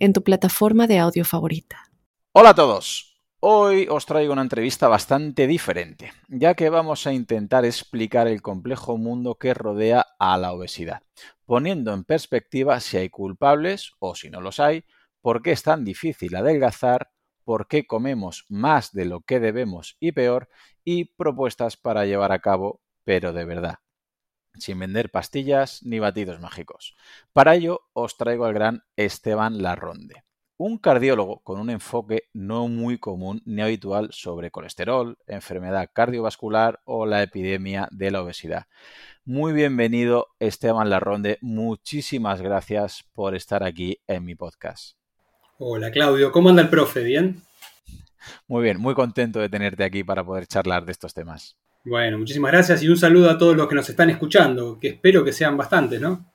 en 0.00 0.14
tu 0.14 0.24
plataforma 0.24 0.86
de 0.86 0.98
audio 0.98 1.24
favorita. 1.24 1.92
Hola 2.32 2.50
a 2.50 2.54
todos. 2.54 3.22
Hoy 3.38 3.86
os 3.88 4.06
traigo 4.06 4.32
una 4.32 4.42
entrevista 4.42 4.88
bastante 4.88 5.46
diferente, 5.46 6.12
ya 6.28 6.54
que 6.54 6.70
vamos 6.70 7.06
a 7.06 7.12
intentar 7.12 7.64
explicar 7.64 8.26
el 8.26 8.42
complejo 8.42 8.96
mundo 8.96 9.36
que 9.36 9.54
rodea 9.54 10.06
a 10.18 10.36
la 10.38 10.52
obesidad, 10.52 11.02
poniendo 11.46 11.92
en 11.92 12.04
perspectiva 12.04 12.80
si 12.80 12.96
hay 12.96 13.10
culpables 13.10 13.92
o 13.98 14.14
si 14.14 14.30
no 14.30 14.40
los 14.40 14.58
hay, 14.58 14.84
por 15.20 15.42
qué 15.42 15.52
es 15.52 15.62
tan 15.62 15.84
difícil 15.84 16.34
adelgazar, 16.34 17.10
por 17.44 17.68
qué 17.68 17.86
comemos 17.86 18.46
más 18.48 18.92
de 18.92 19.04
lo 19.04 19.20
que 19.20 19.38
debemos 19.38 19.96
y 20.00 20.12
peor, 20.12 20.48
y 20.82 21.04
propuestas 21.16 21.76
para 21.76 22.06
llevar 22.06 22.32
a 22.32 22.40
cabo, 22.40 22.80
pero 23.04 23.32
de 23.32 23.44
verdad 23.44 23.76
sin 24.58 24.78
vender 24.78 25.10
pastillas 25.10 25.82
ni 25.82 25.98
batidos 25.98 26.40
mágicos. 26.40 26.96
Para 27.32 27.54
ello 27.54 27.82
os 27.92 28.16
traigo 28.16 28.44
al 28.44 28.54
gran 28.54 28.82
Esteban 28.96 29.62
Larronde, 29.62 30.24
un 30.56 30.78
cardiólogo 30.78 31.40
con 31.40 31.58
un 31.58 31.70
enfoque 31.70 32.24
no 32.32 32.68
muy 32.68 32.98
común 32.98 33.42
ni 33.46 33.62
habitual 33.62 34.10
sobre 34.12 34.50
colesterol, 34.50 35.18
enfermedad 35.26 35.90
cardiovascular 35.92 36.80
o 36.84 37.06
la 37.06 37.22
epidemia 37.22 37.88
de 37.92 38.10
la 38.10 38.22
obesidad. 38.22 38.66
Muy 39.24 39.52
bienvenido 39.52 40.28
Esteban 40.38 40.90
Larronde, 40.90 41.38
muchísimas 41.40 42.42
gracias 42.42 43.04
por 43.14 43.34
estar 43.34 43.62
aquí 43.62 43.98
en 44.06 44.24
mi 44.24 44.34
podcast. 44.34 44.96
Hola 45.58 45.90
Claudio, 45.90 46.32
¿cómo 46.32 46.48
anda 46.48 46.62
el 46.62 46.70
profe? 46.70 47.04
¿Bien? 47.04 47.42
Muy 48.46 48.62
bien, 48.62 48.80
muy 48.80 48.94
contento 48.94 49.40
de 49.40 49.48
tenerte 49.48 49.84
aquí 49.84 50.04
para 50.04 50.24
poder 50.24 50.46
charlar 50.46 50.84
de 50.84 50.92
estos 50.92 51.14
temas. 51.14 51.59
Bueno, 51.84 52.18
muchísimas 52.18 52.52
gracias 52.52 52.82
y 52.82 52.88
un 52.88 52.96
saludo 52.96 53.30
a 53.30 53.38
todos 53.38 53.56
los 53.56 53.68
que 53.68 53.74
nos 53.74 53.88
están 53.88 54.10
escuchando, 54.10 54.78
que 54.78 54.88
espero 54.88 55.24
que 55.24 55.32
sean 55.32 55.56
bastantes, 55.56 56.00
¿no? 56.00 56.32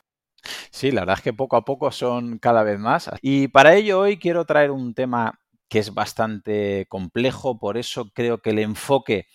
Sí, 0.71 0.91
la 0.91 1.01
verdad 1.01 1.17
es 1.17 1.23
que 1.23 1.33
poco 1.33 1.55
a 1.55 1.65
poco 1.65 1.91
son 1.91 2.37
cada 2.39 2.63
vez 2.63 2.79
más. 2.79 3.09
Y 3.21 3.47
para 3.47 3.75
ello 3.75 3.99
hoy 3.99 4.17
quiero 4.17 4.45
traer 4.45 4.71
un 4.71 4.93
tema 4.93 5.39
que 5.69 5.79
es 5.79 5.93
bastante 5.93 6.85
complejo, 6.89 7.59
por 7.59 7.77
eso 7.77 8.11
creo 8.13 8.39
que 8.39 8.51
el 8.51 8.59
enfoque 8.59 9.27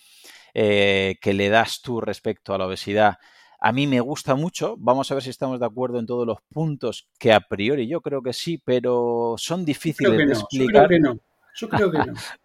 eh, 0.53 1.15
que 1.21 1.33
le 1.33 1.49
das 1.49 1.81
tú 1.81 2.01
respecto 2.01 2.53
a 2.53 2.57
la 2.57 2.67
obesidad 2.67 3.17
a 3.63 3.71
mí 3.71 3.85
me 3.85 4.01
gusta 4.01 4.33
mucho. 4.35 4.75
Vamos 4.79 5.11
a 5.11 5.13
ver 5.13 5.23
si 5.23 5.29
estamos 5.29 5.59
de 5.59 5.65
acuerdo 5.67 5.99
en 5.99 6.07
todos 6.07 6.25
los 6.25 6.39
puntos 6.51 7.07
que 7.19 7.31
a 7.31 7.39
priori 7.39 7.87
yo 7.87 8.01
creo 8.01 8.23
que 8.23 8.33
sí, 8.33 8.57
pero 8.57 9.35
son 9.37 9.63
difíciles 9.63 10.17
de 10.17 10.33
explicar. 10.33 10.83
Yo 10.83 10.87
creo 10.87 10.89
que 10.89 10.99
no. 10.99 11.19
Yo 11.55 11.69
creo 11.69 11.91
que 11.91 11.97
no. 11.99 12.13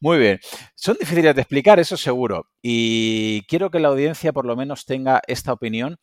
Muy 0.00 0.18
bien. 0.18 0.40
Son 0.74 0.96
difíciles 0.98 1.34
de 1.34 1.42
explicar, 1.42 1.78
eso 1.78 1.96
seguro. 1.96 2.48
Y 2.62 3.42
quiero 3.42 3.70
que 3.70 3.80
la 3.80 3.88
audiencia 3.88 4.32
por 4.32 4.46
lo 4.46 4.56
menos 4.56 4.86
tenga 4.86 5.20
esta 5.26 5.52
opinión 5.52 5.98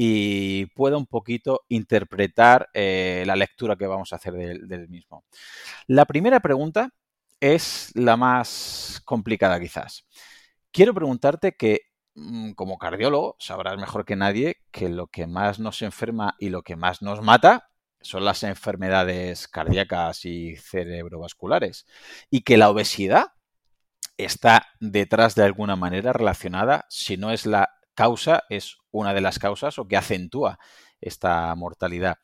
y 0.00 0.66
pueda 0.76 0.96
un 0.96 1.06
poquito 1.06 1.62
interpretar 1.68 2.68
eh, 2.72 3.24
la 3.26 3.34
lectura 3.34 3.74
que 3.74 3.88
vamos 3.88 4.12
a 4.12 4.16
hacer 4.16 4.34
del, 4.34 4.88
mismo. 4.88 5.24
La 5.88 6.04
primera 6.04 6.38
pregunta 6.38 6.90
es 7.40 7.90
la 7.94 8.16
más 8.16 9.02
complicada 9.04 9.58
quizás. 9.58 10.06
Quiero 10.70 10.94
preguntarte 10.94 11.56
que 11.56 11.80
mm, 12.14 12.52
como 12.52 12.78
cardiólogo 12.78 13.34
sabrás 13.40 13.76
mejor 13.76 14.04
que 14.04 14.14
nadie 14.14 14.58
que 14.70 14.88
lo 14.88 15.08
que 15.08 15.26
más 15.26 15.58
nos 15.58 15.82
enferma 15.82 16.36
y 16.38 16.50
lo 16.50 16.62
que 16.62 16.76
más 16.76 17.02
nos 17.02 17.20
mata 17.20 17.67
son 18.00 18.24
las 18.24 18.42
enfermedades 18.42 19.48
cardíacas 19.48 20.24
y 20.24 20.56
cerebrovasculares 20.56 21.86
y 22.30 22.42
que 22.42 22.56
la 22.56 22.70
obesidad 22.70 23.32
está 24.16 24.66
detrás 24.80 25.34
de 25.34 25.44
alguna 25.44 25.76
manera 25.76 26.12
relacionada, 26.12 26.86
si 26.88 27.16
no 27.16 27.30
es 27.30 27.46
la 27.46 27.70
causa, 27.94 28.44
es 28.48 28.76
una 28.90 29.14
de 29.14 29.20
las 29.20 29.38
causas 29.38 29.78
o 29.78 29.86
que 29.88 29.96
acentúa 29.96 30.58
esta 31.00 31.54
mortalidad. 31.54 32.18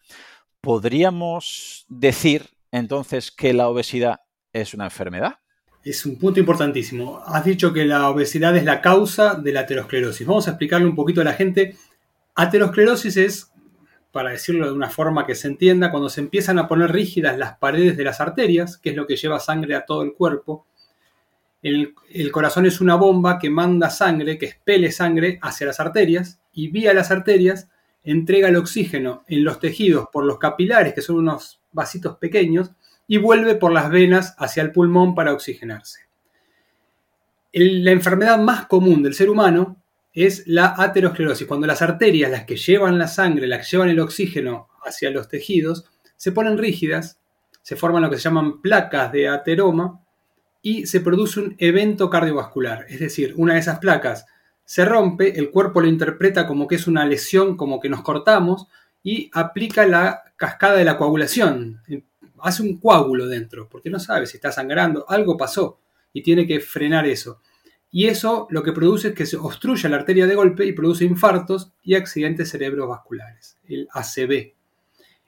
¿Podríamos 0.61 1.85
decir 1.89 2.51
entonces 2.73 3.31
que 3.31 3.53
la 3.53 3.69
obesidad 3.69 4.21
es 4.53 4.75
una 4.75 4.85
enfermedad? 4.85 5.39
Es 5.85 6.07
un 6.07 6.19
punto 6.19 6.41
importantísimo. 6.41 7.23
Has 7.27 7.45
dicho 7.45 7.73
que 7.73 7.85
la 7.85 8.09
obesidad 8.09 8.57
es 8.57 8.65
la 8.65 8.81
causa 8.81 9.35
de 9.35 9.53
la 9.53 9.61
aterosclerosis. 9.61 10.27
Vamos 10.27 10.49
a 10.49 10.53
explicarle 10.53 10.87
un 10.87 10.95
poquito 10.95 11.21
a 11.21 11.25
la 11.25 11.35
gente. 11.35 11.77
Aterosclerosis 12.35 13.17
es 13.19 13.53
para 14.15 14.31
decirlo 14.31 14.67
de 14.67 14.73
una 14.73 14.89
forma 14.89 15.27
que 15.27 15.35
se 15.35 15.49
entienda, 15.49 15.91
cuando 15.91 16.09
se 16.09 16.21
empiezan 16.21 16.61
a 16.61 16.69
poner 16.69 16.93
rígidas 16.93 17.37
las 17.37 17.59
paredes 17.59 17.97
de 17.97 18.05
las 18.05 18.21
arterias, 18.21 18.79
que 18.79 18.91
es 18.91 18.97
lo 18.97 19.09
que 19.09 19.17
lleva 19.17 19.41
sangre 19.41 19.75
a 19.75 19.85
todo 19.85 20.03
el 20.05 20.13
cuerpo, 20.13 20.67
el, 21.63 21.93
corazón 22.31 22.65
es 22.65 22.81
una 22.81 22.95
bomba 22.95 23.41
que 23.41 23.51
manda 23.51 23.91
sangre, 23.91 24.39
que 24.39 24.47
expele 24.47 24.93
sangre 24.93 25.41
hacia 25.43 25.67
las 25.67 25.81
arterias 25.81 26.39
y 26.53 26.69
vía 26.69 26.95
las 26.95 27.11
arterias 27.11 27.69
entrega 28.05 28.49
el 28.49 28.57
oxígeno 28.57 29.25
en 29.27 29.43
los 29.43 29.59
tejidos 29.59 30.07
por 30.13 30.25
los 30.25 30.39
capilares, 30.39 30.95
que 30.95 31.03
son 31.03 31.17
unos 31.17 31.61
vasitos 31.73 32.17
pequeños, 32.19 32.71
y 33.09 33.17
vuelve 33.17 33.57
por 33.57 33.73
las 33.73 33.91
venas 33.91 34.37
hacia 34.39 34.63
el 34.63 34.71
pulmón 34.71 35.17
para 35.17 35.33
oxigenarse. 35.33 36.03
la 37.53 37.91
enfermedad 37.91 38.39
más 38.39 38.67
común 38.67 39.03
del 39.03 39.15
ser 39.15 39.29
humano 39.29 39.84
es 40.15 40.47
la 40.47 40.75
aterosclerosis, 40.79 41.47
cuando 41.47 41.67
las 41.67 41.83
arterias, 41.83 42.31
las 42.31 42.45
que 42.45 42.57
llevan 42.57 42.99
la 42.99 43.09
sangre, 43.09 43.49
las 43.49 43.61
que 43.61 43.73
llevan 43.73 43.89
el 43.91 44.01
oxígeno 44.01 44.69
hacia 44.85 45.11
los 45.11 45.29
tejidos, 45.29 45.87
se 46.17 46.31
ponen 46.31 46.57
rígidas, 46.57 47.19
se 47.63 47.77
forman 47.77 48.03
lo 48.03 48.11
que 48.11 48.17
se 48.17 48.23
llaman 48.23 48.63
placas 48.63 49.11
de 49.11 49.29
ateroma 49.29 50.01
y 50.63 50.87
se 50.87 51.01
produce 51.01 51.41
un 51.41 51.57
evento 51.59 52.09
cardiovascular. 52.09 52.87
Es 52.89 53.01
decir, 53.01 53.35
una 53.37 53.55
de 53.55 53.61
esas 53.61 53.81
placas 53.81 54.27
se 54.65 54.85
rompe, 54.85 55.39
el 55.39 55.51
cuerpo 55.51 55.81
lo 55.81 55.89
interpreta 55.89 56.47
como 56.47 56.69
que 56.69 56.77
es 56.77 56.87
una 56.87 57.05
lesión, 57.05 57.57
como 57.57 57.81
que 57.81 57.89
nos 57.89 58.03
cortamos 58.03 58.69
y 59.03 59.31
aplica 59.35 59.87
la 59.87 60.23
cascada 60.37 60.77
de 60.77 60.85
la 60.85 60.97
coagulación. 60.97 61.83
Hace 62.39 62.63
un 62.63 62.79
coágulo 62.79 63.27
dentro, 63.27 63.69
porque 63.69 63.91
no 63.91 63.99
sabe 63.99 64.27
si 64.27 64.37
está 64.37 64.53
sangrando, 64.53 65.05
algo 65.09 65.37
pasó 65.37 65.81
y 66.13 66.23
tiene 66.23 66.47
que 66.47 66.61
frenar 66.61 67.07
eso. 67.07 67.41
Y 67.97 68.09
eso 68.09 68.49
lo 68.51 68.65
que 68.65 68.73
produce 68.73 69.09
es 69.09 69.15
que 69.15 69.25
se 69.25 69.37
obstruye 69.37 69.89
la 69.89 69.95
arteria 69.95 70.27
de 70.27 70.35
golpe 70.35 70.67
y 70.67 70.73
produce 70.73 71.05
infartos 71.05 71.71
y 71.81 71.95
accidentes 71.95 72.51
cerebrovasculares, 72.51 73.57
el 73.69 73.87
ACV. 73.93 74.53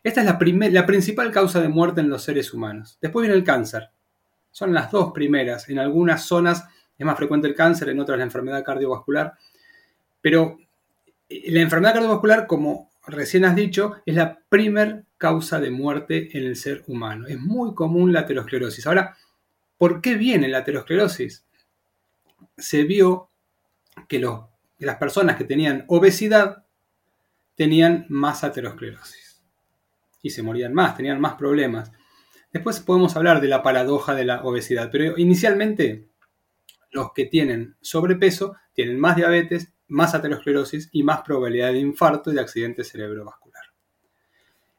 Esta 0.03 0.21
es 0.21 0.27
la, 0.27 0.37
la 0.72 0.84
principal 0.84 1.31
causa 1.31 1.60
de 1.60 1.69
muerte 1.69 2.00
en 2.00 2.09
los 2.09 2.25
seres 2.25 2.53
humanos. 2.53 2.99
Después 3.00 3.22
viene 3.22 3.37
el 3.37 3.44
cáncer. 3.44 3.91
Son 4.50 4.75
las 4.75 4.91
dos 4.91 5.12
primeras. 5.12 5.69
En 5.69 5.78
algunas 5.78 6.27
zonas 6.27 6.65
es 6.99 7.06
más 7.06 7.16
frecuente 7.16 7.47
el 7.47 7.54
cáncer, 7.54 7.91
en 7.91 8.00
otras 8.00 8.19
la 8.19 8.25
enfermedad 8.25 8.65
cardiovascular. 8.65 9.34
Pero 10.21 10.59
eh, 11.28 11.53
la 11.53 11.60
enfermedad 11.60 11.93
cardiovascular, 11.93 12.48
como 12.48 12.91
recién 13.06 13.44
has 13.44 13.54
dicho, 13.54 13.94
es 14.04 14.16
la 14.16 14.41
primer 14.48 15.04
causa 15.19 15.60
de 15.60 15.71
muerte 15.71 16.37
en 16.37 16.43
el 16.43 16.56
ser 16.56 16.83
humano. 16.88 17.28
Es 17.28 17.38
muy 17.38 17.75
común 17.77 18.12
la 18.12 18.22
aterosclerosis. 18.22 18.88
Ahora, 18.88 19.16
¿por 19.78 20.00
qué 20.00 20.16
viene 20.16 20.48
la 20.48 20.59
aterosclerosis? 20.59 21.47
Se 22.57 22.85
vio 22.85 23.31
que, 24.09 24.19
las 24.79 24.97
personas 24.97 25.37
que 25.37 25.45
tenían 25.45 25.85
obesidad 25.89 26.65
tenían 27.55 28.07
más 28.09 28.45
aterosclerosis 28.45 29.43
y 30.23 30.31
se 30.31 30.43
morían 30.43 30.75
más, 30.75 30.97
tenían 30.97 31.21
más 31.21 31.35
problemas. 31.35 31.93
Después 32.53 32.81
podemos 32.81 33.17
hablar 33.17 33.41
de 33.41 33.49
la 33.49 33.63
paradoja 33.63 34.15
de 34.15 34.25
la 34.25 34.43
obesidad, 34.43 34.91
pero 34.91 35.16
inicialmente 35.19 36.09
los 36.91 37.13
que 37.13 37.27
tienen 37.27 37.77
sobrepeso 37.81 38.57
tienen 38.72 38.99
más 38.99 39.16
diabetes, 39.16 39.72
más 39.89 40.15
aterosclerosis 40.15 40.89
y 40.93 41.03
más 41.03 41.22
probabilidad 41.22 41.72
de 41.72 41.78
infarto 41.78 42.31
y 42.31 42.34
de 42.34 42.41
accidente 42.41 42.84
cerebrovascular. 42.84 43.65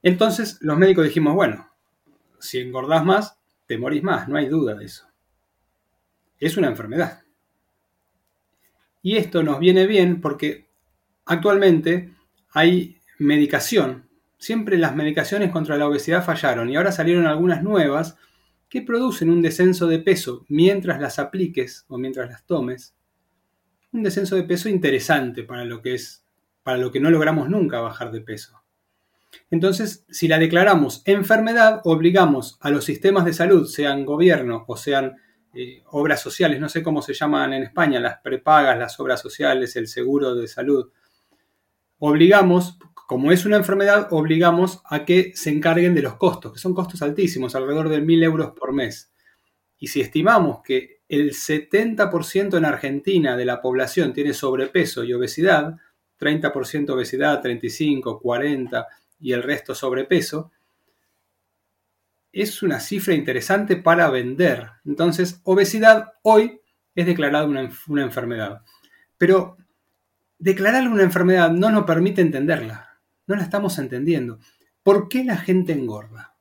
Entonces 0.03 0.57
los 0.61 0.77
médicos 0.77 1.05
dijimos, 1.05 1.33
bueno, 1.33 1.71
si 2.39 2.59
engordás 2.59 3.03
más, 3.03 3.39
te 3.65 3.77
morís 3.77 4.03
más, 4.03 4.27
no 4.27 4.37
hay 4.37 4.47
duda 4.47 4.75
de 4.75 4.85
eso. 4.85 5.07
Es 6.39 6.57
una 6.57 6.67
enfermedad. 6.67 7.23
Y 9.07 9.15
esto 9.15 9.41
nos 9.41 9.57
viene 9.59 9.87
bien 9.87 10.19
porque 10.19 10.67
actualmente 11.23 12.13
hay 12.51 12.97
medicación. 13.19 14.09
Siempre 14.37 14.77
las 14.77 14.97
medicaciones 14.97 15.49
contra 15.49 15.77
la 15.77 15.87
obesidad 15.87 16.25
fallaron 16.25 16.69
y 16.69 16.75
ahora 16.75 16.91
salieron 16.91 17.25
algunas 17.25 17.63
nuevas 17.63 18.17
que 18.67 18.81
producen 18.81 19.29
un 19.29 19.41
descenso 19.41 19.87
de 19.87 19.99
peso 19.99 20.43
mientras 20.49 20.99
las 20.99 21.19
apliques 21.19 21.85
o 21.87 21.97
mientras 21.97 22.29
las 22.29 22.45
tomes. 22.45 22.97
Un 23.93 24.03
descenso 24.03 24.35
de 24.35 24.43
peso 24.43 24.67
interesante 24.67 25.43
para 25.43 25.63
lo 25.63 25.81
que 25.81 25.93
es 25.93 26.25
para 26.61 26.77
lo 26.77 26.91
que 26.91 26.99
no 26.99 27.09
logramos 27.09 27.47
nunca 27.47 27.79
bajar 27.79 28.11
de 28.11 28.19
peso. 28.19 28.61
Entonces, 29.49 30.05
si 30.09 30.27
la 30.27 30.37
declaramos 30.37 31.01
enfermedad, 31.05 31.79
obligamos 31.85 32.57
a 32.59 32.71
los 32.71 32.83
sistemas 32.83 33.23
de 33.23 33.31
salud, 33.31 33.67
sean 33.67 34.03
gobierno 34.03 34.65
o 34.67 34.75
sean 34.75 35.15
eh, 35.59 35.83
obras 35.87 36.21
sociales, 36.21 36.59
no 36.59 36.69
sé 36.69 36.83
cómo 36.83 37.01
se 37.01 37.15
llaman 37.15 37.51
en 37.53 37.63
España, 37.63 37.99
las 37.99 38.19
prepagas, 38.19 38.77
las 38.77 38.99
obras 38.99 39.19
sociales, 39.19 39.75
el 39.75 39.87
seguro 39.87 40.35
de 40.35 40.47
salud, 40.47 40.91
obligamos, 41.97 42.77
como 42.93 43.31
es 43.31 43.43
una 43.43 43.57
enfermedad, 43.57 44.07
obligamos 44.11 44.81
a 44.85 45.03
que 45.03 45.31
se 45.35 45.49
encarguen 45.49 45.95
de 45.95 46.03
los 46.03 46.15
costos, 46.17 46.53
que 46.53 46.59
son 46.59 46.75
costos 46.75 47.01
altísimos, 47.01 47.55
alrededor 47.55 47.89
de 47.89 48.01
mil 48.01 48.21
euros 48.21 48.51
por 48.51 48.71
mes. 48.71 49.11
Y 49.79 49.87
si 49.87 49.99
estimamos 50.01 50.61
que 50.61 51.01
el 51.09 51.31
70% 51.31 52.55
en 52.55 52.65
Argentina 52.65 53.35
de 53.35 53.45
la 53.45 53.59
población 53.59 54.13
tiene 54.13 54.33
sobrepeso 54.33 55.03
y 55.03 55.13
obesidad, 55.13 55.75
30% 56.19 56.91
obesidad, 56.91 57.41
35, 57.41 58.19
40 58.19 58.87
y 59.19 59.33
el 59.33 59.41
resto 59.41 59.73
sobrepeso, 59.73 60.51
es 62.31 62.61
una 62.63 62.79
cifra 62.79 63.13
interesante 63.13 63.75
para 63.75 64.09
vender. 64.09 64.69
Entonces, 64.85 65.41
obesidad 65.43 66.13
hoy 66.21 66.61
es 66.95 67.05
declarada 67.05 67.45
una, 67.45 67.69
una 67.87 68.03
enfermedad. 68.03 68.61
Pero 69.17 69.57
declararle 70.39 70.89
una 70.89 71.03
enfermedad 71.03 71.51
no 71.51 71.69
nos 71.71 71.85
permite 71.85 72.21
entenderla. 72.21 72.99
No 73.25 73.35
la 73.35 73.43
estamos 73.43 73.77
entendiendo. 73.77 74.39
¿Por 74.83 75.09
qué 75.09 75.23
la 75.23 75.37
gente 75.37 75.73
engorda? 75.73 76.35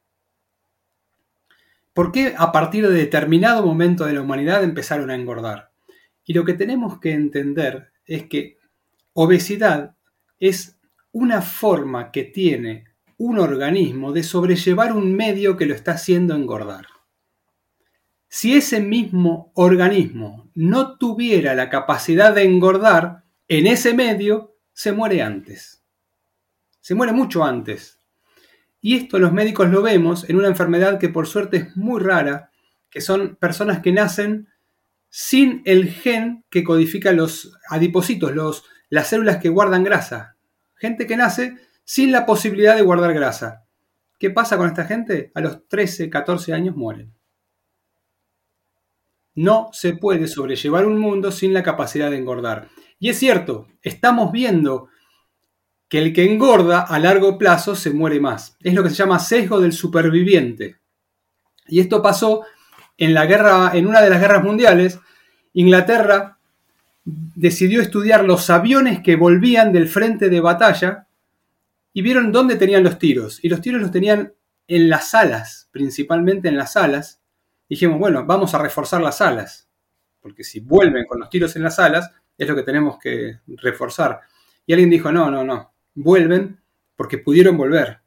¿Por 1.93 2.12
qué 2.12 2.35
a 2.37 2.53
partir 2.53 2.87
de 2.87 2.94
determinado 2.94 3.65
momento 3.65 4.05
de 4.05 4.12
la 4.12 4.21
humanidad 4.21 4.62
empezaron 4.62 5.11
a 5.11 5.15
engordar? 5.15 5.71
Y 6.25 6.35
lo 6.35 6.44
que 6.44 6.53
tenemos 6.53 7.00
que 7.00 7.12
entender 7.12 7.91
es 8.05 8.27
que 8.27 8.59
obesidad 9.15 9.97
es 10.38 10.79
una 11.12 11.41
forma 11.41 12.11
que 12.11 12.25
tiene 12.25 12.85
un 13.18 13.38
organismo 13.38 14.12
de 14.12 14.22
sobrellevar 14.22 14.92
un 14.92 15.14
medio 15.14 15.56
que 15.56 15.66
lo 15.66 15.74
está 15.74 15.92
haciendo 15.92 16.34
engordar. 16.34 16.86
Si 18.28 18.54
ese 18.54 18.80
mismo 18.80 19.52
organismo 19.54 20.50
no 20.54 20.98
tuviera 20.98 21.54
la 21.54 21.70
capacidad 21.70 22.34
de 22.34 22.42
engordar, 22.42 23.24
en 23.48 23.66
ese 23.66 23.94
medio 23.94 24.56
se 24.72 24.92
muere 24.92 25.22
antes. 25.22 25.82
Se 26.80 26.94
muere 26.94 27.12
mucho 27.12 27.44
antes. 27.44 27.98
Y 28.80 28.96
esto 28.96 29.18
los 29.18 29.32
médicos 29.32 29.70
lo 29.70 29.82
vemos 29.82 30.28
en 30.28 30.36
una 30.36 30.48
enfermedad 30.48 30.98
que 30.98 31.08
por 31.08 31.26
suerte 31.26 31.56
es 31.56 31.76
muy 31.76 32.00
rara, 32.00 32.50
que 32.90 33.00
son 33.00 33.36
personas 33.36 33.80
que 33.80 33.92
nacen 33.92 34.48
sin 35.08 35.62
el 35.64 35.90
gen 35.90 36.44
que 36.50 36.62
codifica 36.62 37.12
los 37.12 37.58
adipocitos, 37.68 38.34
los, 38.34 38.64
las 38.90 39.08
células 39.08 39.38
que 39.38 39.48
guardan 39.48 39.82
grasa. 39.82 40.36
Gente 40.74 41.06
que 41.06 41.16
nace 41.16 41.56
sin 41.87 42.11
la 42.11 42.27
posibilidad 42.27 42.75
de 42.75 42.83
guardar 42.83 43.15
grasa. 43.15 43.65
¿Qué 44.19 44.31
pasa 44.31 44.56
con 44.56 44.67
esta 44.67 44.85
gente? 44.85 45.31
A 45.35 45.41
los 45.41 45.69
13, 45.69 46.11
14 46.11 46.53
años 46.53 46.77
mueren. 46.77 47.15
No 49.37 49.71
se 49.73 49.94
puede 49.94 50.27
sobrellevar 50.27 50.85
un 50.85 50.99
mundo 50.99 51.31
sin 51.31 51.55
la 51.55 51.62
capacidad 51.62 52.11
de 52.11 52.19
engordar. 52.19 52.69
Y 52.99 53.09
es 53.09 53.19
cierto, 53.19 53.69
estamos 53.83 54.33
viendo 54.33 54.88
que 55.88 55.99
el 55.99 56.12
que 56.12 56.25
engorda 56.25 56.81
a 56.81 56.99
largo 56.99 57.38
plazo 57.38 57.77
se 57.77 57.91
muere 57.91 58.19
más. 58.19 58.56
Es 58.61 58.75
lo 58.75 58.83
que 58.83 58.91
se 58.91 58.97
llama 58.97 59.21
sesgo 59.21 59.61
del 59.61 59.73
superviviente. 59.73 60.79
Y 61.69 61.79
esto 61.79 62.03
pasó 62.03 62.43
en 62.99 63.15
la 63.15 63.27
guerra, 63.27 63.71
en 63.75 63.87
una 63.87 64.00
de 64.00 64.11
las 64.11 64.21
guerras 64.21 64.43
mundiales. 64.43 64.99
Inglaterra 65.53 66.38
decidió 67.05 67.81
estudiar 67.81 68.25
los 68.25 68.50
aviones 68.50 69.00
que 69.03 69.15
volvían 69.15 69.73
del 69.73 69.88
frente 69.88 70.29
de 70.29 70.41
batalla 70.41 71.06
y 71.96 72.02
vieron 72.02 72.31
dónde 72.31 72.56
tenían 72.56 72.84
los 72.84 72.98
tiros. 72.98 73.43
Y 73.43 73.48
los 73.48 73.62
tiros 73.62 73.81
los 73.81 73.90
tenían 73.90 74.34
en 74.69 74.90
las 74.90 75.14
alas, 75.14 75.70
principalmente 75.70 76.46
en 76.46 76.58
las 76.58 76.76
alas. 76.76 77.22
Dijimos, 77.70 77.98
bueno, 77.98 78.26
vamos 78.26 78.52
a 78.52 78.58
reforzar 78.58 79.00
las 79.00 79.22
alas, 79.22 79.66
porque 80.20 80.44
si 80.44 80.60
vuelven 80.60 81.06
con 81.06 81.19
los 81.19 81.31
tiros 81.31 81.56
en 81.56 81.62
las 81.62 81.78
alas, 81.78 82.10
es 82.37 82.46
lo 82.46 82.54
que 82.54 82.64
tenemos 82.64 82.98
que 82.98 83.38
reforzar. 83.46 84.20
Y 84.66 84.75
alguien 84.75 84.90
dijo, 84.90 85.10
no, 85.10 85.31
no, 85.31 85.43
no, 85.43 85.72
vuelven 85.94 86.60
porque 86.96 87.16
pudieron 87.16 87.56
volver. 87.56 88.00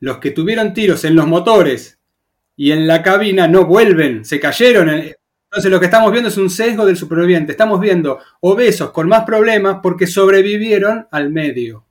Los 0.00 0.18
que 0.18 0.32
tuvieron 0.32 0.74
tiros 0.74 1.06
en 1.06 1.14
los 1.14 1.26
motores 1.26 1.98
y 2.54 2.70
en 2.72 2.86
la 2.86 3.02
cabina 3.02 3.48
no 3.48 3.64
vuelven, 3.64 4.26
se 4.26 4.38
cayeron. 4.38 4.90
Entonces 4.90 5.70
lo 5.70 5.80
que 5.80 5.86
estamos 5.86 6.12
viendo 6.12 6.28
es 6.28 6.36
un 6.36 6.50
sesgo 6.50 6.84
del 6.84 6.98
superviviente. 6.98 7.52
Estamos 7.52 7.80
viendo 7.80 8.18
obesos 8.40 8.90
con 8.90 9.08
más 9.08 9.24
problemas 9.24 9.78
porque 9.82 10.06
sobrevivieron 10.06 11.08
al 11.10 11.30
medio. 11.30 11.83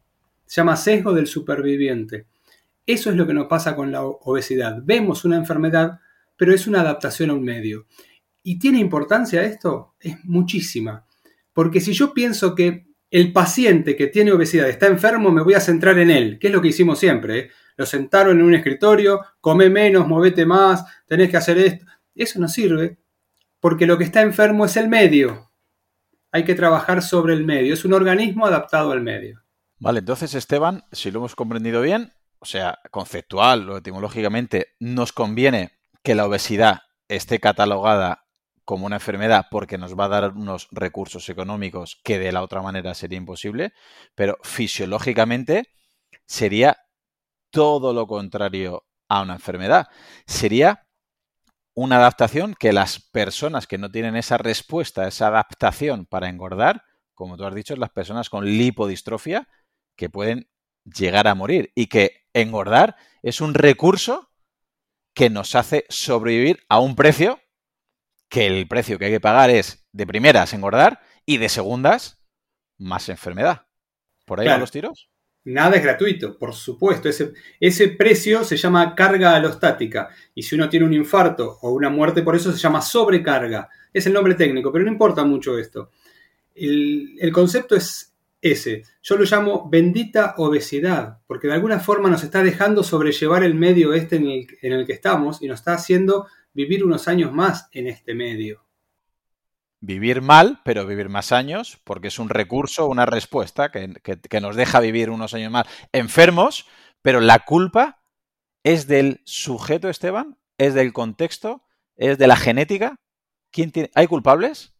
Se 0.54 0.62
llama 0.62 0.76
sesgo 0.76 1.14
del 1.14 1.26
superviviente. 1.26 2.28
Eso 2.86 3.10
es 3.10 3.16
lo 3.16 3.26
que 3.26 3.34
nos 3.34 3.48
pasa 3.48 3.76
con 3.76 3.92
la 3.92 4.04
obesidad. 4.04 4.78
Vemos 4.84 5.26
una 5.26 5.36
enfermedad, 5.36 6.00
pero 6.38 6.54
es 6.54 6.68
una 6.68 6.82
adaptación 6.82 7.32
a 7.32 7.34
un 7.34 7.44
medio. 7.44 7.88
¿Y 8.44 8.60
tiene 8.60 8.78
importancia 8.78 9.42
esto? 9.42 9.96
Es 10.00 10.24
muchísima. 10.26 11.08
Porque 11.54 11.82
si 11.82 11.94
yo 11.94 12.14
pienso 12.14 12.54
que 12.54 12.86
el 13.10 13.34
paciente 13.34 13.96
que 13.96 14.06
tiene 14.06 14.32
obesidad 14.32 14.70
está 14.70 14.86
enfermo, 14.86 15.32
me 15.32 15.42
voy 15.42 15.56
a 15.56 15.60
centrar 15.60 15.98
en 15.98 16.12
él, 16.12 16.38
que 16.38 16.50
es 16.50 16.54
lo 16.54 16.62
que 16.62 16.68
hicimos 16.68 17.00
siempre. 17.00 17.40
¿eh? 17.40 17.50
Lo 17.76 17.88
sentaron 17.88 18.40
en 18.40 18.46
un 18.46 18.54
escritorio, 18.54 19.22
come 19.42 19.72
menos, 19.72 20.08
movete 20.08 20.46
más, 20.46 20.86
tenés 21.08 21.32
que 21.32 21.38
hacer 21.38 21.58
esto. 21.58 21.88
Eso 22.14 22.40
no 22.40 22.48
sirve, 22.48 23.00
porque 23.60 23.88
lo 23.88 23.98
que 23.98 24.04
está 24.04 24.22
enfermo 24.22 24.66
es 24.66 24.78
el 24.78 24.88
medio. 24.88 25.50
Hay 26.32 26.44
que 26.44 26.54
trabajar 26.54 27.02
sobre 27.02 27.34
el 27.34 27.44
medio, 27.44 27.74
es 27.74 27.86
un 27.86 27.94
organismo 27.94 28.46
adaptado 28.46 28.92
al 28.92 29.02
medio. 29.02 29.43
Vale, 29.84 30.00
entonces 30.00 30.34
Esteban, 30.34 30.86
si 30.94 31.12
lo 31.12 31.20
hemos 31.20 31.36
comprendido 31.36 31.82
bien, 31.82 32.14
o 32.40 32.46
sea, 32.46 32.80
conceptual 32.90 33.70
o 33.70 33.78
etimológicamente, 33.80 34.76
nos 34.80 35.12
conviene 35.12 35.74
que 36.04 36.16
la 36.16 36.26
obesidad 36.26 36.84
esté 37.10 37.42
catalogada 37.42 38.24
como 38.64 38.86
una 38.86 38.96
enfermedad 38.96 39.48
porque 39.52 39.78
nos 39.78 40.00
va 40.00 40.06
a 40.06 40.08
dar 40.08 40.32
unos 40.38 40.70
recursos 40.72 41.28
económicos 41.28 42.00
que 42.02 42.18
de 42.18 42.32
la 42.32 42.44
otra 42.44 42.62
manera 42.62 42.94
sería 42.94 43.18
imposible, 43.18 43.74
pero 44.16 44.38
fisiológicamente 44.44 45.68
sería 46.26 46.78
todo 47.50 47.92
lo 47.92 48.08
contrario 48.08 48.86
a 49.10 49.22
una 49.22 49.34
enfermedad. 49.34 49.88
Sería 50.26 50.88
una 51.74 51.98
adaptación 51.98 52.56
que 52.58 52.72
las 52.72 53.02
personas 53.12 53.68
que 53.68 53.78
no 53.78 53.92
tienen 53.92 54.16
esa 54.16 54.38
respuesta, 54.38 55.10
esa 55.10 55.28
adaptación 55.28 56.06
para 56.06 56.30
engordar, 56.30 56.84
como 57.14 57.36
tú 57.36 57.44
has 57.44 57.54
dicho, 57.54 57.76
las 57.76 57.90
personas 57.90 58.30
con 58.30 58.46
lipodistrofia 58.46 59.46
que 59.96 60.10
pueden 60.10 60.50
llegar 60.84 61.28
a 61.28 61.36
morir 61.36 61.72
y 61.76 61.88
que 61.88 62.26
engordar 62.34 62.96
es 63.22 63.42
un 63.42 63.54
recurso 63.54 64.30
que 65.14 65.30
nos 65.30 65.56
hace 65.56 65.86
sobrevivir 65.90 66.64
a 66.70 66.80
un 66.80 66.96
precio 66.96 67.40
que 68.30 68.48
el 68.48 68.68
precio 68.68 68.98
que 68.98 69.06
hay 69.06 69.12
que 69.12 69.20
pagar 69.20 69.50
es 69.50 69.86
de 69.92 70.08
primeras 70.08 70.54
engordar 70.54 71.00
y 71.26 71.38
de 71.38 71.50
segundas 71.50 72.20
más 72.78 73.08
enfermedad. 73.10 73.68
¿Por 74.26 74.40
ahí 74.40 74.48
van 74.48 74.60
los 74.60 74.72
tiros? 74.72 75.10
Nada 75.46 75.76
es 75.76 75.84
gratuito, 75.84 76.38
por 76.38 76.54
supuesto. 76.54 77.10
Ese, 77.10 77.34
ese, 77.60 77.90
precio 77.90 78.44
se 78.44 78.56
llama 78.56 78.96
carga 78.96 79.36
alostática. 79.36 80.10
Y 80.34 80.44
si 80.44 80.56
uno 80.56 80.70
tiene 80.70 80.86
un 80.86 80.94
infarto 80.94 81.60
o 81.62 81.72
una 81.72 81.90
muerte 81.90 82.24
por 82.24 82.36
eso, 82.36 82.52
se 82.52 82.58
llama 82.58 82.82
sobrecarga. 82.82 83.70
Es 83.92 84.08
el 84.08 84.14
nombre 84.14 84.36
técnico, 84.36 84.72
pero 84.72 84.86
no 84.86 84.92
importa 84.92 85.26
mucho 85.26 85.58
esto. 85.58 85.92
El, 86.56 87.18
el 87.20 87.32
concepto 87.34 87.76
es 87.76 88.13
ese. 88.44 88.84
Yo 89.02 89.16
lo 89.16 89.24
llamo 89.24 89.68
bendita 89.70 90.36
obesidad, 90.38 91.20
porque 91.26 91.48
de 91.48 91.54
alguna 91.54 91.80
forma 91.80 92.10
nos 92.10 92.24
está 92.24 92.44
dejando 92.44 92.84
sobrellevar 92.84 93.44
el 93.44 93.56
medio 93.56 93.94
este 93.94 94.18
en 94.18 94.28
el, 94.28 94.48
en 94.62 94.74
el 94.74 94.86
que 94.86 94.94
estamos 94.94 95.42
y 95.42 95.48
nos 95.48 95.62
está 95.62 95.74
haciendo 95.74 96.28
vivir 96.54 96.84
unos 96.84 97.08
años 97.08 97.32
más 97.32 97.70
en 97.72 97.88
este 97.88 98.14
medio. 98.14 98.64
Vivir 99.80 100.22
mal, 100.22 100.62
pero 100.64 100.86
vivir 100.86 101.10
más 101.10 101.32
años, 101.32 101.80
porque 101.84 102.08
es 102.08 102.20
un 102.20 102.30
recurso, 102.30 102.88
una 102.88 103.06
respuesta 103.06 103.70
que, 103.70 104.40
nos 104.40 104.56
deja 104.56 104.80
vivir 104.80 105.10
unos 105.10 105.34
años 105.34 105.52
más 105.52 105.68
enfermos, 105.92 106.68
pero 107.02 107.20
la 107.20 107.40
culpa 107.40 108.02
es 108.64 108.88
del 108.88 109.20
sujeto, 109.26 109.90
Esteban, 109.90 110.38
es 110.58 110.74
del 110.74 110.94
contexto, 110.94 111.64
es 111.98 112.18
de 112.18 112.28
la 112.28 112.38
genética. 112.38 112.96
¿Quién 113.52 113.74
¿Hay 113.94 114.08
culpables? 114.08 114.74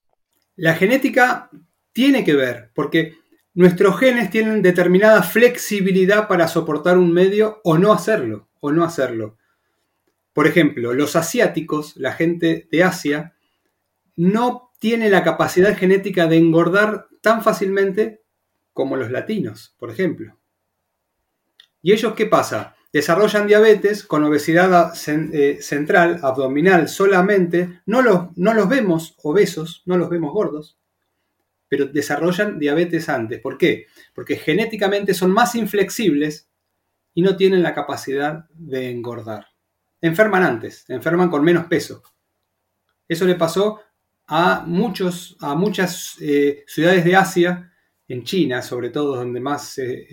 La 0.56 0.76
genética 0.76 1.50
tiene 1.92 2.24
que 2.24 2.34
ver, 2.34 2.72
porque 2.74 3.18
nuestros 3.54 4.00
genes 4.00 4.30
tienen 4.30 4.62
determinada 4.62 5.22
flexibilidad 5.22 6.28
para 6.28 6.48
soportar 6.48 6.98
un 6.98 7.14
medio 7.14 7.62
o 7.64 7.78
no 7.78 7.94
hacerlo, 7.94 8.50
o 8.60 8.72
no 8.72 8.84
hacerlo. 8.84 9.38
Por 10.34 10.48
ejemplo, 10.48 10.94
los 10.94 11.16
asiáticos, 11.16 11.96
la 11.98 12.14
gente 12.14 12.68
de 12.72 12.84
Asia, 12.84 13.36
no 14.16 14.72
tiene 14.80 15.10
la 15.10 15.24
capacidad 15.24 15.78
genética 15.78 16.28
de 16.28 16.38
engordar 16.38 17.08
tan 17.22 17.44
fácilmente 17.44 18.24
como 18.74 18.98
los 18.98 19.12
latinos, 19.12 19.76
por 19.78 19.92
ejemplo. 19.92 20.38
¿Y 21.82 21.94
ellos 21.94 22.14
qué 22.16 22.26
pasa? 22.26 22.76
Desarrollan 22.92 23.48
diabetes 23.48 24.04
con 24.04 24.24
obesidad 24.24 24.94
eh, 25.08 25.60
central, 25.62 26.20
abdominal 26.24 26.88
solamente. 26.88 27.82
No 27.86 28.02
los, 28.02 28.36
no 28.36 28.54
los 28.54 28.68
vemos 28.70 29.16
obesos, 29.22 29.84
no 29.86 29.98
los 29.98 30.10
vemos 30.10 30.34
gordos, 30.34 30.78
pero 31.74 31.88
desarrollan 31.88 32.60
diabetes 32.60 33.10
antes. 33.10 33.42
¿Por 33.42 33.58
qué? 33.58 33.88
Porque 34.14 34.36
genéticamente 34.36 35.16
son 35.16 35.32
más 35.32 35.56
inflexibles 35.56 36.48
y 37.16 37.24
no 37.24 37.36
tienen 37.36 37.64
la 37.64 37.74
capacidad 37.74 38.48
de 38.54 38.92
engordar. 38.92 39.48
Enferman 40.00 40.44
antes, 40.44 40.88
enferman 40.88 41.32
con 41.32 41.44
menos 41.44 41.66
peso. 41.66 42.04
Eso 43.08 43.26
le 43.26 43.34
pasó 43.34 43.80
a, 44.28 44.64
muchos, 44.68 45.36
a 45.40 45.56
muchas 45.56 46.16
eh, 46.22 46.64
ciudades 46.68 47.06
de 47.06 47.16
Asia, 47.16 47.74
en 48.08 48.24
China 48.24 48.62
sobre 48.62 48.92
todo, 48.92 49.16
donde 49.16 49.40
más 49.40 49.70
se, 49.70 50.06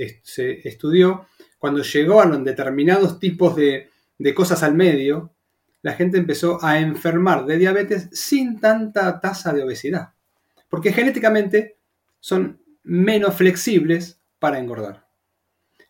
estudió, 0.64 1.26
cuando 1.58 1.80
los 1.80 2.42
determinados 2.42 3.20
tipos 3.20 3.54
de, 3.54 3.90
de 4.16 4.34
cosas 4.34 4.62
al 4.62 4.74
medio, 4.74 5.34
la 5.82 5.92
gente 5.92 6.16
empezó 6.16 6.58
a 6.64 6.78
enfermar 6.78 7.44
de 7.44 7.58
diabetes 7.58 8.08
sin 8.12 8.58
tanta 8.60 9.20
tasa 9.20 9.52
de 9.52 9.62
obesidad. 9.62 10.14
Porque 10.70 10.94
genéticamente 10.94 11.76
son 12.18 12.62
menos 12.82 13.34
flexibles 13.34 14.22
para 14.38 14.58
engordar. 14.58 15.06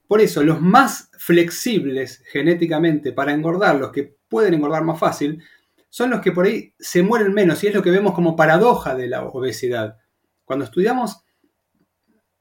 Por 0.08 0.20
eso, 0.20 0.42
los 0.42 0.60
más 0.60 1.10
flexibles 1.16 2.25
genéticamente 2.32 3.12
para 3.12 3.32
engordar, 3.32 3.76
los 3.76 3.92
que 3.92 4.16
pueden 4.28 4.54
engordar 4.54 4.82
más 4.82 4.99
fácil, 4.99 5.40
son 5.88 6.10
los 6.10 6.20
que 6.20 6.32
por 6.32 6.46
ahí 6.46 6.75
se 6.78 7.02
mueren 7.02 7.32
menos 7.32 7.62
y 7.62 7.68
es 7.68 7.75
lo 7.75 7.82
que 7.82 7.90
vemos 7.90 8.14
como 8.14 8.34
paradoja 8.34 8.94
de 8.96 9.08
la 9.08 9.25
obesidad. 9.25 9.99
Cuando 10.44 10.64
estudiamos 10.64 11.25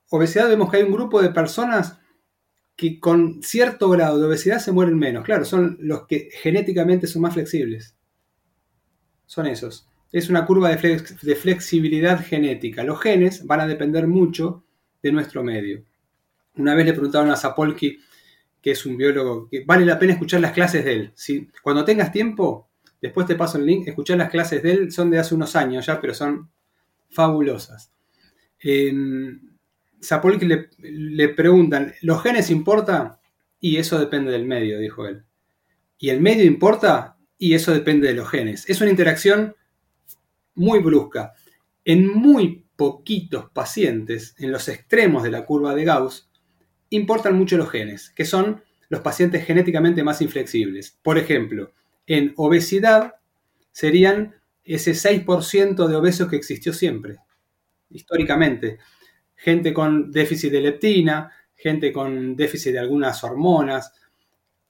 obesidad 0.10 0.48
vemos 0.48 0.72
que 0.72 0.78
hay 0.78 0.84
un 0.84 0.94
grupo 0.94 1.22
de 1.22 1.30
personas 1.30 2.00
que 2.76 3.00
con 3.00 3.44
cierto 3.44 3.90
grado 3.90 4.20
de 4.20 4.28
obesidad 4.28 4.60
se 4.60 4.72
mueren 4.72 4.98
menos. 4.98 5.26
Claro, 5.26 5.46
son 5.46 5.78
los 5.82 6.08
que 6.08 6.30
genéticamente 6.32 7.08
son 7.08 7.24
más 7.24 7.34
flexibles. 7.34 7.96
Son 9.26 9.46
esos. 9.48 9.89
Es 10.12 10.30
una 10.30 10.46
curva 10.46 10.70
de, 10.70 11.36
flexibilidad 11.36 12.24
genética. 12.26 12.84
Los 12.84 13.00
genes 13.02 13.46
van 13.46 13.62
a 13.62 13.68
depender 13.68 14.08
mucho 14.08 14.64
de 15.04 15.12
nuestro 15.12 15.44
medio. 15.44 15.84
Una 16.56 16.76
vez 16.76 16.86
le 16.86 16.94
preguntaron 16.94 17.30
a 17.32 17.36
Sapolsky, 17.36 18.00
que 18.62 18.72
es 18.72 18.86
un 18.86 18.98
biólogo, 18.98 19.48
que 19.50 19.64
vale 19.66 19.86
la 19.86 20.00
pena 20.00 20.14
escuchar 20.14 20.42
las 20.42 20.52
clases 20.52 20.84
de 20.84 20.94
él. 20.94 21.12
Si, 21.16 21.48
cuando 21.62 21.86
tengas 21.86 22.12
tiempo, 22.12 22.70
Después 23.02 23.26
te 23.28 23.36
paso 23.36 23.58
el 23.58 23.66
link. 23.66 23.88
Escuchar 23.88 24.18
las 24.18 24.30
clases 24.30 24.62
de 24.64 24.72
él, 24.72 24.92
son 24.92 25.10
de 25.10 25.20
hace 25.20 25.36
unos 25.36 25.56
años 25.56 25.86
ya, 25.86 26.00
pero 26.02 26.14
son 26.14 26.50
fabulosas. 27.10 27.92
En 28.60 29.58
Sapolsky 30.02 30.46
le, 30.46 30.70
le 30.80 31.30
preguntan, 31.30 31.94
¿los 32.02 32.22
genes 32.22 32.50
importan? 32.50 33.18
Y 33.60 33.78
eso 33.78 34.00
depende 34.00 34.32
del 34.32 34.46
medio, 34.46 34.80
dijo 34.80 35.08
él. 35.08 35.24
¿Y 35.98 36.10
el 36.10 36.22
medio 36.22 36.46
importa? 36.46 37.18
Y 37.38 37.54
eso 37.54 37.74
depende 37.74 38.08
de 38.08 38.14
los 38.14 38.30
genes. 38.30 38.70
Es 38.70 38.82
una 38.82 38.90
interacción 38.90 39.56
muy 40.60 40.80
brusca. 40.80 41.34
En 41.86 42.08
muy 42.08 42.66
poquitos 42.76 43.50
pacientes, 43.52 44.36
en 44.38 44.52
los 44.52 44.68
extremos 44.68 45.24
de 45.24 45.32
la 45.32 45.46
curva 45.46 45.74
de 45.74 45.86
Gauss, 45.86 46.30
importan 46.90 47.36
mucho 47.36 47.58
los 47.58 47.70
genes, 47.70 48.12
que 48.12 48.26
son 48.26 48.62
los 48.90 49.02
pacientes 49.02 49.46
genéticamente 49.46 50.04
más 50.04 50.22
inflexibles. 50.22 50.98
Por 51.02 51.18
ejemplo, 51.18 51.72
en 52.06 52.34
obesidad 52.38 53.16
serían 53.72 54.36
ese 54.64 54.92
6% 54.92 55.88
de 55.88 55.96
obesos 55.96 56.30
que 56.30 56.36
existió 56.36 56.74
siempre, 56.74 57.18
históricamente. 57.90 58.80
Gente 59.36 59.74
con 59.74 60.12
déficit 60.12 60.52
de 60.52 60.62
leptina, 60.62 61.32
gente 61.56 61.94
con 61.94 62.36
déficit 62.36 62.74
de 62.74 62.80
algunas 62.80 63.24
hormonas, 63.24 63.94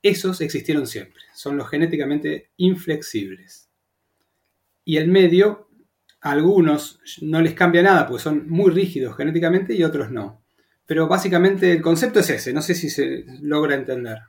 esos 0.01 0.39
existieron 0.41 0.85
siempre, 0.85 1.23
son 1.33 1.57
los 1.57 1.69
genéticamente 1.69 2.51
inflexibles. 2.57 3.69
Y 4.85 4.97
el 4.97 5.07
medio, 5.07 5.68
algunos 6.21 6.99
no 7.21 7.41
les 7.41 7.53
cambia 7.53 7.81
nada 7.81 8.07
porque 8.07 8.23
son 8.23 8.49
muy 8.49 8.71
rígidos 8.71 9.15
genéticamente 9.15 9.73
y 9.73 9.83
otros 9.83 10.11
no. 10.11 10.43
Pero 10.85 11.07
básicamente 11.07 11.71
el 11.71 11.81
concepto 11.81 12.19
es 12.19 12.29
ese, 12.29 12.53
no 12.53 12.61
sé 12.61 12.75
si 12.75 12.89
se 12.89 13.25
logra 13.41 13.75
entender. 13.75 14.19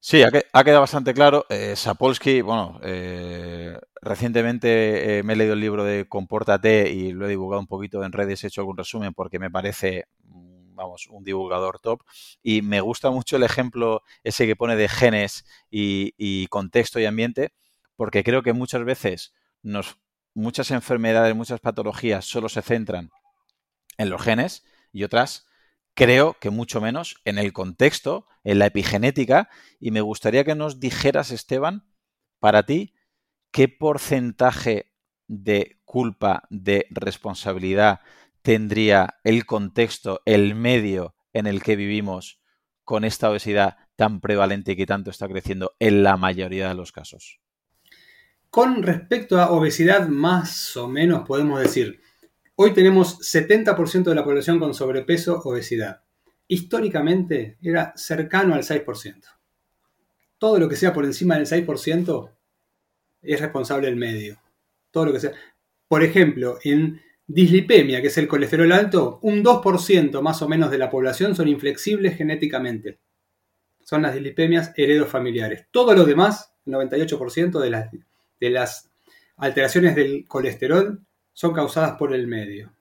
Sí, 0.00 0.22
ha, 0.22 0.64
quedado 0.64 0.80
bastante 0.80 1.12
claro. 1.12 1.44
Eh, 1.48 1.74
Sapolsky, 1.74 2.40
bueno, 2.40 2.78
eh, 2.84 3.76
recientemente 4.00 5.18
eh, 5.18 5.22
me 5.24 5.32
he 5.32 5.36
leído 5.36 5.54
el 5.54 5.60
libro 5.60 5.82
de 5.84 6.08
Compórtate 6.08 6.90
y 6.92 7.12
lo 7.12 7.26
he 7.26 7.30
divulgado 7.30 7.60
un 7.60 7.66
poquito 7.66 8.04
en 8.04 8.12
redes, 8.12 8.44
he 8.44 8.46
hecho 8.46 8.60
algún 8.60 8.76
resumen 8.76 9.12
porque 9.12 9.40
me 9.40 9.50
parece, 9.50 10.06
mm, 10.22 10.76
vamos, 10.76 11.08
un 11.10 11.24
divulgador 11.24 11.80
top. 11.80 12.02
Y 12.42 12.62
me 12.62 12.80
gusta 12.80 13.10
mucho 13.10 13.36
el 13.36 13.42
ejemplo 13.42 14.02
ese 14.22 14.46
que 14.46 14.56
pone 14.56 14.76
de 14.76 14.88
genes 14.88 15.44
y, 15.70 16.46
contexto 16.46 17.00
y 17.00 17.04
ambiente, 17.04 17.52
porque 17.96 18.22
creo 18.22 18.42
que 18.42 18.52
muchas 18.52 18.84
veces 18.84 19.34
nos, 19.62 19.98
muchas 20.38 20.70
enfermedades, 20.70 21.34
muchas 21.34 21.60
patologías 21.60 22.24
solo 22.24 22.48
se 22.48 22.62
centran 22.62 23.10
en 23.96 24.08
los 24.08 24.22
genes 24.22 24.64
y 24.92 25.02
otras 25.04 25.46
creo 25.94 26.36
que 26.40 26.50
mucho 26.50 26.80
menos 26.80 27.20
en 27.24 27.38
el 27.38 27.52
contexto, 27.52 28.28
en 28.44 28.60
la 28.60 28.66
epigenética, 28.66 29.50
y 29.80 29.90
me 29.90 30.00
gustaría 30.00 30.44
que 30.44 30.54
nos 30.54 30.78
dijeras, 30.78 31.32
Esteban, 31.32 31.88
para 32.38 32.62
ti, 32.62 32.94
qué 33.50 33.68
porcentaje 33.68 34.92
de 35.26 35.80
culpa, 35.84 36.44
de 36.50 36.86
responsabilidad 36.90 38.00
tendría 38.42 39.18
el 39.24 39.44
contexto, 39.44 40.22
el 40.24 40.54
medio 40.54 41.16
en 41.32 41.48
el 41.48 41.62
que 41.62 41.74
vivimos 41.74 42.40
con 42.84 43.04
esta 43.04 43.28
obesidad 43.28 43.76
tan 43.96 44.20
prevalente 44.20 44.72
y 44.72 44.76
que 44.76 44.86
tanto 44.86 45.10
está 45.10 45.26
creciendo 45.26 45.74
en 45.80 46.04
la 46.04 46.16
mayoría 46.16 46.68
de 46.68 46.74
los 46.74 46.92
casos. 46.92 47.40
Con 48.50 48.82
respecto 48.82 49.40
a 49.40 49.50
obesidad, 49.50 50.08
más 50.08 50.76
o 50.76 50.88
menos 50.88 51.26
podemos 51.26 51.60
decir, 51.60 52.00
Hoy 52.60 52.74
tenemos 52.74 53.20
70% 53.20 54.02
de 54.02 54.14
la 54.16 54.24
población 54.24 54.58
con 54.58 54.74
sobrepeso, 54.74 55.40
obesidad. 55.44 56.02
Históricamente 56.48 57.56
era 57.62 57.92
cercano 57.94 58.56
al 58.56 58.64
6%. 58.64 59.22
Todo 60.38 60.58
lo 60.58 60.68
que 60.68 60.74
sea 60.74 60.92
por 60.92 61.04
encima 61.04 61.36
del 61.36 61.46
6% 61.46 62.32
es 63.22 63.40
responsable 63.40 63.86
del 63.86 63.94
medio. 63.94 64.42
Todo 64.90 65.04
lo 65.06 65.12
que 65.12 65.20
sea. 65.20 65.30
Por 65.86 66.02
ejemplo, 66.02 66.58
en 66.64 67.00
dislipemia, 67.28 68.02
que 68.02 68.08
es 68.08 68.18
el 68.18 68.26
colesterol 68.26 68.72
alto, 68.72 69.20
un 69.22 69.44
2% 69.44 70.20
más 70.20 70.42
o 70.42 70.48
menos 70.48 70.72
de 70.72 70.78
la 70.78 70.90
población 70.90 71.36
son 71.36 71.46
inflexibles 71.46 72.16
genéticamente. 72.16 72.98
Son 73.84 74.02
las 74.02 74.14
dislipemias 74.14 74.72
heredofamiliares. 74.76 75.66
Todo 75.70 75.94
lo 75.94 76.04
demás, 76.04 76.54
el 76.66 76.72
98% 76.72 77.60
de 77.60 77.70
las, 77.70 77.88
de 78.40 78.50
las 78.50 78.90
alteraciones 79.36 79.94
del 79.94 80.26
colesterol 80.26 81.00
son 81.32 81.54
causadas 81.54 81.96
por 81.96 82.14
el 82.14 82.26
medio. 82.26 82.72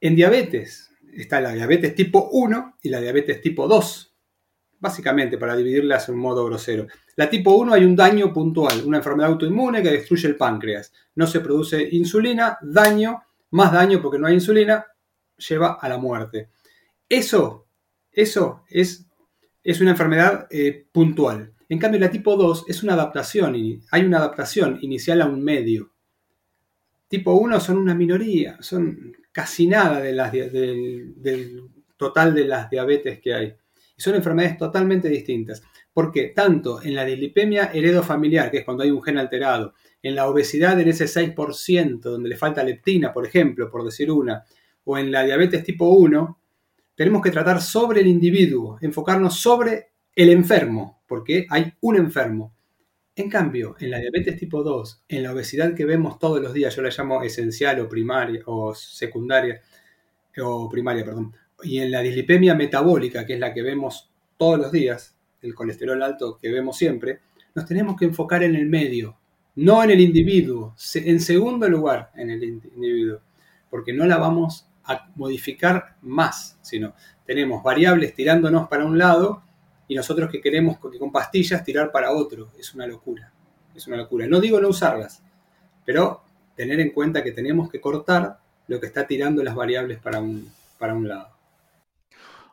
En 0.00 0.14
diabetes 0.14 0.90
está 1.12 1.40
la 1.40 1.52
diabetes 1.52 1.94
tipo 1.94 2.28
1 2.32 2.78
y 2.82 2.88
la 2.88 3.00
diabetes 3.00 3.40
tipo 3.40 3.68
2, 3.68 4.14
básicamente 4.78 5.38
para 5.38 5.56
dividirlas 5.56 6.08
en 6.08 6.16
modo 6.16 6.44
grosero. 6.44 6.86
La 7.16 7.30
tipo 7.30 7.54
1 7.54 7.74
hay 7.74 7.84
un 7.84 7.94
daño 7.94 8.32
puntual, 8.32 8.82
una 8.84 8.98
enfermedad 8.98 9.30
autoinmune 9.30 9.82
que 9.82 9.90
destruye 9.90 10.28
el 10.28 10.36
páncreas. 10.36 10.92
No 11.14 11.26
se 11.26 11.40
produce 11.40 11.88
insulina, 11.92 12.58
daño, 12.62 13.22
más 13.50 13.72
daño 13.72 14.00
porque 14.00 14.18
no 14.18 14.26
hay 14.26 14.34
insulina, 14.34 14.86
lleva 15.36 15.74
a 15.80 15.88
la 15.88 15.98
muerte. 15.98 16.50
Eso, 17.08 17.66
eso 18.10 18.64
es, 18.68 19.06
es 19.62 19.80
una 19.80 19.90
enfermedad 19.90 20.46
eh, 20.50 20.86
puntual. 20.90 21.52
En 21.72 21.78
cambio, 21.78 22.00
la 22.00 22.10
tipo 22.10 22.36
2 22.36 22.66
es 22.68 22.82
una 22.82 22.92
adaptación, 22.92 23.54
hay 23.90 24.04
una 24.04 24.18
adaptación 24.18 24.78
inicial 24.82 25.22
a 25.22 25.26
un 25.26 25.42
medio 25.42 25.92
tipo 27.12 27.34
1 27.34 27.60
son 27.60 27.76
una 27.76 27.94
minoría, 27.94 28.56
son 28.60 29.14
casi 29.32 29.66
nada 29.66 30.00
de 30.00 30.14
las, 30.14 30.32
del, 30.32 31.60
total 31.98 32.34
de 32.34 32.46
las 32.46 32.70
diabetes 32.70 33.20
que 33.20 33.34
hay. 33.34 33.54
Y 33.94 34.00
son 34.00 34.14
enfermedades 34.14 34.56
totalmente 34.56 35.10
distintas. 35.10 35.62
Porque 35.92 36.32
tanto 36.34 36.82
en 36.82 36.94
la 36.94 37.04
dislipemia 37.04 37.70
heredofamiliar, 37.74 38.50
que 38.50 38.58
es 38.58 38.64
cuando 38.64 38.82
hay 38.82 38.90
un 38.90 39.02
gen 39.02 39.18
alterado, 39.18 39.74
en 40.02 40.14
la 40.14 40.26
obesidad 40.26 40.80
en 40.80 40.88
ese 40.88 41.04
6%, 41.04 42.00
donde 42.00 42.30
le 42.30 42.36
falta 42.38 42.64
leptina, 42.64 43.12
por 43.12 43.26
ejemplo, 43.26 43.70
por 43.70 43.84
decir 43.84 44.10
una, 44.10 44.42
o 44.84 44.96
en 44.96 45.12
la 45.12 45.22
diabetes 45.22 45.64
tipo 45.64 45.90
1, 45.90 46.38
tenemos 46.94 47.20
que 47.20 47.30
tratar 47.30 47.60
sobre 47.60 48.00
el 48.00 48.06
individuo, 48.06 48.78
enfocarnos 48.80 49.38
sobre 49.38 49.91
el 50.14 50.28
enfermo, 50.30 51.02
porque 51.06 51.46
hay 51.48 51.72
un 51.80 51.96
enfermo. 51.96 52.54
En 53.14 53.28
cambio, 53.28 53.76
en 53.78 53.90
la 53.90 53.98
diabetes 53.98 54.38
tipo 54.38 54.62
2, 54.62 55.04
en 55.08 55.22
la 55.22 55.32
obesidad 55.32 55.74
que 55.74 55.84
vemos 55.84 56.18
todos 56.18 56.40
los 56.40 56.52
días, 56.52 56.74
yo 56.74 56.82
la 56.82 56.90
llamo 56.90 57.22
esencial 57.22 57.80
o 57.80 57.88
primaria 57.88 58.42
o 58.46 58.74
secundaria, 58.74 59.60
o 60.42 60.68
primaria, 60.70 61.04
perdón, 61.04 61.34
y 61.62 61.78
en 61.78 61.90
la 61.90 62.00
dislipemia 62.00 62.54
metabólica, 62.54 63.26
que 63.26 63.34
es 63.34 63.40
la 63.40 63.52
que 63.52 63.62
vemos 63.62 64.10
todos 64.36 64.58
los 64.58 64.72
días, 64.72 65.14
el 65.42 65.54
colesterol 65.54 66.02
alto 66.02 66.38
que 66.40 66.50
vemos 66.50 66.76
siempre, 66.76 67.20
nos 67.54 67.66
tenemos 67.66 67.96
que 67.96 68.06
enfocar 68.06 68.42
en 68.42 68.54
el 68.54 68.66
medio, 68.66 69.18
no 69.56 69.84
en 69.84 69.90
el 69.90 70.00
individuo, 70.00 70.74
en 70.94 71.20
segundo 71.20 71.68
lugar 71.68 72.10
en 72.16 72.30
el 72.30 72.42
individuo, 72.42 73.20
porque 73.68 73.92
no 73.92 74.06
la 74.06 74.16
vamos 74.16 74.66
a 74.84 75.10
modificar 75.16 75.96
más, 76.00 76.58
sino 76.62 76.94
tenemos 77.26 77.62
variables 77.62 78.14
tirándonos 78.14 78.68
para 78.68 78.84
un 78.84 78.98
lado 78.98 79.42
y 79.92 79.94
nosotros 79.94 80.30
que 80.30 80.40
queremos 80.40 80.78
con 80.78 81.12
pastillas 81.12 81.62
tirar 81.62 81.92
para 81.92 82.12
otro. 82.12 82.50
Es 82.58 82.72
una 82.72 82.86
locura. 82.86 83.30
Es 83.74 83.86
una 83.86 83.98
locura. 83.98 84.26
No 84.26 84.40
digo 84.40 84.58
no 84.58 84.68
usarlas, 84.68 85.22
pero 85.84 86.24
tener 86.56 86.80
en 86.80 86.92
cuenta 86.92 87.22
que 87.22 87.32
tenemos 87.32 87.70
que 87.70 87.78
cortar 87.78 88.40
lo 88.68 88.80
que 88.80 88.86
está 88.86 89.06
tirando 89.06 89.42
las 89.42 89.54
variables 89.54 89.98
para 89.98 90.18
un, 90.18 90.50
para 90.78 90.94
un 90.94 91.08
lado. 91.08 91.28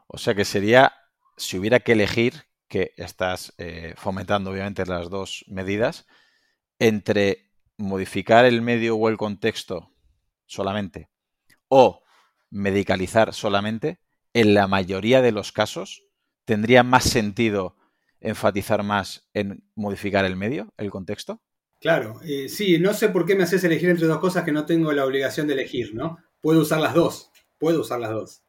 O 0.07 0.17
sea 0.17 0.35
que 0.35 0.43
sería, 0.43 0.91
si 1.37 1.57
hubiera 1.57 1.79
que 1.79 1.93
elegir, 1.93 2.33
que 2.67 2.91
estás 2.97 3.53
eh, 3.57 3.93
fomentando 3.95 4.51
obviamente 4.51 4.85
las 4.85 5.09
dos 5.09 5.45
medidas, 5.47 6.07
entre 6.77 7.53
modificar 7.77 8.43
el 8.43 8.61
medio 8.61 8.97
o 8.97 9.07
el 9.07 9.15
contexto 9.15 9.93
solamente 10.45 11.07
o 11.69 12.03
medicalizar 12.49 13.33
solamente, 13.33 14.01
en 14.33 14.53
la 14.53 14.67
mayoría 14.67 15.21
de 15.21 15.31
los 15.31 15.53
casos 15.53 16.03
tendría 16.49 16.81
más 16.81 17.03
sentido 17.03 17.75
enfatizar 18.21 18.81
más 18.81 19.29
en 19.35 19.61
modificar 19.75 20.25
el 20.25 20.35
medio, 20.35 20.73
el 20.77 20.89
contexto. 20.89 21.43
Claro, 21.79 22.19
eh, 22.25 22.49
sí, 22.49 22.79
no 22.79 22.95
sé 22.95 23.09
por 23.09 23.27
qué 23.27 23.35
me 23.35 23.43
haces 23.43 23.63
elegir 23.63 23.87
entre 23.87 24.07
dos 24.07 24.17
cosas 24.17 24.43
que 24.43 24.51
no 24.51 24.65
tengo 24.65 24.91
la 24.91 25.05
obligación 25.05 25.45
de 25.45 25.53
elegir, 25.53 25.93
¿no? 25.93 26.17
Puedo 26.41 26.61
usar 26.61 26.81
las 26.81 26.95
dos, 26.95 27.29
puedo 27.59 27.81
usar 27.81 27.99
las 27.99 28.09
dos. 28.09 28.41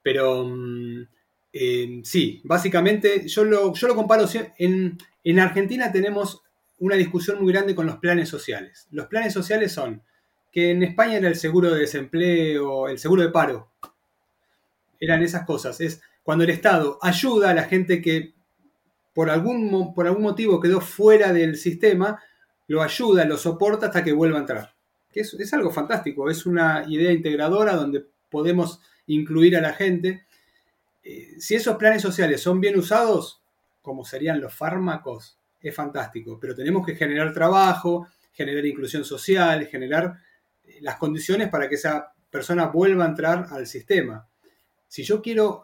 Pero 0.00 0.44
mm, 0.46 1.08
eh, 1.52 2.00
sí, 2.04 2.40
básicamente 2.44 3.26
yo 3.26 3.42
lo, 3.42 3.74
yo 3.74 3.88
lo 3.88 3.96
comparo, 3.96 4.28
en, 4.58 4.96
en 5.24 5.40
Argentina 5.40 5.90
tenemos 5.90 6.40
una 6.78 6.94
discusión 6.94 7.42
muy 7.42 7.52
grande 7.52 7.74
con 7.74 7.86
los 7.86 7.96
planes 7.96 8.28
sociales. 8.28 8.86
Los 8.92 9.06
planes 9.08 9.32
sociales 9.32 9.72
son 9.72 10.04
que 10.52 10.70
en 10.70 10.84
España 10.84 11.16
era 11.16 11.26
el 11.26 11.34
seguro 11.34 11.74
de 11.74 11.80
desempleo, 11.80 12.86
el 12.86 13.00
seguro 13.00 13.22
de 13.22 13.30
paro. 13.30 13.72
Eran 15.00 15.24
esas 15.24 15.44
cosas. 15.44 15.80
Es 15.80 16.00
cuando 16.24 16.42
el 16.42 16.50
Estado 16.50 16.98
ayuda 17.02 17.50
a 17.50 17.54
la 17.54 17.64
gente 17.64 18.02
que 18.02 18.34
por 19.12 19.30
algún, 19.30 19.94
por 19.94 20.06
algún 20.06 20.22
motivo 20.24 20.58
quedó 20.58 20.80
fuera 20.80 21.32
del 21.32 21.56
sistema, 21.56 22.20
lo 22.66 22.82
ayuda, 22.82 23.24
lo 23.24 23.36
soporta 23.36 23.86
hasta 23.86 24.02
que 24.02 24.12
vuelva 24.12 24.38
a 24.38 24.40
entrar. 24.40 24.74
Que 25.12 25.20
es, 25.20 25.54
algo 25.54 25.70
fantástico, 25.70 26.28
es 26.28 26.46
una 26.46 26.84
idea 26.88 27.12
integradora 27.12 27.76
donde 27.76 28.04
podemos 28.30 28.80
incluir 29.06 29.56
a 29.56 29.60
la 29.60 29.74
gente. 29.74 30.24
Eh, 31.04 31.34
si 31.38 31.54
esos 31.54 31.76
planes 31.76 32.02
sociales 32.02 32.40
son 32.40 32.60
bien 32.60 32.76
usados, 32.76 33.42
como 33.82 34.04
serían 34.04 34.40
los 34.40 34.52
fármacos, 34.52 35.38
es 35.60 35.74
fantástico, 35.74 36.38
pero 36.40 36.54
tenemos 36.54 36.84
que 36.84 36.96
generar 36.96 37.32
trabajo, 37.32 38.08
generar 38.32 38.64
inclusión 38.64 39.04
social, 39.04 39.66
generar 39.66 40.18
eh, 40.64 40.78
las 40.80 40.96
condiciones 40.96 41.50
para 41.50 41.68
que 41.68 41.76
esa 41.76 42.12
persona 42.30 42.66
vuelva 42.66 43.04
a 43.04 43.08
entrar 43.08 43.46
al 43.50 43.66
sistema. 43.66 44.26
Si 44.88 45.04
yo 45.04 45.22
quiero 45.22 45.63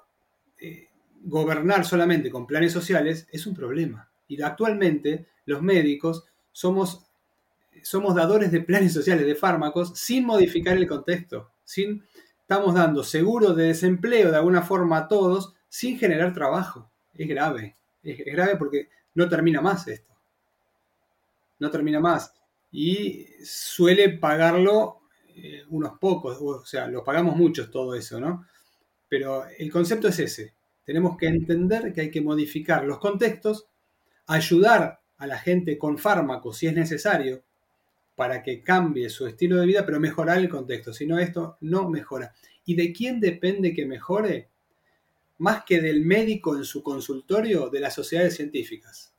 eh, 0.60 0.88
gobernar 1.22 1.84
solamente 1.84 2.30
con 2.30 2.46
planes 2.46 2.72
sociales, 2.72 3.26
es 3.30 3.46
un 3.46 3.54
problema. 3.54 4.10
Y 4.28 4.40
actualmente 4.42 5.26
los 5.44 5.62
médicos 5.62 6.24
somos, 6.52 7.06
somos 7.82 8.14
dadores 8.14 8.50
de 8.52 8.60
planes 8.60 8.92
sociales, 8.92 9.26
de 9.26 9.34
fármacos, 9.34 9.98
sin 9.98 10.24
modificar 10.24 10.76
el 10.76 10.86
contexto. 10.86 11.50
Sin, 11.64 12.04
estamos 12.40 12.74
dando 12.74 13.04
seguro 13.04 13.54
de 13.54 13.66
desempleo 13.66 14.30
de 14.30 14.36
alguna 14.36 14.62
forma 14.62 14.98
a 14.98 15.08
todos, 15.08 15.54
sin 15.68 15.98
generar 15.98 16.32
trabajo. 16.32 16.90
Es 17.14 17.28
grave. 17.28 17.76
Es, 18.02 18.18
grave 18.24 18.56
porque 18.56 18.88
no 19.14 19.28
termina 19.28 19.60
más 19.60 19.86
esto. 19.88 20.14
No 21.58 21.70
termina 21.70 22.00
más. 22.00 22.34
Y 22.72 23.26
suele 23.44 24.10
pagarlo 24.10 25.00
eh, 25.34 25.64
unos 25.68 25.98
pocos, 25.98 26.38
o 26.40 26.64
sea, 26.64 26.86
lo 26.86 27.04
pagamos 27.04 27.36
muchos 27.36 27.70
todo 27.70 27.94
eso, 27.94 28.20
¿no? 28.20 28.46
Pero 29.10 29.44
el 29.58 29.70
concepto 29.70 30.08
es 30.08 30.18
ese. 30.20 30.54
Tenemos 30.86 31.18
que 31.18 31.26
entender 31.26 31.92
que 31.92 32.00
hay 32.00 32.10
que 32.10 32.22
modificar 32.22 32.84
los 32.84 32.98
contextos, 32.98 33.66
ayudar 34.26 35.00
a 35.18 35.26
la 35.26 35.38
gente 35.38 35.76
con 35.76 35.98
fármacos 35.98 36.56
si 36.56 36.68
es 36.68 36.74
necesario 36.74 37.42
para 38.14 38.42
que 38.42 38.62
cambie 38.62 39.08
su 39.10 39.26
estilo 39.26 39.58
de 39.58 39.66
vida, 39.66 39.84
pero 39.84 39.98
mejorar 39.98 40.38
el 40.38 40.48
contexto. 40.48 40.92
Si 40.92 41.06
no, 41.06 41.18
esto 41.18 41.56
no 41.60 41.90
mejora. 41.90 42.34
¿Y 42.66 42.74
de 42.76 42.92
quién 42.92 43.18
depende 43.18 43.74
que 43.74 43.84
mejore? 43.84 44.48
Más 45.38 45.64
que 45.64 45.80
del 45.80 46.04
médico 46.04 46.56
en 46.56 46.64
su 46.64 46.82
consultorio, 46.82 47.68
de 47.68 47.80
las 47.80 47.94
sociedades 47.94 48.36
científicas. 48.36 49.12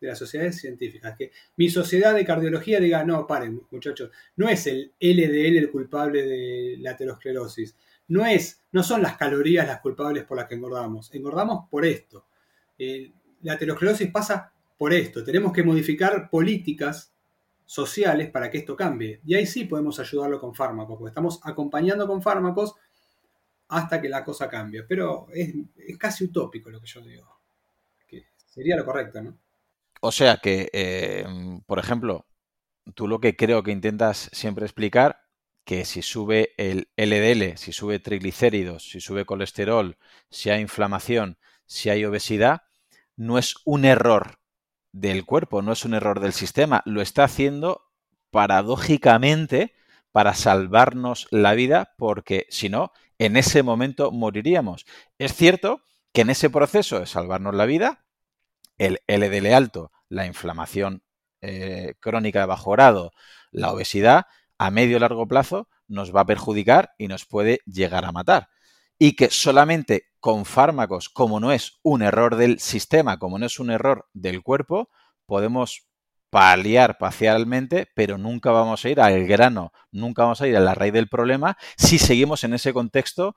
De 0.00 0.08
las 0.08 0.18
sociedades 0.18 0.60
científicas. 0.60 1.16
Que 1.16 1.32
mi 1.56 1.68
sociedad 1.68 2.14
de 2.14 2.24
cardiología 2.24 2.78
diga, 2.78 3.04
no, 3.04 3.26
paren, 3.26 3.62
muchachos, 3.70 4.10
no 4.36 4.48
es 4.48 4.66
el 4.66 4.92
LDL 5.00 5.56
el 5.56 5.70
culpable 5.70 6.22
de 6.22 6.76
la 6.78 6.92
aterosclerosis. 6.92 7.74
No 8.08 8.24
es, 8.24 8.62
no 8.72 8.82
son 8.82 9.02
las 9.02 9.16
calorías 9.16 9.66
las 9.66 9.80
culpables 9.80 10.24
por 10.24 10.36
las 10.36 10.46
que 10.46 10.54
engordamos. 10.54 11.12
Engordamos 11.14 11.68
por 11.68 11.84
esto. 11.84 12.26
Eh, 12.78 13.12
la 13.42 13.54
aterosclerosis 13.54 14.10
pasa 14.10 14.52
por 14.78 14.92
esto. 14.92 15.24
Tenemos 15.24 15.52
que 15.52 15.62
modificar 15.62 16.30
políticas 16.30 17.12
sociales 17.64 18.30
para 18.30 18.50
que 18.50 18.58
esto 18.58 18.76
cambie. 18.76 19.20
Y 19.24 19.34
ahí 19.34 19.46
sí 19.46 19.64
podemos 19.64 19.98
ayudarlo 19.98 20.40
con 20.40 20.54
fármacos, 20.54 20.96
porque 20.96 21.10
estamos 21.10 21.40
acompañando 21.42 22.06
con 22.06 22.22
fármacos 22.22 22.74
hasta 23.68 24.00
que 24.00 24.08
la 24.08 24.24
cosa 24.24 24.48
cambie. 24.48 24.84
Pero 24.84 25.26
es, 25.32 25.52
casi 25.98 26.24
utópico 26.24 26.70
lo 26.70 26.80
que 26.80 26.86
yo 26.86 27.00
digo. 27.00 27.36
Sería 28.46 28.76
lo 28.76 28.86
correcto, 28.86 29.20
¿no? 29.20 29.36
O 30.00 30.10
sea 30.10 30.38
que, 30.38 30.70
eh, 30.72 31.26
por 31.66 31.78
ejemplo, 31.78 32.24
tú 32.94 33.06
lo 33.06 33.20
que 33.20 33.36
creo 33.36 33.62
que 33.62 33.70
intentas 33.70 34.30
siempre 34.32 34.64
explicar, 34.64 35.25
que 35.66 35.84
si 35.84 36.00
sube 36.00 36.54
el 36.58 36.88
LDL, 36.96 37.58
si 37.58 37.72
sube 37.72 37.98
triglicéridos, 37.98 38.88
si 38.88 39.00
sube 39.00 39.26
colesterol, 39.26 39.98
si 40.30 40.48
hay 40.48 40.60
inflamación, 40.62 41.38
si 41.66 41.90
hay 41.90 42.04
obesidad, 42.04 42.62
no 43.16 43.36
es 43.36 43.56
un 43.64 43.84
error 43.84 44.38
del 44.92 45.26
cuerpo, 45.26 45.62
no 45.62 45.72
es 45.72 45.84
un 45.84 45.94
error 45.94 46.20
del 46.20 46.32
sistema, 46.32 46.82
lo 46.86 47.02
está 47.02 47.24
haciendo 47.24 47.82
paradójicamente 48.30 49.74
para 50.12 50.34
salvarnos 50.34 51.26
la 51.32 51.54
vida, 51.54 51.94
porque 51.98 52.46
si 52.48 52.68
no, 52.68 52.92
en 53.18 53.36
ese 53.36 53.64
momento 53.64 54.12
moriríamos. 54.12 54.86
Es 55.18 55.34
cierto 55.34 55.82
que 56.12 56.20
en 56.20 56.30
ese 56.30 56.48
proceso 56.48 57.00
de 57.00 57.06
salvarnos 57.06 57.56
la 57.56 57.66
vida, 57.66 58.04
el 58.78 59.00
LDL 59.08 59.52
alto, 59.52 59.90
la 60.08 60.26
inflamación 60.26 61.02
eh, 61.40 61.94
crónica 61.98 62.40
de 62.40 62.46
bajo 62.46 62.70
grado, 62.70 63.10
la 63.50 63.72
obesidad, 63.72 64.26
a 64.58 64.70
medio 64.70 64.98
largo 64.98 65.26
plazo 65.26 65.68
nos 65.88 66.14
va 66.14 66.22
a 66.22 66.26
perjudicar 66.26 66.92
y 66.98 67.08
nos 67.08 67.24
puede 67.26 67.60
llegar 67.66 68.04
a 68.04 68.12
matar. 68.12 68.48
Y 68.98 69.14
que 69.14 69.30
solamente 69.30 70.06
con 70.20 70.44
fármacos, 70.44 71.08
como 71.08 71.38
no 71.38 71.52
es 71.52 71.78
un 71.82 72.02
error 72.02 72.36
del 72.36 72.58
sistema, 72.58 73.18
como 73.18 73.38
no 73.38 73.46
es 73.46 73.60
un 73.60 73.70
error 73.70 74.08
del 74.12 74.42
cuerpo, 74.42 74.88
podemos 75.26 75.86
paliar 76.30 76.98
parcialmente, 76.98 77.88
pero 77.94 78.18
nunca 78.18 78.50
vamos 78.50 78.84
a 78.84 78.88
ir 78.88 79.00
al 79.00 79.26
grano, 79.26 79.72
nunca 79.92 80.22
vamos 80.22 80.40
a 80.40 80.48
ir 80.48 80.56
a 80.56 80.60
la 80.60 80.74
raíz 80.74 80.92
del 80.92 81.08
problema 81.08 81.56
si 81.76 81.98
seguimos 81.98 82.44
en 82.44 82.54
ese 82.54 82.72
contexto, 82.72 83.36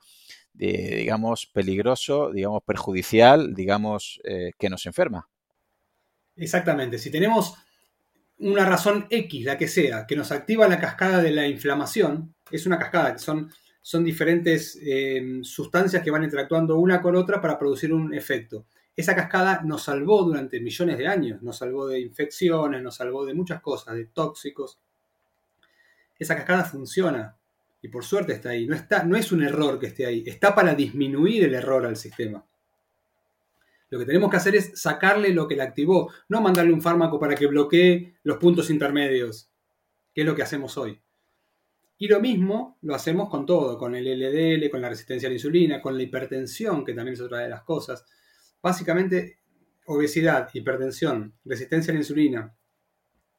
digamos, 0.52 1.46
peligroso, 1.46 2.30
digamos, 2.32 2.62
perjudicial, 2.64 3.54
digamos, 3.54 4.20
eh, 4.24 4.50
que 4.58 4.68
nos 4.68 4.84
enferma. 4.86 5.28
Exactamente, 6.36 6.98
si 6.98 7.10
tenemos 7.10 7.54
una 8.40 8.66
razón 8.66 9.06
X, 9.08 9.44
la 9.44 9.56
que 9.56 9.68
sea, 9.68 10.06
que 10.06 10.16
nos 10.16 10.32
activa 10.32 10.68
la 10.68 10.80
cascada 10.80 11.22
de 11.22 11.30
la 11.30 11.46
inflamación, 11.46 12.34
es 12.50 12.66
una 12.66 12.78
cascada, 12.78 13.16
son 13.18 13.50
son 13.82 14.04
diferentes 14.04 14.78
eh, 14.82 15.40
sustancias 15.42 16.02
que 16.02 16.10
van 16.10 16.24
interactuando 16.24 16.78
una 16.78 17.00
con 17.00 17.16
otra 17.16 17.40
para 17.40 17.58
producir 17.58 17.92
un 17.92 18.12
efecto. 18.14 18.66
Esa 18.94 19.14
cascada 19.14 19.62
nos 19.64 19.84
salvó 19.84 20.22
durante 20.22 20.60
millones 20.60 20.98
de 20.98 21.06
años, 21.06 21.42
nos 21.42 21.58
salvó 21.58 21.88
de 21.88 22.00
infecciones, 22.00 22.82
nos 22.82 22.96
salvó 22.96 23.24
de 23.24 23.34
muchas 23.34 23.60
cosas, 23.62 23.94
de 23.94 24.06
tóxicos. 24.06 24.78
Esa 26.18 26.36
cascada 26.36 26.64
funciona 26.64 27.34
y 27.80 27.88
por 27.88 28.04
suerte 28.04 28.34
está 28.34 28.50
ahí. 28.50 28.66
No, 28.66 28.74
está, 28.74 29.04
no 29.04 29.16
es 29.16 29.32
un 29.32 29.42
error 29.42 29.78
que 29.78 29.86
esté 29.86 30.04
ahí, 30.04 30.22
está 30.26 30.54
para 30.54 30.74
disminuir 30.74 31.44
el 31.44 31.54
error 31.54 31.86
al 31.86 31.96
sistema. 31.96 32.44
Lo 33.90 33.98
que 33.98 34.06
tenemos 34.06 34.30
que 34.30 34.36
hacer 34.36 34.54
es 34.54 34.80
sacarle 34.80 35.34
lo 35.34 35.48
que 35.48 35.56
le 35.56 35.62
activó, 35.62 36.12
no 36.28 36.40
mandarle 36.40 36.72
un 36.72 36.80
fármaco 36.80 37.18
para 37.18 37.34
que 37.34 37.46
bloquee 37.46 38.14
los 38.22 38.38
puntos 38.38 38.70
intermedios, 38.70 39.50
que 40.14 40.20
es 40.20 40.26
lo 40.26 40.34
que 40.34 40.42
hacemos 40.42 40.78
hoy. 40.78 41.00
Y 41.98 42.08
lo 42.08 42.20
mismo 42.20 42.78
lo 42.82 42.94
hacemos 42.94 43.28
con 43.28 43.44
todo, 43.44 43.76
con 43.76 43.94
el 43.94 44.06
LDL, 44.06 44.70
con 44.70 44.80
la 44.80 44.88
resistencia 44.88 45.26
a 45.26 45.30
la 45.30 45.34
insulina, 45.34 45.82
con 45.82 45.96
la 45.96 46.02
hipertensión, 46.04 46.84
que 46.84 46.94
también 46.94 47.14
es 47.14 47.20
otra 47.20 47.38
de 47.40 47.48
las 47.48 47.62
cosas. 47.62 48.06
Básicamente, 48.62 49.40
obesidad, 49.86 50.48
hipertensión, 50.54 51.34
resistencia 51.44 51.90
a 51.90 51.94
la 51.94 52.00
insulina 52.00 52.56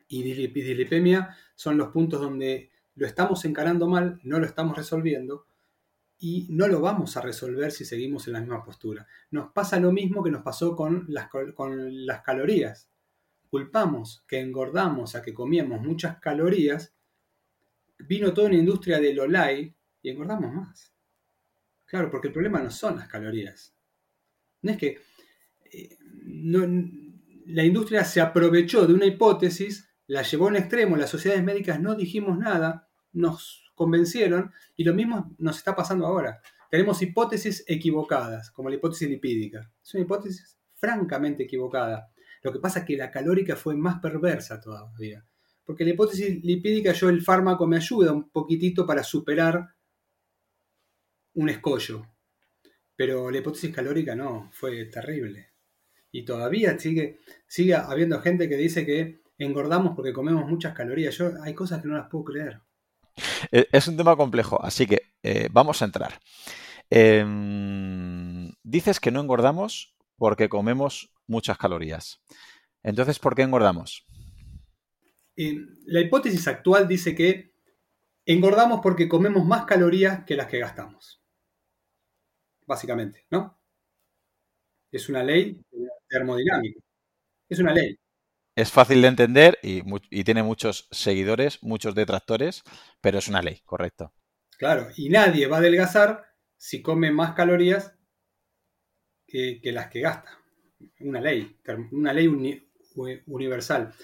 y 0.09 0.21
dislipemia 0.21 1.35
son 1.55 1.77
los 1.77 1.87
puntos 1.89 2.19
donde 2.19 2.71
lo 2.95 3.07
estamos 3.07 3.45
encarando 3.45 3.87
mal, 3.87 4.19
no 4.23 4.37
lo 4.37 4.45
estamos 4.45 4.75
resolviendo 4.75 5.47
y 6.23 6.45
no 6.51 6.67
lo 6.67 6.81
vamos 6.81 7.17
a 7.17 7.21
resolver 7.21 7.71
si 7.71 7.84
seguimos 7.84 8.27
en 8.27 8.34
la 8.34 8.41
misma 8.41 8.63
postura. 8.63 9.07
Nos 9.31 9.51
pasa 9.51 9.79
lo 9.79 9.91
mismo 9.91 10.23
que 10.23 10.29
nos 10.29 10.43
pasó 10.43 10.75
con 10.75 11.05
las, 11.07 11.29
con 11.29 12.05
las 12.05 12.21
calorías. 12.21 12.91
Culpamos 13.49 14.23
que 14.27 14.39
engordamos 14.39 15.15
a 15.15 15.23
que 15.23 15.34
comíamos 15.34 15.81
muchas 15.81 16.19
calorías 16.19 16.93
vino 18.07 18.34
toda 18.34 18.47
una 18.47 18.57
industria 18.57 18.99
del 18.99 19.19
olay 19.19 19.73
y 20.01 20.10
engordamos 20.10 20.53
más. 20.53 20.93
Claro, 21.86 22.10
porque 22.10 22.27
el 22.27 22.34
problema 22.34 22.62
no 22.62 22.69
son 22.69 22.97
las 22.97 23.07
calorías. 23.07 23.75
No 24.62 24.71
es 24.71 24.77
que 24.77 24.99
eh, 25.71 25.97
la 27.47 27.63
industria 27.63 28.03
se 28.03 28.21
aprovechó 28.21 28.86
de 28.86 28.93
una 28.93 29.05
hipótesis, 29.05 29.89
la 30.05 30.21
llevó 30.21 30.45
a 30.45 30.49
un 30.49 30.57
extremo, 30.57 30.97
las 30.97 31.10
sociedades 31.10 31.43
médicas 31.43 31.79
no 31.79 31.95
dijimos 31.95 32.38
nada, 32.38 32.89
nos 33.12 33.61
convencieron 33.75 34.51
y 34.75 34.84
lo 34.84 34.93
mismo 34.93 35.36
nos 35.38 35.57
está 35.57 35.75
pasando 35.75 36.05
ahora. 36.05 36.41
Tenemos 36.69 37.01
hipótesis 37.01 37.63
equivocadas, 37.67 38.51
como 38.51 38.69
la 38.69 38.75
hipótesis 38.75 39.10
lipídica. 39.10 39.71
Es 39.84 39.93
una 39.93 40.03
hipótesis 40.03 40.57
francamente 40.75 41.43
equivocada. 41.43 42.12
Lo 42.41 42.51
que 42.51 42.60
pasa 42.60 42.79
es 42.79 42.86
que 42.86 42.97
la 42.97 43.12
calórica 43.12 43.55
fue 43.55 43.75
más 43.75 43.99
perversa 43.99 44.60
todavía. 44.60 45.25
Porque 45.65 45.84
la 45.84 45.91
hipótesis 45.91 46.43
lipídica, 46.43 46.93
yo 46.93 47.10
el 47.10 47.21
fármaco 47.21 47.67
me 47.67 47.77
ayuda 47.77 48.12
un 48.12 48.29
poquitito 48.29 48.86
para 48.86 49.03
superar 49.03 49.75
un 51.34 51.49
escollo. 51.49 52.07
Pero 52.95 53.29
la 53.29 53.38
hipótesis 53.38 53.73
calórica 53.73 54.15
no, 54.15 54.49
fue 54.53 54.86
terrible. 54.86 55.51
Y 56.12 56.23
todavía 56.25 56.77
sigue, 56.77 57.19
sigue 57.47 57.75
habiendo 57.75 58.19
gente 58.21 58.49
que 58.49 58.57
dice 58.57 58.86
que 58.86 59.21
engordamos 59.38 59.95
porque 59.95 60.13
comemos 60.13 60.47
muchas 60.47 60.73
calorías. 60.73 61.15
Yo 61.17 61.31
hay 61.41 61.53
cosas 61.53 61.81
que 61.81 61.88
no 61.88 61.97
las 61.97 62.10
puedo 62.10 62.25
creer. 62.25 62.62
Eh, 63.51 63.67
es 63.71 63.87
un 63.87 63.97
tema 63.97 64.15
complejo, 64.15 64.63
así 64.63 64.87
que 64.87 65.01
eh, 65.23 65.49
vamos 65.51 65.81
a 65.81 65.85
entrar. 65.85 66.19
Em, 66.89 68.51
dices 68.63 68.99
que 68.99 69.11
no 69.11 69.21
engordamos 69.21 69.95
porque 70.17 70.49
comemos 70.49 71.13
muchas 71.27 71.57
calorías. 71.57 72.21
Entonces, 72.83 73.19
¿por 73.19 73.35
qué 73.35 73.43
engordamos? 73.43 74.05
la 75.87 76.01
hipótesis 76.01 76.47
actual 76.47 76.87
dice 76.87 77.15
que 77.15 77.51
engordamos 78.25 78.81
porque 78.83 79.09
comemos 79.09 79.43
más 79.43 79.65
calorías 79.65 80.23
que 80.23 80.35
las 80.35 80.45
que 80.47 80.59
gastamos. 80.59 81.19
Básicamente, 82.67 83.25
¿no? 83.31 83.59
Es 84.91 85.09
una 85.09 85.23
ley 85.23 85.59
termodinámica. 86.07 86.79
Es 87.49 87.59
una 87.59 87.73
ley. 87.73 87.97
Es 88.62 88.71
fácil 88.71 89.02
de 89.02 89.08
entender 89.08 89.58
y, 89.63 89.82
tiene 90.24 90.43
muchos 90.43 90.88
seguidores, 90.91 91.63
muchos 91.63 91.95
detractores, 91.95 92.62
pero 93.02 93.17
es 93.17 93.28
una 93.28 93.41
ley, 93.41 93.60
correcto. 93.65 94.13
Claro, 94.56 94.89
y 94.95 95.10
nadie 95.10 95.47
va 95.47 95.56
a 95.56 95.60
adelgazar 95.62 96.26
si 96.58 96.84
come 96.84 97.10
más 97.10 97.34
calorías 97.34 97.95
que, 99.26 99.60
las 99.63 99.88
que 99.88 100.02
gasta. 100.02 100.38
Una 101.00 101.19
ley, 101.19 101.58
una 101.91 102.13
ley 102.13 102.28
universal. 103.26 103.95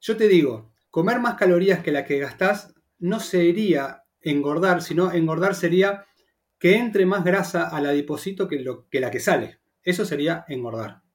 Yo 0.00 0.18
te 0.18 0.28
digo, 0.28 0.74
comer 0.90 1.18
más 1.18 1.36
calorías 1.36 1.82
que 1.82 1.90
las 1.90 2.06
que 2.06 2.18
gastás 2.18 2.74
no 2.98 3.20
sería 3.20 4.04
engordar, 4.20 4.82
sino 4.82 5.10
engordar 5.14 5.54
sería 5.54 6.04
que 6.58 6.76
entre 6.76 7.06
más 7.06 7.24
grasa 7.24 7.74
al 7.74 7.86
adipocito 7.86 8.48
que, 8.48 8.62
que 8.90 9.00
la 9.00 9.10
que 9.10 9.20
sale. 9.20 9.60
Eso 9.82 10.04
sería 10.04 10.44
engordar. 10.46 11.07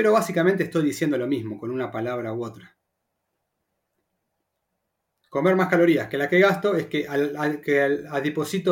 Pero 0.00 0.14
básicamente 0.14 0.62
estoy 0.62 0.82
diciendo 0.82 1.18
lo 1.18 1.26
mismo 1.26 1.58
con 1.58 1.70
una 1.70 1.90
palabra 1.90 2.32
u 2.32 2.42
otra. 2.42 2.74
Comer 5.28 5.54
más 5.56 5.68
calorías 5.68 6.08
que 6.08 6.16
la 6.16 6.26
que 6.26 6.40
gasto 6.40 6.74
es 6.74 6.86
que 6.86 7.06
al, 7.06 7.36
al 7.36 7.60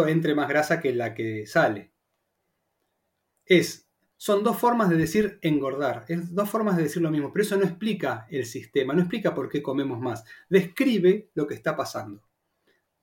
entre 0.09 0.35
más 0.35 0.49
grasa 0.49 0.81
que 0.81 0.95
la 0.95 1.13
que 1.13 1.47
sale. 1.47 1.93
Es, 3.45 3.91
son 4.17 4.43
dos 4.43 4.57
formas 4.57 4.89
de 4.89 4.97
decir 4.97 5.39
engordar, 5.43 6.07
es 6.09 6.35
dos 6.35 6.49
formas 6.49 6.79
de 6.79 6.85
decir 6.85 7.03
lo 7.03 7.11
mismo, 7.11 7.31
pero 7.31 7.43
eso 7.43 7.59
no 7.59 7.65
explica 7.65 8.27
el 8.31 8.47
sistema, 8.47 8.95
no 8.95 9.01
explica 9.01 9.35
por 9.35 9.51
qué 9.51 9.63
comemos 9.63 10.01
más, 10.01 10.25
describe 10.49 11.29
lo 11.35 11.47
que 11.47 11.57
está 11.57 11.77
pasando. 11.77 12.23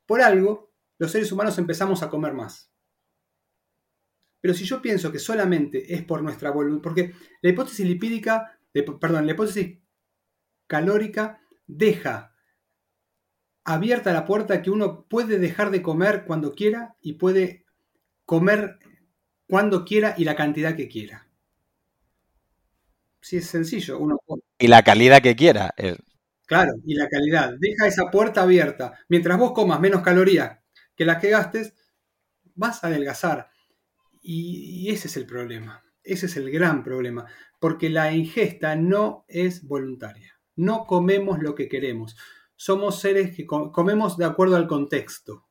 Por 0.08 0.24
algo, 0.24 0.72
los 0.98 1.12
seres 1.12 1.32
humanos 1.32 1.60
empezamos 1.60 2.02
a 2.02 2.10
comer 2.10 2.34
más. 2.34 2.72
Pero 4.46 4.54
si 4.54 4.64
yo 4.64 4.80
pienso 4.80 5.12
que 5.12 5.18
solamente 5.18 5.92
es 5.92 6.04
por 6.04 6.22
nuestra 6.22 6.52
voluntad, 6.52 6.84
porque 6.84 7.14
la 7.42 7.50
hipótesis 7.50 7.84
lipídica, 7.84 8.60
perdón, 8.72 9.26
la 9.26 9.32
hipótesis 9.32 9.80
calórica 10.68 11.42
deja 11.66 12.36
abierta 13.64 14.14
la 14.14 14.24
puerta 14.24 14.62
que 14.62 14.70
uno 14.70 15.08
puede 15.10 15.40
dejar 15.40 15.72
de 15.72 15.82
comer 15.82 16.26
cuando 16.28 16.54
quiera 16.54 16.96
y 17.02 17.14
puede 17.14 17.66
comer 18.24 18.78
cuando 19.48 19.84
quiera 19.84 20.14
y 20.16 20.26
la 20.26 20.36
cantidad 20.36 20.76
que 20.76 20.90
quiera. 20.90 21.28
Sí, 23.22 23.38
es 23.38 23.48
sencillo. 23.48 23.98
Uno 23.98 24.20
Y 24.60 24.68
la 24.68 24.84
calidad 24.84 25.24
que 25.24 25.36
quiera. 25.36 25.74
Claro, 26.46 26.74
y 26.86 26.94
la 26.94 27.10
calidad. 27.10 27.56
Deja 27.58 27.88
esa 27.88 28.12
puerta 28.12 28.44
abierta. 28.44 28.94
Mientras 29.10 29.40
vos 29.40 29.54
comas 29.54 29.80
menos 29.80 30.04
calorías 30.04 30.60
que 30.96 31.04
las 31.04 31.20
que 31.20 31.32
gastes, 31.32 31.74
vas 32.54 32.84
a 32.84 32.88
adelgazar. 32.90 33.55
Y, 34.28 34.90
ese 34.90 35.08
es 35.08 35.18
el 35.18 35.28
problema, 35.28 35.84
ese 36.04 36.26
es 36.26 36.36
el 36.36 36.50
gran 36.50 36.84
problema, 36.84 37.28
porque 37.60 37.92
la 37.92 38.12
ingesta 38.12 38.76
no 38.76 39.24
es 39.28 39.68
voluntaria, 39.68 40.40
no 40.56 40.86
comemos 40.86 41.38
lo 41.40 41.54
que 41.54 41.70
queremos, 41.70 42.18
somos 42.56 43.00
seres 43.00 43.36
que 43.36 43.46
comemos 43.46 44.18
de 44.18 44.26
acuerdo 44.26 44.56
al 44.56 44.68
contexto. 44.68 45.46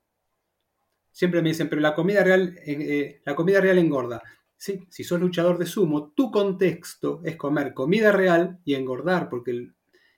Siempre 1.12 1.40
me 1.40 1.50
dicen, 1.50 1.68
pero 1.68 1.80
la 1.80 1.94
comida 1.94 2.24
real, 2.24 2.58
eh, 2.66 3.22
la 3.24 3.36
comida 3.36 3.60
real 3.60 3.78
engorda. 3.78 4.22
Si 4.56 5.04
sos 5.04 5.20
luchador 5.20 5.58
de 5.58 5.66
sumo, 5.66 6.12
tu 6.12 6.32
contexto 6.32 7.20
es 7.24 7.36
comer 7.36 7.74
comida 7.74 8.10
real 8.10 8.58
y 8.64 8.74
engordar, 8.74 9.28
porque 9.28 9.52
el, 9.52 9.74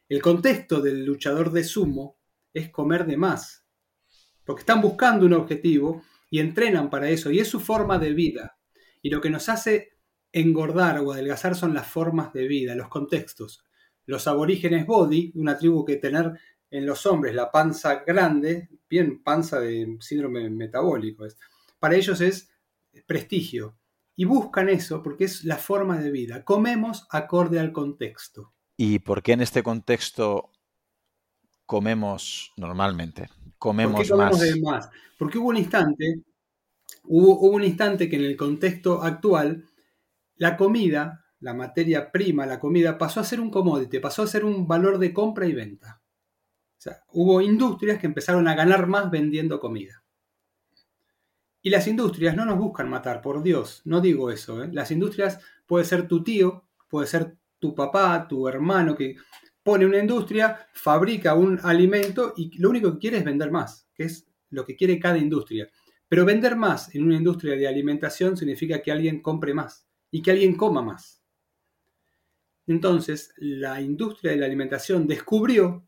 el 0.08 0.22
contexto 0.22 0.80
del 0.80 1.04
luchador 1.04 1.50
de 1.50 1.64
sumo 1.64 2.16
es 2.54 2.70
comer 2.70 3.04
de 3.04 3.18
más. 3.18 3.66
Porque 4.44 4.60
están 4.60 4.80
buscando 4.80 5.26
un 5.26 5.34
objetivo 5.34 6.02
y 6.30 6.40
entrenan 6.40 6.90
para 6.90 7.08
eso, 7.08 7.30
y 7.30 7.38
es 7.38 7.48
su 7.48 7.60
forma 7.60 7.98
de 7.98 8.12
vida. 8.12 8.58
Y 9.02 9.10
lo 9.10 9.20
que 9.20 9.30
nos 9.30 9.48
hace 9.48 9.96
engordar 10.32 10.98
o 10.98 11.12
adelgazar 11.12 11.54
son 11.54 11.74
las 11.74 11.86
formas 11.86 12.32
de 12.32 12.46
vida, 12.46 12.74
los 12.74 12.88
contextos. 12.88 13.64
Los 14.04 14.26
aborígenes 14.26 14.86
body, 14.86 15.32
una 15.34 15.56
tribu 15.56 15.84
que 15.84 15.96
tener 15.96 16.32
en 16.70 16.86
los 16.86 17.06
hombres 17.06 17.34
la 17.34 17.50
panza 17.50 18.02
grande, 18.06 18.68
bien 18.88 19.22
panza 19.22 19.60
de 19.60 19.96
síndrome 20.00 20.50
metabólico, 20.50 21.24
es, 21.24 21.38
para 21.78 21.96
ellos 21.96 22.20
es 22.20 22.50
prestigio. 23.06 23.78
Y 24.18 24.24
buscan 24.24 24.68
eso 24.68 25.02
porque 25.02 25.24
es 25.24 25.44
la 25.44 25.56
forma 25.56 25.98
de 25.98 26.10
vida. 26.10 26.42
Comemos 26.44 27.06
acorde 27.10 27.60
al 27.60 27.72
contexto. 27.72 28.54
¿Y 28.76 28.98
por 28.98 29.22
qué 29.22 29.32
en 29.32 29.42
este 29.42 29.62
contexto 29.62 30.52
comemos 31.66 32.52
normalmente? 32.56 33.28
Comemos, 33.66 34.60
más? 34.62 34.90
Porque 35.18 35.38
hubo 35.38 35.48
un 35.48 35.56
instante, 35.56 36.20
hubo, 37.04 37.40
un 37.50 37.64
instante 37.64 38.08
que 38.08 38.14
en 38.14 38.24
el 38.24 38.36
contexto 38.36 39.02
actual, 39.02 39.64
la 40.36 40.56
comida, 40.56 41.24
la 41.40 41.52
materia 41.52 42.12
prima, 42.12 42.46
la 42.46 42.60
comida, 42.60 42.96
pasó 42.96 43.20
a 43.20 43.24
ser 43.24 43.40
un 43.40 43.50
commodity, 43.50 43.98
pasó 43.98 44.22
a 44.22 44.28
ser 44.28 44.44
un 44.44 44.68
valor 44.68 44.98
de 44.98 45.12
compra 45.12 45.46
y 45.46 45.52
venta. 45.52 46.00
O 46.78 46.80
sea, 46.80 47.02
hubo 47.12 47.40
industrias 47.40 47.98
que 47.98 48.06
empezaron 48.06 48.46
a 48.46 48.54
ganar 48.54 48.86
más 48.86 49.10
vendiendo 49.10 49.58
comida. 49.58 50.04
Y 51.60 51.70
las 51.70 51.88
industrias 51.88 52.36
no 52.36 52.44
nos 52.44 52.58
buscan 52.58 52.88
matar, 52.88 53.20
por 53.20 53.42
Dios, 53.42 53.82
no 53.84 54.00
digo 54.00 54.30
eso. 54.30 54.62
¿eh? 54.62 54.68
Las 54.72 54.92
industrias 54.92 55.40
puede 55.66 55.84
ser 55.84 56.06
tu 56.06 56.22
tío, 56.22 56.68
puede 56.88 57.08
ser 57.08 57.36
tu 57.58 57.74
papá, 57.74 58.28
tu 58.28 58.46
hermano, 58.46 58.94
que 58.94 59.16
pone 59.66 59.84
una 59.84 59.98
industria, 59.98 60.68
fabrica 60.72 61.34
un 61.34 61.58
alimento 61.60 62.34
y 62.36 62.56
lo 62.56 62.70
único 62.70 62.92
que 62.92 62.98
quiere 63.00 63.18
es 63.18 63.24
vender 63.24 63.50
más, 63.50 63.88
que 63.92 64.04
es 64.04 64.24
lo 64.50 64.64
que 64.64 64.76
quiere 64.76 65.00
cada 65.00 65.18
industria. 65.18 65.68
Pero 66.06 66.24
vender 66.24 66.54
más 66.54 66.94
en 66.94 67.02
una 67.02 67.16
industria 67.16 67.56
de 67.56 67.66
alimentación 67.66 68.36
significa 68.36 68.80
que 68.80 68.92
alguien 68.92 69.20
compre 69.20 69.54
más 69.54 69.84
y 70.12 70.22
que 70.22 70.30
alguien 70.30 70.54
coma 70.54 70.82
más. 70.82 71.20
Entonces, 72.68 73.34
la 73.38 73.80
industria 73.80 74.30
de 74.30 74.36
la 74.36 74.46
alimentación 74.46 75.04
descubrió 75.08 75.84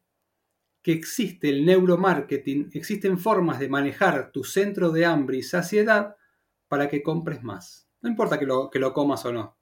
que 0.82 0.90
existe 0.90 1.48
el 1.48 1.64
neuromarketing, 1.64 2.70
existen 2.72 3.16
formas 3.16 3.60
de 3.60 3.68
manejar 3.68 4.32
tu 4.32 4.42
centro 4.42 4.90
de 4.90 5.06
hambre 5.06 5.36
y 5.36 5.42
saciedad 5.44 6.16
para 6.66 6.88
que 6.88 7.00
compres 7.00 7.44
más. 7.44 7.88
No 8.00 8.10
importa 8.10 8.40
que 8.40 8.46
lo, 8.46 8.70
que 8.70 8.80
lo 8.80 8.92
comas 8.92 9.24
o 9.24 9.32
no. 9.32 9.56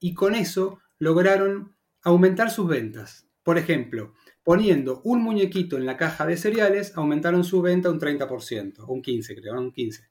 Y 0.00 0.14
con 0.14 0.34
eso 0.34 0.78
lograron 0.98 1.76
aumentar 2.02 2.50
sus 2.50 2.68
ventas. 2.68 3.28
Por 3.42 3.58
ejemplo, 3.58 4.14
poniendo 4.44 5.00
un 5.04 5.22
muñequito 5.22 5.76
en 5.76 5.86
la 5.86 5.96
caja 5.96 6.26
de 6.26 6.36
cereales, 6.36 6.96
aumentaron 6.96 7.44
su 7.44 7.62
venta 7.62 7.90
un 7.90 8.00
30%, 8.00 8.84
un 8.86 9.02
15% 9.02 9.40
creo, 9.40 9.58
un 9.58 9.72
15%. 9.72 10.08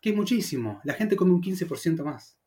Que 0.00 0.10
es 0.10 0.16
muchísimo, 0.16 0.80
la 0.84 0.94
gente 0.94 1.16
come 1.16 1.32
un 1.32 1.42
15% 1.42 2.04
más. 2.04 2.38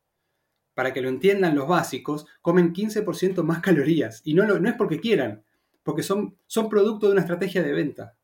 Para 0.74 0.94
que 0.94 1.02
lo 1.02 1.10
entiendan 1.10 1.54
los 1.54 1.68
básicos, 1.68 2.26
comen 2.40 2.72
15% 2.72 3.42
más 3.42 3.60
calorías. 3.60 4.22
Y 4.24 4.32
no, 4.32 4.46
no 4.46 4.68
es 4.68 4.74
porque 4.74 5.00
quieran, 5.00 5.44
porque 5.82 6.02
son, 6.02 6.38
son 6.46 6.70
producto 6.70 7.06
de 7.06 7.12
una 7.12 7.20
estrategia 7.20 7.62
de 7.62 7.72
venta. 7.72 8.16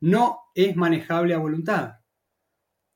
No 0.00 0.40
es 0.56 0.74
manejable 0.74 1.34
a 1.34 1.38
voluntad. 1.38 2.00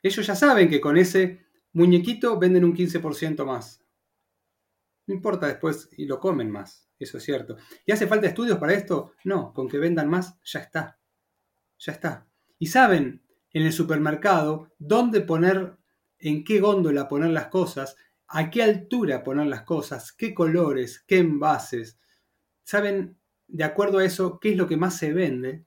Ellos 0.03 0.27
ya 0.27 0.35
saben 0.35 0.69
que 0.69 0.81
con 0.81 0.97
ese 0.97 1.47
muñequito 1.73 2.39
venden 2.39 2.65
un 2.65 2.75
15% 2.75 3.45
más. 3.45 3.86
No 5.07 5.15
importa 5.15 5.47
después 5.47 5.89
y 5.97 6.07
lo 6.07 6.19
comen 6.19 6.51
más, 6.51 6.89
eso 6.99 7.19
es 7.19 7.25
cierto. 7.25 7.57
¿Y 7.85 7.93
hace 7.93 8.07
falta 8.07 8.27
estudios 8.27 8.59
para 8.59 8.75
esto? 8.75 9.13
No, 9.25 9.53
con 9.53 9.69
que 9.69 9.79
vendan 9.79 10.09
más 10.09 10.39
ya 10.45 10.61
está. 10.61 10.99
Ya 11.79 11.93
está. 11.93 12.27
Y 12.59 12.67
saben 12.67 13.23
en 13.53 13.63
el 13.63 13.73
supermercado 13.73 14.73
dónde 14.79 15.21
poner, 15.21 15.77
en 16.19 16.45
qué 16.45 16.61
góndola 16.61 17.09
poner 17.09 17.31
las 17.31 17.47
cosas, 17.49 17.97
a 18.29 18.51
qué 18.51 18.63
altura 18.63 19.23
poner 19.23 19.47
las 19.47 19.63
cosas, 19.63 20.13
qué 20.13 20.35
colores, 20.35 21.05
qué 21.07 21.19
envases. 21.19 21.99
Saben, 22.65 23.19
de 23.47 23.65
acuerdo 23.65 23.99
a 23.99 24.05
eso, 24.05 24.41
qué 24.41 24.51
es 24.51 24.57
lo 24.57 24.67
que 24.67 24.77
más 24.77 24.99
se 24.99 25.13
vende. 25.13 25.65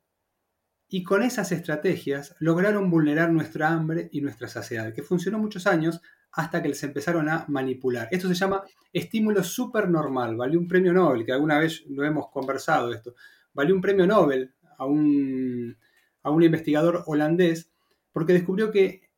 Y 0.87 1.03
con 1.03 1.23
esas 1.23 1.51
estrategias 1.51 2.35
lograron 2.39 2.89
vulnerar 2.89 3.31
nuestra 3.31 3.69
hambre 3.69 4.09
y 4.11 4.21
nuestra 4.21 4.47
saciedad, 4.47 4.93
que 4.93 5.03
funcionó 5.03 5.37
muchos 5.39 5.67
años 5.67 6.01
hasta 6.31 6.61
que 6.61 6.69
les 6.69 6.83
empezaron 6.83 7.29
a 7.29 7.45
manipular. 7.47 8.07
Esto 8.11 8.27
se 8.27 8.35
llama 8.35 8.63
estímulo 8.93 9.43
supernormal. 9.43 10.35
Valió 10.35 10.59
un 10.59 10.67
premio 10.67 10.93
Nobel, 10.93 11.25
que 11.25 11.31
alguna 11.31 11.59
vez 11.59 11.83
lo 11.87 12.03
hemos 12.03 12.29
conversado 12.29 12.93
esto. 12.93 13.15
Valió 13.53 13.75
un 13.75 13.81
premio 13.81 14.05
Nobel 14.05 14.53
a 14.77 14.85
un, 14.85 15.77
a 16.23 16.29
un 16.29 16.43
investigador 16.43 17.03
holandés 17.07 17.71
porque 18.11 18.33
descubrió 18.33 18.71
que 18.71 19.09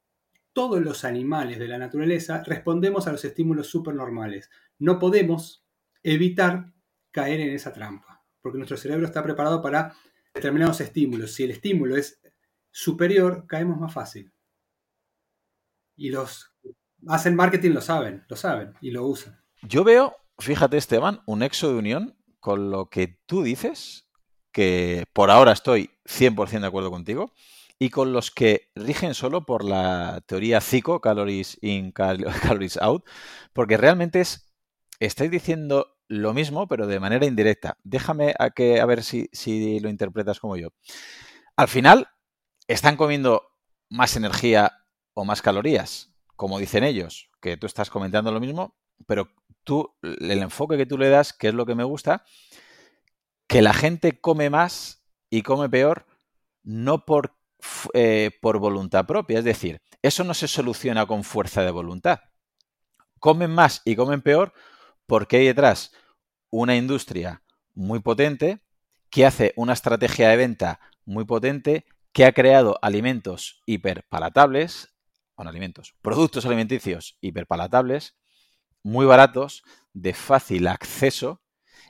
todos 0.53 0.81
los 0.81 1.05
animales 1.05 1.59
de 1.59 1.67
la 1.67 1.77
naturaleza 1.77 2.43
respondemos 2.43 3.07
a 3.07 3.11
los 3.11 3.23
estímulos 3.23 3.67
supernormales. 3.67 4.49
No 4.79 4.99
podemos 4.99 5.65
evitar 6.03 6.73
caer 7.11 7.39
en 7.41 7.53
esa 7.53 7.73
trampa, 7.73 8.25
porque 8.41 8.57
nuestro 8.57 8.77
cerebro 8.77 9.05
está 9.05 9.23
preparado 9.23 9.61
para 9.61 9.95
determinados 10.33 10.81
estímulos. 10.81 11.33
Si 11.33 11.43
el 11.43 11.51
estímulo 11.51 11.95
es 11.95 12.21
superior, 12.69 13.45
caemos 13.47 13.79
más 13.79 13.93
fácil. 13.93 14.31
Y 15.95 16.09
los 16.09 16.50
hacen 17.07 17.35
marketing 17.35 17.71
lo 17.71 17.81
saben, 17.81 18.23
lo 18.27 18.35
saben 18.35 18.73
y 18.81 18.91
lo 18.91 19.05
usan. 19.05 19.39
Yo 19.61 19.83
veo, 19.83 20.15
fíjate 20.39 20.77
Esteban, 20.77 21.21
un 21.25 21.43
exo 21.43 21.69
de 21.69 21.75
unión 21.75 22.17
con 22.39 22.71
lo 22.71 22.89
que 22.89 23.19
tú 23.25 23.43
dices, 23.43 24.09
que 24.51 25.05
por 25.13 25.31
ahora 25.31 25.51
estoy 25.51 25.91
100% 26.05 26.61
de 26.61 26.67
acuerdo 26.67 26.91
contigo, 26.91 27.33
y 27.79 27.89
con 27.89 28.13
los 28.13 28.29
que 28.29 28.69
rigen 28.75 29.13
solo 29.13 29.45
por 29.45 29.63
la 29.63 30.21
teoría 30.27 30.61
CICO, 30.61 31.01
Calories 31.01 31.57
In, 31.61 31.91
Calories 32.43 32.77
Out, 32.77 33.07
porque 33.53 33.77
realmente 33.77 34.21
es, 34.21 34.53
estáis 34.99 35.31
diciendo 35.31 35.97
lo 36.07 36.33
mismo, 36.33 36.67
pero 36.67 36.87
de 36.87 36.99
manera 36.99 37.25
indirecta. 37.25 37.77
Déjame 37.83 38.35
a, 38.37 38.49
que, 38.49 38.81
a 38.81 38.85
ver 38.85 39.03
si, 39.03 39.29
si 39.31 39.79
lo 39.79 39.89
interpretas 39.89 40.39
como 40.39 40.57
yo. 40.57 40.69
Al 41.55 41.69
final, 41.69 42.09
están 42.67 42.97
comiendo 42.97 43.47
más 43.89 44.15
energía 44.15 44.73
o 45.13 45.25
más 45.25 45.41
calorías, 45.41 46.10
como 46.41 46.57
dicen 46.57 46.83
ellos, 46.83 47.29
que 47.39 47.55
tú 47.55 47.67
estás 47.67 47.91
comentando 47.91 48.31
lo 48.31 48.39
mismo, 48.39 48.75
pero 49.05 49.29
tú, 49.63 49.93
el 50.01 50.41
enfoque 50.41 50.75
que 50.75 50.87
tú 50.87 50.97
le 50.97 51.07
das, 51.07 51.33
que 51.33 51.49
es 51.49 51.53
lo 51.53 51.67
que 51.67 51.75
me 51.75 51.83
gusta, 51.83 52.25
que 53.45 53.61
la 53.61 53.75
gente 53.75 54.19
come 54.19 54.49
más 54.49 55.05
y 55.29 55.43
come 55.43 55.69
peor, 55.69 56.07
no 56.63 57.05
por 57.05 57.35
eh, 57.93 58.31
por 58.41 58.57
voluntad 58.57 59.05
propia. 59.05 59.37
Es 59.37 59.45
decir, 59.45 59.83
eso 60.01 60.23
no 60.23 60.33
se 60.33 60.47
soluciona 60.47 61.05
con 61.05 61.23
fuerza 61.23 61.61
de 61.61 61.69
voluntad. 61.69 62.21
Comen 63.19 63.51
más 63.51 63.83
y 63.85 63.95
comen 63.95 64.23
peor 64.23 64.51
porque 65.05 65.37
hay 65.37 65.45
detrás 65.45 65.91
una 66.49 66.75
industria 66.75 67.43
muy 67.75 67.99
potente 67.99 68.63
que 69.11 69.27
hace 69.27 69.53
una 69.57 69.73
estrategia 69.73 70.29
de 70.29 70.37
venta 70.37 70.79
muy 71.05 71.25
potente 71.25 71.85
que 72.13 72.25
ha 72.25 72.31
creado 72.31 72.79
alimentos 72.81 73.61
hiperpalatables, 73.67 74.91
alimentos, 75.37 75.95
productos 76.01 76.45
alimenticios 76.45 77.17
hiperpalatables, 77.21 78.15
muy 78.83 79.05
baratos, 79.05 79.63
de 79.93 80.13
fácil 80.13 80.67
acceso 80.67 81.41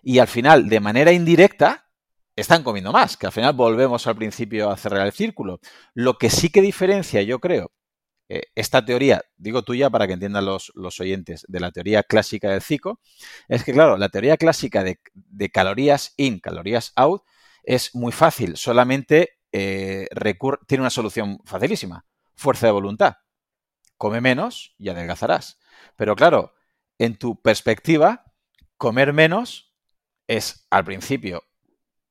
y 0.02 0.20
al 0.20 0.28
final, 0.28 0.70
de 0.70 0.80
manera 0.80 1.12
indirecta, 1.12 1.90
están 2.36 2.64
comiendo 2.64 2.92
más, 2.92 3.18
que 3.18 3.28
al 3.28 3.32
final 3.32 3.54
volvemos 3.54 4.08
al 4.08 4.16
principio 4.16 4.70
a 4.70 4.78
cerrar 4.78 5.06
el 5.06 5.12
círculo. 5.12 5.60
Lo 5.94 6.18
que 6.18 6.30
sí 6.30 6.50
que 6.50 6.62
diferencia, 6.62 7.22
yo 7.22 7.40
creo, 7.40 7.72
eh, 8.30 8.44
esta 8.56 8.86
teoría, 8.86 9.22
digo 9.36 9.64
tuya 9.64 9.90
para 9.90 10.08
que 10.08 10.14
entiendan 10.14 10.46
los, 10.46 10.72
oyentes, 11.00 11.46
de 11.48 11.60
la 11.60 11.72
teoría 11.72 12.04
clásica 12.04 12.50
del 12.50 12.62
CICO, 12.62 13.02
es 13.48 13.64
que, 13.64 13.74
claro, 13.74 13.98
la 13.98 14.10
teoría 14.10 14.38
clásica 14.38 14.84
de, 14.84 15.00
calorías 15.52 16.14
in, 16.18 16.40
calorías 16.40 16.94
out, 16.96 17.24
es 17.64 17.94
muy 17.94 18.12
fácil, 18.12 18.58
solamente 18.58 19.38
eh, 19.52 20.08
tiene 20.66 20.82
una 20.82 20.90
solución 20.90 21.40
facilísima, 21.44 22.06
fuerza 22.36 22.68
de 22.68 22.72
voluntad. 22.72 23.16
Come 24.02 24.20
menos 24.20 24.74
y 24.80 24.90
adelgazarás. 24.90 25.60
Pero 25.96 26.16
claro, 26.16 26.56
en 26.98 27.18
tu 27.18 27.40
perspectiva, 27.40 28.34
comer 28.76 29.14
menos 29.14 29.76
es 30.26 30.66
al 30.72 30.86
principio 30.86 31.44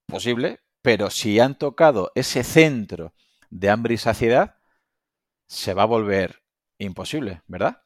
posible, 0.06 0.60
pero 0.82 1.10
si 1.10 1.40
han 1.40 1.58
tocado 1.58 2.12
ese 2.14 2.44
centro 2.44 3.12
de 3.50 3.70
hambre 3.70 3.94
y 3.94 3.96
saciedad, 3.96 4.54
se 5.48 5.74
va 5.74 5.82
a 5.82 5.86
volver 5.86 6.44
imposible, 6.78 7.42
¿verdad? 7.48 7.82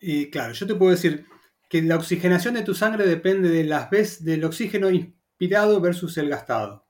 Y 0.00 0.30
claro, 0.30 0.54
yo 0.54 0.66
te 0.66 0.74
puedo 0.74 0.92
decir 0.92 1.26
que 1.68 1.82
la 1.82 1.96
oxigenación 1.96 2.54
de 2.54 2.62
tu 2.62 2.74
sangre 2.74 3.06
depende 3.06 3.50
de 3.50 3.64
las 3.64 3.90
veces 3.90 4.24
del 4.24 4.44
oxígeno 4.44 4.88
inspirado 4.88 5.78
versus 5.82 6.16
el 6.16 6.30
gastado. 6.30 6.88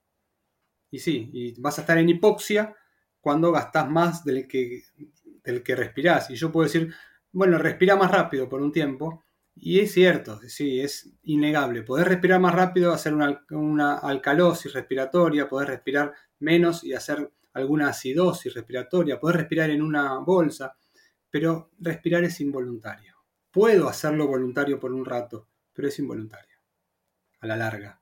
Y 0.93 1.01
sí, 1.01 1.29
y 1.33 1.61
vas 1.61 1.79
a 1.79 1.81
estar 1.81 1.99
en 1.99 2.09
hipoxia 2.09 2.77
cuando 3.21 3.51
gastas 3.51 3.91
más 3.91 4.25
del 4.25 4.47
que, 4.47 4.85
del 5.45 5.63
que 5.63 5.77
respirás. 5.77 6.31
Y 6.31 6.37
yo 6.37 6.53
puedo 6.53 6.65
decir, 6.65 6.95
bueno, 7.33 7.59
respira 7.59 7.97
más 7.97 8.11
rápido 8.11 8.49
por 8.49 8.61
un 8.61 8.73
tiempo, 8.73 9.25
y 9.61 9.81
es 9.81 9.93
cierto, 9.93 10.41
sí, 10.47 10.81
es 10.81 11.13
innegable. 11.25 11.83
Poder 11.83 12.09
respirar 12.09 12.41
más 12.41 12.55
rápido, 12.55 12.93
hacer 12.93 13.13
una, 13.51 13.95
alcalosis 13.99 14.73
respiratoria, 14.73 15.49
poder 15.49 15.69
respirar 15.69 16.15
menos 16.39 16.85
y 16.85 16.95
hacer 16.95 17.33
alguna 17.55 17.89
acidosis 17.89 18.55
respiratoria, 18.55 19.19
poder 19.19 19.39
respirar 19.39 19.71
en 19.71 19.83
una 19.83 20.19
bolsa, 20.19 20.77
pero 21.29 21.71
respirar 21.81 22.23
es 22.25 22.41
involuntario. 22.41 23.17
Puedo 23.51 23.89
hacerlo 23.89 24.29
voluntario 24.29 24.79
por 24.79 24.93
un 24.93 25.05
rato, 25.05 25.49
pero 25.73 25.89
es 25.89 25.99
involuntario, 25.99 26.59
a 27.41 27.47
la 27.47 27.57
larga. 27.57 28.01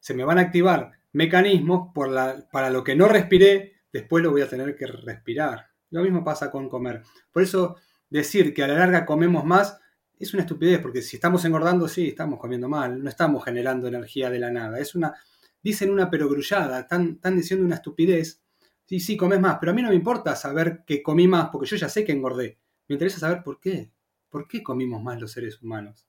Se 0.00 0.14
me 0.14 0.24
van 0.24 0.38
a 0.38 0.42
activar 0.42 0.90
mecanismos 1.12 1.92
para 1.94 2.70
lo 2.70 2.82
que 2.82 2.96
no 2.96 3.06
respiré, 3.06 3.82
después 3.92 4.24
lo 4.24 4.32
voy 4.32 4.42
a 4.42 4.48
tener 4.48 4.74
que 4.74 4.86
respirar. 4.86 5.67
Lo 5.90 6.02
mismo 6.02 6.24
pasa 6.24 6.50
con 6.50 6.68
comer. 6.68 7.02
Por 7.32 7.42
eso 7.42 7.76
decir 8.10 8.54
que 8.54 8.62
a 8.62 8.68
la 8.68 8.74
larga 8.74 9.06
comemos 9.06 9.44
más 9.44 9.78
es 10.18 10.34
una 10.34 10.42
estupidez, 10.42 10.80
porque 10.80 11.02
si 11.02 11.16
estamos 11.16 11.44
engordando, 11.44 11.86
sí, 11.86 12.08
estamos 12.08 12.40
comiendo 12.40 12.68
mal, 12.68 13.02
no 13.02 13.08
estamos 13.08 13.44
generando 13.44 13.86
energía 13.86 14.30
de 14.30 14.38
la 14.38 14.50
nada. 14.50 14.78
Es 14.78 14.94
una, 14.94 15.14
dicen 15.62 15.90
una 15.90 16.10
perogrullada, 16.10 16.80
están, 16.80 17.12
están 17.16 17.36
diciendo 17.36 17.64
una 17.64 17.76
estupidez. 17.76 18.42
Sí, 18.84 19.00
sí, 19.00 19.16
comes 19.16 19.40
más, 19.40 19.58
pero 19.60 19.72
a 19.72 19.74
mí 19.74 19.82
no 19.82 19.90
me 19.90 19.94
importa 19.94 20.34
saber 20.34 20.82
que 20.86 21.02
comí 21.02 21.28
más, 21.28 21.50
porque 21.50 21.68
yo 21.68 21.76
ya 21.76 21.88
sé 21.88 22.04
que 22.04 22.12
engordé. 22.12 22.58
Me 22.88 22.94
interesa 22.94 23.18
saber 23.18 23.42
por 23.42 23.60
qué. 23.60 23.92
¿Por 24.28 24.48
qué 24.48 24.62
comimos 24.62 25.02
más 25.02 25.20
los 25.20 25.32
seres 25.32 25.62
humanos? 25.62 26.06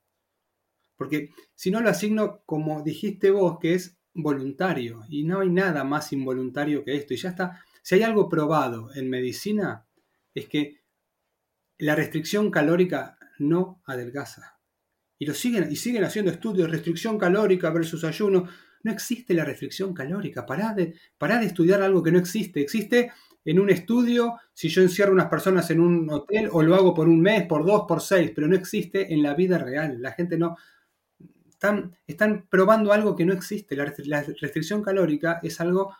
Porque 0.96 1.30
si 1.54 1.70
no 1.70 1.80
lo 1.80 1.88
asigno 1.88 2.42
como 2.44 2.82
dijiste 2.82 3.30
vos, 3.30 3.58
que 3.58 3.74
es 3.74 3.96
voluntario, 4.12 5.02
y 5.08 5.24
no 5.24 5.40
hay 5.40 5.50
nada 5.50 5.84
más 5.84 6.12
involuntario 6.12 6.84
que 6.84 6.96
esto, 6.96 7.14
y 7.14 7.16
ya 7.16 7.30
está. 7.30 7.64
Si 7.82 7.94
hay 7.94 8.02
algo 8.02 8.28
probado 8.28 8.90
en 8.94 9.08
medicina, 9.08 9.86
es 10.34 10.46
que 10.46 10.80
la 11.78 11.94
restricción 11.94 12.50
calórica 12.50 13.18
no 13.38 13.82
adelgaza. 13.86 14.58
Y, 15.18 15.26
lo 15.26 15.34
siguen, 15.34 15.70
y 15.70 15.76
siguen 15.76 16.04
haciendo 16.04 16.30
estudios, 16.30 16.70
restricción 16.70 17.18
calórica 17.18 17.70
versus 17.70 18.04
ayuno. 18.04 18.48
No 18.82 18.92
existe 18.92 19.34
la 19.34 19.44
restricción 19.44 19.92
calórica. 19.92 20.46
Pará 20.46 20.72
de, 20.74 20.94
de 21.18 21.46
estudiar 21.46 21.82
algo 21.82 22.02
que 22.02 22.12
no 22.12 22.18
existe. 22.18 22.60
Existe 22.60 23.12
en 23.44 23.58
un 23.58 23.70
estudio 23.70 24.36
si 24.52 24.68
yo 24.68 24.82
encierro 24.82 25.12
unas 25.12 25.28
personas 25.28 25.70
en 25.70 25.80
un 25.80 26.08
hotel 26.10 26.48
o 26.52 26.62
lo 26.62 26.74
hago 26.74 26.94
por 26.94 27.08
un 27.08 27.20
mes, 27.20 27.46
por 27.46 27.64
dos, 27.64 27.84
por 27.88 28.00
seis, 28.00 28.32
pero 28.34 28.46
no 28.46 28.56
existe 28.56 29.12
en 29.12 29.22
la 29.22 29.34
vida 29.34 29.58
real. 29.58 30.00
La 30.00 30.12
gente 30.12 30.38
no... 30.38 30.56
Están, 31.48 31.94
están 32.06 32.46
probando 32.48 32.92
algo 32.92 33.14
que 33.14 33.26
no 33.26 33.34
existe. 33.34 33.76
La, 33.76 33.92
la 34.04 34.22
restricción 34.22 34.82
calórica 34.82 35.40
es 35.42 35.60
algo... 35.60 35.94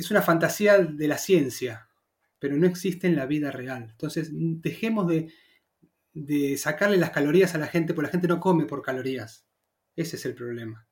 Es 0.00 0.10
una 0.10 0.22
fantasía 0.22 0.78
de 0.78 1.08
la 1.08 1.18
ciencia, 1.18 1.88
pero 2.38 2.56
no 2.56 2.66
existe 2.66 3.06
en 3.06 3.16
la 3.16 3.26
vida 3.26 3.50
real. 3.50 3.88
Entonces, 3.90 4.30
dejemos 4.32 5.06
de, 5.06 5.30
de 6.14 6.56
sacarle 6.56 6.96
las 6.96 7.10
calorías 7.10 7.54
a 7.54 7.58
la 7.58 7.66
gente, 7.66 7.92
porque 7.92 8.06
la 8.06 8.12
gente 8.12 8.28
no 8.28 8.40
come 8.40 8.64
por 8.64 8.80
calorías. 8.80 9.46
Ese 9.94 10.16
es 10.16 10.24
el 10.24 10.34
problema. 10.34 10.88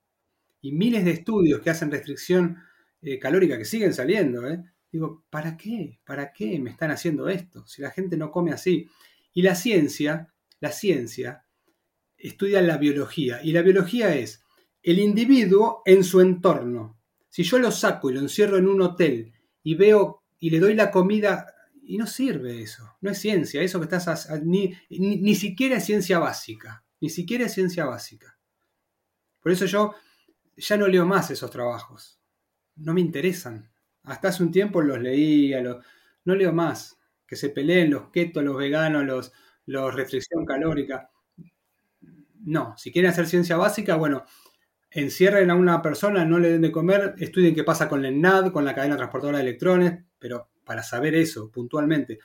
Y 0.61 0.73
miles 0.73 1.07
de 1.07 1.12
estudios 1.12 1.62
que 1.62 1.71
hacen 1.71 1.90
restricción 1.90 2.59
eh, 3.01 3.18
calórica, 3.18 3.57
que 3.57 3.64
siguen 3.64 3.94
saliendo, 3.94 4.47
¿eh? 4.47 4.62
digo, 4.92 5.25
¿para 5.31 5.57
qué? 5.57 5.99
¿Para 6.05 6.33
qué 6.33 6.59
me 6.59 6.71
están 6.71 6.90
haciendo 6.90 7.31
esto? 7.31 7.66
Si 7.66 7.81
la 7.81 7.90
gente 7.90 8.18
no 8.18 8.31
come 8.31 8.53
así. 8.53 8.88
Y 9.33 9.40
la 9.40 9.55
ciencia, 9.55 10.35
la 10.61 10.71
ciencia, 10.71 11.44
estudia 12.18 12.61
la 12.61 12.77
biología. 12.77 13.40
Y 13.42 13.53
la 13.53 13.62
biología 13.62 14.14
es 14.14 14.44
el 14.83 14.99
individuo 14.99 15.81
en 15.87 16.05
su 16.05 16.21
entorno. 16.21 16.98
Si 17.38 17.44
yo 17.44 17.61
lo 17.61 17.70
saco 17.70 18.11
y 18.11 18.14
lo 18.14 18.18
encierro 18.18 18.57
en 18.57 18.66
un 18.66 18.83
hotel 18.83 19.33
y 19.62 19.77
veo 19.77 20.24
y 20.40 20.51
le 20.51 20.59
doy 20.59 20.74
la 20.74 20.90
comida 20.90 21.46
y 21.85 21.96
no 21.96 22.05
sirve 22.05 22.61
eso, 22.61 22.96
no 23.01 23.12
es 23.12 23.18
ciencia, 23.20 23.62
eso 23.62 23.79
que 23.79 23.85
estás, 23.85 24.29
ni, 24.42 24.74
ni, 24.90 25.35
siquiera 25.37 25.77
es 25.77 25.85
ciencia 25.85 26.18
básica, 26.18 26.83
ni 27.01 27.09
siquiera 27.09 27.46
es 27.46 27.53
ciencia 27.53 27.85
básica. 27.85 28.37
Por 29.38 29.53
eso 29.53 29.66
yo 29.66 29.94
ya 30.57 30.77
no 30.77 30.88
leo 30.88 31.07
más 31.07 31.31
esos 31.31 31.48
trabajos, 31.48 32.20
no 32.74 32.92
me 32.92 33.03
interesan. 33.03 33.70
Hasta 34.03 34.31
hace 34.31 34.42
un 34.42 34.51
tiempo 34.51 34.83
los 34.83 35.01
leía, 35.01 35.61
los, 35.61 35.77
no 36.24 36.35
leo 36.35 36.53
más, 36.53 36.98
que 37.24 37.37
se 37.37 37.51
peleen 37.51 37.92
los 37.92 38.11
keto, 38.11 38.42
los 38.42 38.57
veganos, 38.57 39.05
los, 39.05 39.33
los 39.66 39.94
restricción 39.94 40.44
calórica. 40.44 41.09
No, 42.40 42.77
si 42.77 42.90
quieren 42.90 43.12
hacer 43.12 43.29
ciencia 43.29 43.57
básica, 43.57 43.94
bueno, 43.94 44.24
encierren 44.90 45.51
a 45.51 45.55
una 45.55 45.83
persona, 45.83 46.24
no 46.24 46.38
le 46.38 46.51
den 46.51 46.62
de 46.62 46.72
comer, 46.72 47.14
estudien 47.18 47.55
qué 47.55 47.64
pasa 47.64 47.88
con 47.88 48.05
el 48.05 48.20
NAD, 48.20 48.53
con 48.53 48.64
la 48.64 48.74
cadena 48.74 48.96
transportadora 48.96 49.38
de 49.38 49.44
electrones, 49.44 50.05
pero 50.18 50.51
para 50.64 50.83
saber 50.83 51.14
eso 51.14 51.51
puntualmente. 51.51 52.18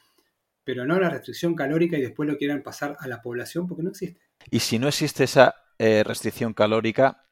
pero 0.66 0.86
no 0.86 0.98
la 0.98 1.10
restricción 1.10 1.56
calórica 1.56 1.98
y 1.98 2.02
después 2.02 2.30
lo 2.30 2.38
quieran 2.38 2.64
pasar 2.64 2.96
a 3.00 3.08
la 3.10 3.22
población 3.22 3.68
porque 3.68 3.84
no 3.84 3.90
existe. 3.90 4.22
Y 4.50 4.60
si 4.60 4.80
no 4.80 4.88
existe 4.88 5.26
esa 5.26 5.56
eh, 5.78 6.04
restricción 6.06 6.54
calórica, 6.54 7.26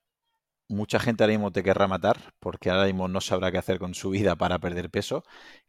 mucha 0.68 1.00
gente 1.00 1.24
ahora 1.24 1.32
mismo 1.32 1.52
te 1.52 1.64
querrá 1.64 1.88
matar 1.88 2.34
porque 2.42 2.70
ahora 2.70 2.86
mismo 2.86 3.08
no 3.08 3.22
sabrá 3.22 3.50
qué 3.50 3.58
hacer 3.58 3.80
con 3.80 3.94
su 3.94 4.10
vida 4.10 4.36
para 4.36 4.60
perder 4.60 4.90
peso. 4.90 5.24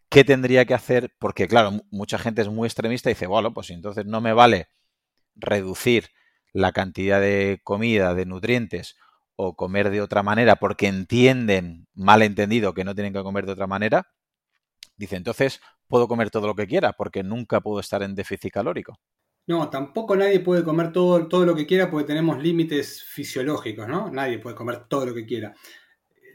¿Qué 0.08 0.24
tendría 0.24 0.64
que 0.64 0.74
hacer? 0.74 1.14
Porque 1.20 1.46
claro, 1.46 1.82
mucha 1.92 2.18
gente 2.18 2.42
es 2.42 2.48
muy 2.48 2.66
extremista 2.66 3.10
y 3.10 3.14
dice, 3.14 3.28
bueno, 3.28 3.54
pues 3.54 3.70
entonces 3.70 4.06
no 4.06 4.20
me 4.20 4.32
vale 4.32 4.68
reducir 5.36 6.08
la 6.52 6.72
cantidad 6.72 7.20
de 7.20 7.60
comida, 7.62 8.14
de 8.14 8.26
nutrientes 8.26 8.96
o 9.36 9.56
comer 9.56 9.90
de 9.90 10.00
otra 10.00 10.22
manera 10.22 10.56
porque 10.56 10.86
entienden, 10.86 11.86
mal 11.94 12.22
entendido, 12.22 12.74
que 12.74 12.84
no 12.84 12.94
tienen 12.94 13.12
que 13.12 13.22
comer 13.22 13.46
de 13.46 13.52
otra 13.52 13.66
manera. 13.66 14.06
Dice, 14.96 15.16
entonces 15.16 15.60
puedo 15.88 16.08
comer 16.08 16.30
todo 16.30 16.46
lo 16.46 16.54
que 16.54 16.66
quiera 16.66 16.92
porque 16.92 17.22
nunca 17.22 17.60
puedo 17.60 17.80
estar 17.80 18.02
en 18.02 18.14
déficit 18.14 18.52
calórico. 18.52 18.98
No, 19.46 19.68
tampoco 19.70 20.14
nadie 20.14 20.40
puede 20.40 20.62
comer 20.62 20.92
todo, 20.92 21.26
todo 21.26 21.44
lo 21.44 21.54
que 21.54 21.66
quiera 21.66 21.90
porque 21.90 22.06
tenemos 22.06 22.40
límites 22.40 23.02
fisiológicos, 23.02 23.88
¿no? 23.88 24.10
Nadie 24.10 24.38
puede 24.38 24.54
comer 24.54 24.86
todo 24.88 25.06
lo 25.06 25.14
que 25.14 25.26
quiera. 25.26 25.54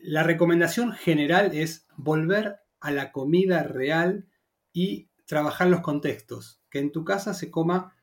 La 0.03 0.23
recomendación 0.23 0.91
general 0.91 1.51
es 1.53 1.87
volver 1.95 2.57
a 2.79 2.91
la 2.91 3.11
comida 3.11 3.63
real 3.63 4.27
y 4.73 5.09
trabajar 5.25 5.69
los 5.69 5.81
contextos. 5.81 6.61
Que 6.69 6.79
en 6.79 6.91
tu 6.91 7.05
casa 7.05 7.33
se 7.33 7.49
coma 7.49 7.95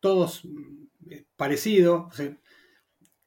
todos 0.00 0.42
eh, 1.10 1.26
parecido, 1.36 2.08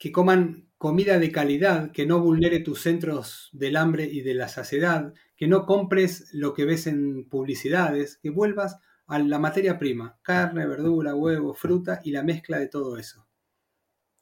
que 0.01 0.11
coman 0.11 0.67
comida 0.79 1.19
de 1.19 1.31
calidad, 1.31 1.91
que 1.91 2.07
no 2.07 2.19
vulnere 2.19 2.59
tus 2.59 2.81
centros 2.81 3.49
del 3.51 3.77
hambre 3.77 4.05
y 4.05 4.21
de 4.21 4.33
la 4.33 4.47
saciedad, 4.47 5.13
que 5.37 5.47
no 5.47 5.67
compres 5.67 6.33
lo 6.33 6.55
que 6.55 6.65
ves 6.65 6.87
en 6.87 7.29
publicidades, 7.29 8.17
que 8.17 8.31
vuelvas 8.31 8.79
a 9.05 9.19
la 9.19 9.37
materia 9.37 9.77
prima, 9.77 10.17
carne, 10.23 10.65
verdura, 10.65 11.13
huevo, 11.13 11.53
fruta 11.53 12.01
y 12.03 12.09
la 12.09 12.23
mezcla 12.23 12.57
de 12.57 12.67
todo 12.67 12.97
eso. 12.97 13.27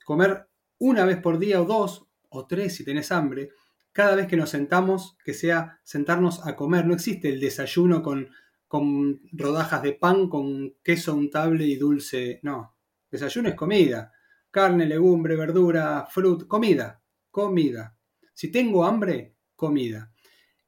Comer 0.03 0.49
una 0.79 1.05
vez 1.05 1.21
por 1.21 1.39
día 1.39 1.61
o 1.61 1.65
dos 1.65 2.09
o 2.27 2.45
tres 2.45 2.75
si 2.75 2.83
tenés 2.83 3.13
hambre, 3.13 3.51
cada 3.93 4.15
vez 4.15 4.27
que 4.27 4.35
nos 4.35 4.49
sentamos, 4.49 5.17
que 5.23 5.33
sea 5.33 5.79
sentarnos 5.83 6.45
a 6.45 6.57
comer. 6.57 6.85
No 6.85 6.93
existe 6.93 7.29
el 7.29 7.39
desayuno 7.39 8.03
con, 8.03 8.27
con 8.67 9.21
rodajas 9.31 9.81
de 9.81 9.93
pan, 9.93 10.27
con 10.27 10.73
queso 10.83 11.15
untable 11.15 11.63
y 11.63 11.77
dulce. 11.77 12.41
No, 12.43 12.75
desayuno 13.09 13.47
es 13.47 13.55
comida. 13.55 14.11
Carne, 14.51 14.85
legumbre, 14.85 15.35
verdura, 15.35 16.07
fruta, 16.09 16.45
comida, 16.47 17.01
comida. 17.29 17.95
Si 18.33 18.51
tengo 18.51 18.85
hambre, 18.85 19.35
comida. 19.55 20.11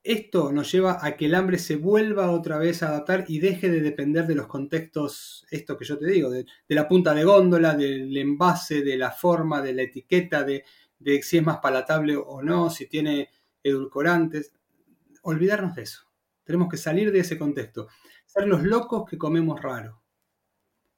Esto 0.04 0.52
nos 0.52 0.72
lleva 0.72 1.06
a 1.06 1.16
que 1.16 1.28
el 1.28 1.36
hambre 1.36 1.60
se 1.60 1.76
vuelva 1.76 2.32
otra 2.32 2.58
vez 2.58 2.82
a 2.82 2.88
adaptar 2.88 3.26
y 3.28 3.40
deje 3.40 3.70
de 3.70 3.82
depender 3.82 4.26
de 4.26 4.34
los 4.34 4.48
contextos, 4.48 5.46
esto 5.52 5.78
que 5.78 5.86
yo 5.86 5.98
te 5.98 6.08
digo, 6.08 6.32
de, 6.32 6.46
la 6.70 6.88
punta 6.88 7.14
de 7.14 7.24
góndola, 7.24 7.76
del 7.76 8.16
envase, 8.18 8.82
de 8.82 8.98
la 8.98 9.12
forma, 9.12 9.62
de 9.62 9.74
la 9.74 9.84
etiqueta, 9.84 10.44
de, 10.44 10.64
de 10.98 11.22
si 11.22 11.38
es 11.38 11.44
más 11.44 11.60
palatable 11.60 12.16
o 12.18 12.42
no, 12.42 12.72
si 12.72 12.88
tiene 12.88 13.30
edulcorantes. 13.64 14.54
Olvidarnos 15.22 15.76
de 15.76 15.84
eso. 15.84 16.02
Tenemos 16.44 16.68
que 16.68 16.78
salir 16.78 17.12
de 17.12 17.20
ese 17.20 17.38
contexto. 17.38 17.88
Ser 18.26 18.48
los 18.48 18.64
locos 18.64 19.08
que 19.08 19.20
comemos 19.20 19.62
raro. 19.62 20.01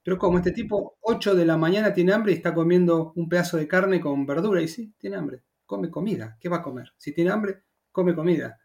Pero 0.04 0.18
como 0.18 0.38
este 0.38 0.52
tipo 0.52 0.98
8 1.00 1.34
de 1.34 1.46
la 1.46 1.56
mañana 1.56 1.92
tiene 1.92 2.12
hambre 2.12 2.32
y 2.32 2.36
está 2.36 2.54
comiendo 2.54 3.12
un 3.16 3.28
pedazo 3.28 3.56
de 3.56 3.66
carne 3.66 4.00
con 4.00 4.26
verdura, 4.26 4.62
y 4.62 4.68
sí, 4.68 4.94
tiene 4.98 5.16
hambre, 5.16 5.42
come 5.66 5.90
comida. 5.90 6.36
¿Qué 6.40 6.48
va 6.48 6.58
a 6.58 6.62
comer? 6.62 6.92
Si 6.98 7.12
tiene 7.12 7.30
hambre, 7.30 7.64
come 7.90 8.14
comida 8.14 8.60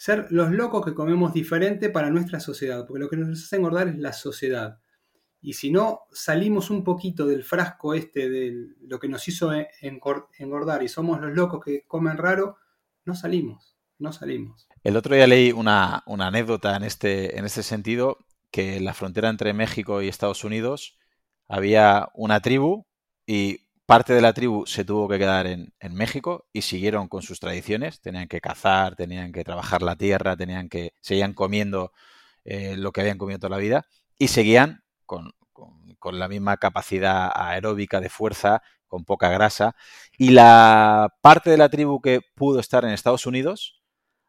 ser 0.00 0.28
los 0.30 0.50
locos 0.50 0.82
que 0.82 0.94
comemos 0.94 1.34
diferente 1.34 1.90
para 1.90 2.08
nuestra 2.08 2.40
sociedad, 2.40 2.86
porque 2.86 3.00
lo 3.00 3.10
que 3.10 3.18
nos 3.18 3.44
hace 3.44 3.56
engordar 3.56 3.86
es 3.86 3.98
la 3.98 4.14
sociedad. 4.14 4.80
Y 5.42 5.52
si 5.52 5.70
no 5.70 6.04
salimos 6.10 6.70
un 6.70 6.84
poquito 6.84 7.26
del 7.26 7.44
frasco 7.44 7.92
este 7.92 8.30
de 8.30 8.68
lo 8.80 8.98
que 8.98 9.08
nos 9.08 9.28
hizo 9.28 9.50
engordar 9.82 10.82
y 10.82 10.88
somos 10.88 11.20
los 11.20 11.32
locos 11.32 11.62
que 11.62 11.84
comen 11.86 12.16
raro, 12.16 12.56
no 13.04 13.14
salimos, 13.14 13.76
no 13.98 14.10
salimos. 14.10 14.68
El 14.82 14.96
otro 14.96 15.14
día 15.14 15.26
leí 15.26 15.52
una, 15.52 16.02
anécdota 16.06 16.76
en 16.76 16.84
este, 16.84 17.38
en 17.38 17.44
este 17.44 17.62
sentido, 17.62 18.16
que 18.50 18.76
en 18.76 18.84
la 18.84 18.94
frontera 18.94 19.28
entre 19.28 19.52
México 19.52 20.02
y 20.02 20.08
Estados 20.08 20.44
Unidos 20.44 20.98
había 21.48 22.08
una 22.14 22.40
tribu 22.40 22.86
y 23.26 23.70
parte 23.90 24.12
de 24.12 24.20
la 24.20 24.32
tribu 24.32 24.66
se 24.66 24.84
tuvo 24.84 25.08
que 25.08 25.18
quedar 25.18 25.48
en, 25.48 25.72
México 25.90 26.46
y 26.52 26.62
siguieron 26.62 27.08
con 27.08 27.22
sus 27.22 27.40
tradiciones. 27.40 28.00
Tenían 28.00 28.28
que 28.28 28.40
cazar, 28.40 28.94
tenían 28.94 29.32
que 29.32 29.42
trabajar 29.42 29.82
la 29.82 29.96
tierra, 29.96 30.36
tenían 30.36 30.68
que 30.68 30.94
seguían 31.00 31.34
comiendo 31.34 31.92
eh, 32.44 32.76
lo 32.76 32.92
que 32.92 33.00
habían 33.00 33.18
comido 33.18 33.40
toda 33.40 33.50
la 33.50 33.56
vida 33.56 33.86
y 34.16 34.28
seguían 34.28 34.84
con, 35.06 35.34
la 36.12 36.28
misma 36.28 36.56
capacidad 36.58 37.32
aeróbica 37.34 38.00
de 38.00 38.10
fuerza, 38.10 38.62
con 38.86 39.04
poca 39.04 39.28
grasa. 39.28 39.74
Y 40.16 40.30
la 40.30 41.12
parte 41.20 41.50
de 41.50 41.56
la 41.56 41.68
tribu 41.68 42.00
que 42.00 42.20
pudo 42.36 42.60
estar 42.60 42.84
en 42.84 42.92
Estados 42.92 43.26
Unidos, 43.26 43.82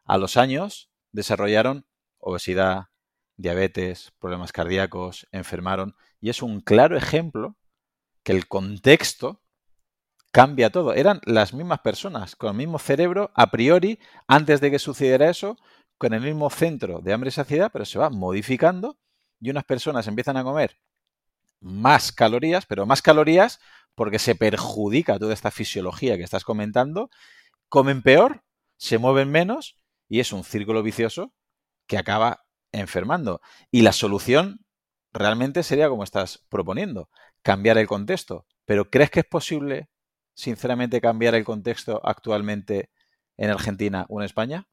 a 0.04 0.18
los 0.18 0.36
años, 0.36 0.90
desarrollaron 1.12 1.86
obesidad, 2.18 2.86
diabetes, 3.42 4.12
problemas 4.18 4.52
cardíacos, 4.52 5.26
enfermaron. 5.32 5.94
Y 6.20 6.30
es 6.30 6.42
un 6.42 6.60
claro 6.60 6.96
ejemplo 6.96 7.56
que 8.22 8.32
el 8.32 8.48
contexto 8.48 9.42
cambia 10.32 10.70
todo. 10.70 10.94
Eran 10.94 11.20
las 11.24 11.52
mismas 11.52 11.80
personas, 11.80 12.36
con 12.36 12.50
el 12.50 12.56
mismo 12.56 12.78
cerebro, 12.78 13.30
a 13.34 13.50
priori, 13.50 13.98
antes 14.26 14.60
de 14.60 14.70
que 14.70 14.78
sucediera 14.78 15.28
eso, 15.28 15.56
con 15.98 16.14
el 16.14 16.22
mismo 16.22 16.48
centro 16.50 17.00
de 17.00 17.12
hambre 17.12 17.28
y 17.28 17.32
saciedad, 17.32 17.70
pero 17.72 17.84
se 17.84 17.98
va 17.98 18.10
modificando 18.10 18.96
y 19.40 19.50
unas 19.50 19.64
personas 19.64 20.06
empiezan 20.06 20.36
a 20.36 20.44
comer 20.44 20.78
más 21.62 22.12
calorías, 22.12 22.66
pero 22.66 22.86
más 22.86 23.02
calorías 23.02 23.60
porque 23.94 24.18
se 24.18 24.34
perjudica 24.34 25.18
toda 25.18 25.34
esta 25.34 25.50
fisiología 25.50 26.16
que 26.16 26.24
estás 26.24 26.44
comentando, 26.44 27.10
comen 27.68 28.02
peor, 28.02 28.42
se 28.76 28.98
mueven 28.98 29.30
menos 29.30 29.76
y 30.08 30.20
es 30.20 30.32
un 30.32 30.44
círculo 30.44 30.82
vicioso 30.82 31.32
que 31.86 31.98
acaba 31.98 32.41
enfermando. 32.72 33.40
Y 33.70 33.82
la 33.82 33.92
solución 33.92 34.64
realmente 35.12 35.62
sería 35.62 35.88
como 35.88 36.04
estás 36.04 36.44
proponiendo, 36.48 37.10
cambiar 37.42 37.78
el 37.78 37.86
contexto. 37.86 38.46
Pero 38.64 38.90
¿crees 38.90 39.10
que 39.10 39.20
es 39.20 39.26
posible 39.26 39.88
sinceramente 40.34 41.00
cambiar 41.00 41.34
el 41.34 41.44
contexto 41.44 42.00
actualmente 42.04 42.90
en 43.36 43.50
Argentina 43.50 44.06
o 44.08 44.20
en 44.20 44.24
España? 44.24 44.68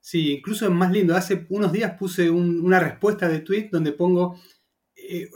Sí, 0.00 0.32
incluso 0.32 0.64
es 0.64 0.72
más 0.72 0.90
lindo. 0.90 1.14
Hace 1.14 1.46
unos 1.48 1.72
días 1.72 1.96
puse 1.98 2.28
una 2.28 2.80
respuesta 2.80 3.28
de 3.28 3.38
tweet 3.38 3.68
donde 3.70 3.92
pongo, 3.92 4.36
eh, 4.96 5.30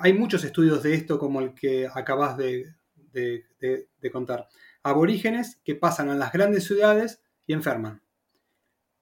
hay 0.00 0.12
muchos 0.12 0.42
estudios 0.44 0.82
de 0.82 0.94
esto 0.94 1.18
como 1.18 1.40
el 1.40 1.54
que 1.54 1.86
acabas 1.86 2.36
de, 2.36 2.66
contar. 4.10 4.48
Aborígenes 4.82 5.60
que 5.64 5.76
pasan 5.76 6.08
a 6.08 6.16
las 6.16 6.32
grandes 6.32 6.64
ciudades 6.64 7.22
y 7.46 7.52
enferman. 7.52 8.02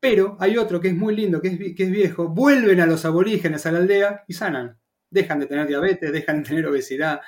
Pero 0.00 0.36
hay 0.40 0.56
otro 0.56 0.80
que 0.80 0.88
es 0.88 0.96
muy 0.96 1.14
lindo, 1.14 1.42
que 1.42 1.48
es, 1.76 1.90
viejo, 1.90 2.28
vuelven 2.28 2.80
a 2.80 2.86
los 2.86 3.04
aborígenes 3.04 3.66
a 3.66 3.72
la 3.72 3.78
aldea 3.78 4.24
y 4.26 4.32
sanan. 4.32 4.78
Dejan 5.10 5.40
de 5.40 5.46
tener 5.46 5.66
diabetes, 5.66 6.10
dejan 6.10 6.42
de 6.42 6.48
tener 6.48 6.66
obesidad, 6.66 7.20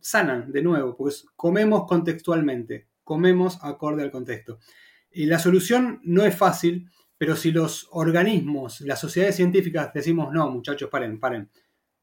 sanan 0.00 0.52
de 0.52 0.62
nuevo, 0.62 0.96
pues 0.96 1.24
comemos 1.36 1.86
contextualmente, 1.86 2.88
comemos 3.02 3.58
acorde 3.62 4.02
al 4.02 4.10
contexto. 4.10 4.58
Y 5.10 5.26
la 5.26 5.38
solución 5.38 6.00
no 6.04 6.24
es 6.24 6.36
fácil, 6.36 6.90
pero 7.16 7.36
si 7.36 7.50
los 7.50 7.88
organismos, 7.92 8.80
las 8.82 9.00
sociedades 9.00 9.36
científicas 9.36 9.92
decimos, 9.94 10.32
no, 10.32 10.50
muchachos, 10.50 10.90
paren, 10.90 11.18
paren, 11.18 11.48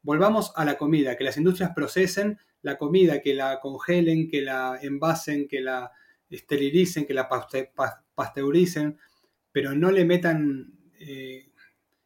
volvamos 0.02 0.54
a 0.56 0.66
la 0.66 0.78
comida, 0.78 1.18
que 1.18 1.24
las 1.24 1.38
industrias 1.38 1.72
procesen 1.76 2.40
la 2.62 2.78
comida, 2.78 3.22
que 3.22 3.34
la 3.34 3.60
congelen, 3.60 4.30
que 4.30 4.42
la 4.42 4.80
envasen, 4.82 5.48
que 5.48 5.62
la 5.62 5.92
esterilicen, 6.30 7.06
que 7.06 7.14
la 7.14 7.30
pasteuricen, 8.16 8.98
pero 9.52 9.76
no 9.76 9.92
le 9.92 10.06
metan 10.06 10.74
eh, 11.00 11.52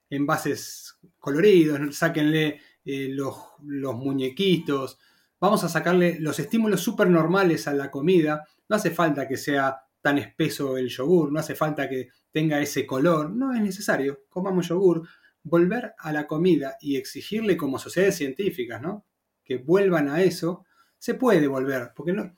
envases 0.10 0.98
coloridos, 1.20 1.96
sáquenle 1.96 2.60
eh, 2.86 3.10
los, 3.10 3.36
los 3.64 3.96
muñequitos, 3.96 4.98
vamos 5.40 5.64
a 5.64 5.70
sacarle 5.70 6.20
los 6.20 6.40
estímulos 6.40 6.82
súper 6.82 7.10
normales 7.10 7.68
a 7.68 7.74
la 7.74 7.92
comida. 7.92 8.44
No 8.70 8.78
hace 8.78 8.92
falta 8.92 9.28
que 9.28 9.38
sea 9.38 9.78
tan 10.02 10.18
espeso 10.18 10.78
el 10.78 10.90
yogur, 10.90 11.32
no 11.32 11.40
hace 11.40 11.56
falta 11.56 11.90
que 11.90 12.10
tenga 12.32 12.62
ese 12.62 12.86
color, 12.86 13.30
no 13.30 13.54
es 13.54 13.62
necesario. 13.62 14.24
Comamos 14.30 14.70
yogur. 14.70 15.08
Volver 15.44 15.94
a 15.98 16.14
la 16.14 16.26
comida 16.28 16.78
y 16.80 16.96
exigirle 16.96 17.58
como 17.58 17.78
sociedades 17.78 18.16
científicas, 18.16 18.82
¿no? 18.82 19.06
Que 19.44 19.58
vuelvan 19.58 20.08
a 20.08 20.24
eso, 20.24 20.66
se 20.98 21.16
puede 21.16 21.48
volver, 21.48 21.92
porque 21.94 22.14
no, 22.14 22.38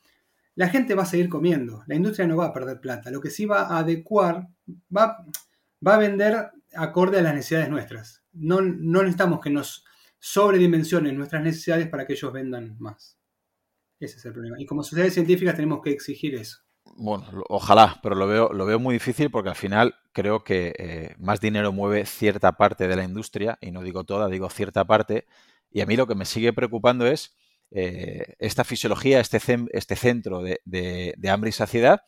la 0.55 0.69
gente 0.69 0.95
va 0.95 1.03
a 1.03 1.07
seguir 1.07 1.29
comiendo, 1.29 1.83
la 1.87 1.95
industria 1.95 2.27
no 2.27 2.37
va 2.37 2.47
a 2.47 2.53
perder 2.53 2.79
plata, 2.79 3.11
lo 3.11 3.21
que 3.21 3.29
sí 3.29 3.45
va 3.45 3.63
a 3.63 3.79
adecuar, 3.79 4.47
va, 4.95 5.25
va 5.85 5.95
a 5.95 5.97
vender 5.97 6.51
acorde 6.75 7.19
a 7.19 7.21
las 7.21 7.33
necesidades 7.33 7.69
nuestras. 7.69 8.23
No, 8.33 8.61
no 8.61 9.01
necesitamos 9.01 9.39
que 9.41 9.49
nos 9.49 9.85
sobredimensionen 10.19 11.17
nuestras 11.17 11.43
necesidades 11.43 11.87
para 11.87 12.05
que 12.07 12.13
ellos 12.13 12.33
vendan 12.33 12.75
más. 12.79 13.17
Ese 13.99 14.17
es 14.17 14.25
el 14.25 14.33
problema. 14.33 14.59
Y 14.59 14.65
como 14.65 14.83
sociedades 14.83 15.13
científicas 15.13 15.55
tenemos 15.55 15.81
que 15.81 15.91
exigir 15.91 16.35
eso. 16.35 16.59
Bueno, 16.97 17.25
ojalá, 17.49 17.99
pero 18.01 18.15
lo 18.15 18.27
veo, 18.27 18.53
lo 18.53 18.65
veo 18.65 18.79
muy 18.79 18.93
difícil 18.93 19.29
porque 19.29 19.49
al 19.49 19.55
final 19.55 19.95
creo 20.13 20.43
que 20.43 20.73
eh, 20.77 21.15
más 21.17 21.41
dinero 21.41 21.73
mueve 21.73 22.05
cierta 22.05 22.53
parte 22.53 22.87
de 22.87 22.95
la 22.95 23.03
industria, 23.03 23.57
y 23.59 23.71
no 23.71 23.81
digo 23.81 24.03
toda, 24.03 24.29
digo 24.29 24.49
cierta 24.49 24.85
parte, 24.85 25.25
y 25.71 25.81
a 25.81 25.85
mí 25.85 25.97
lo 25.97 26.07
que 26.07 26.15
me 26.15 26.25
sigue 26.25 26.53
preocupando 26.53 27.05
es 27.05 27.35
eh, 27.71 28.35
esta 28.39 28.63
fisiología, 28.63 29.19
este, 29.19 29.39
este 29.71 29.95
centro 29.95 30.41
de, 30.41 30.61
de, 30.63 31.29
hambre 31.29 31.49
y 31.49 31.53
saciedad, 31.53 32.01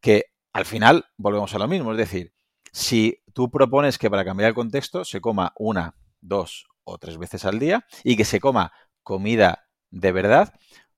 que 0.00 0.26
al 0.52 0.64
final 0.64 1.06
volvemos 1.16 1.54
a 1.54 1.58
lo 1.58 1.68
mismo, 1.68 1.92
es 1.92 1.98
decir, 1.98 2.32
si 2.72 3.22
tú 3.32 3.50
propones 3.50 3.98
que 3.98 4.10
para 4.10 4.24
cambiar 4.24 4.48
el 4.48 4.54
contexto 4.54 5.04
se 5.04 5.20
coma 5.20 5.52
una, 5.56 5.96
dos 6.20 6.66
o 6.84 6.98
tres 6.98 7.18
veces 7.18 7.44
al 7.44 7.58
día 7.58 7.86
y 8.02 8.16
que 8.16 8.24
se 8.24 8.40
coma 8.40 8.72
comida 9.02 9.68
de 9.90 10.12
verdad, 10.12 10.54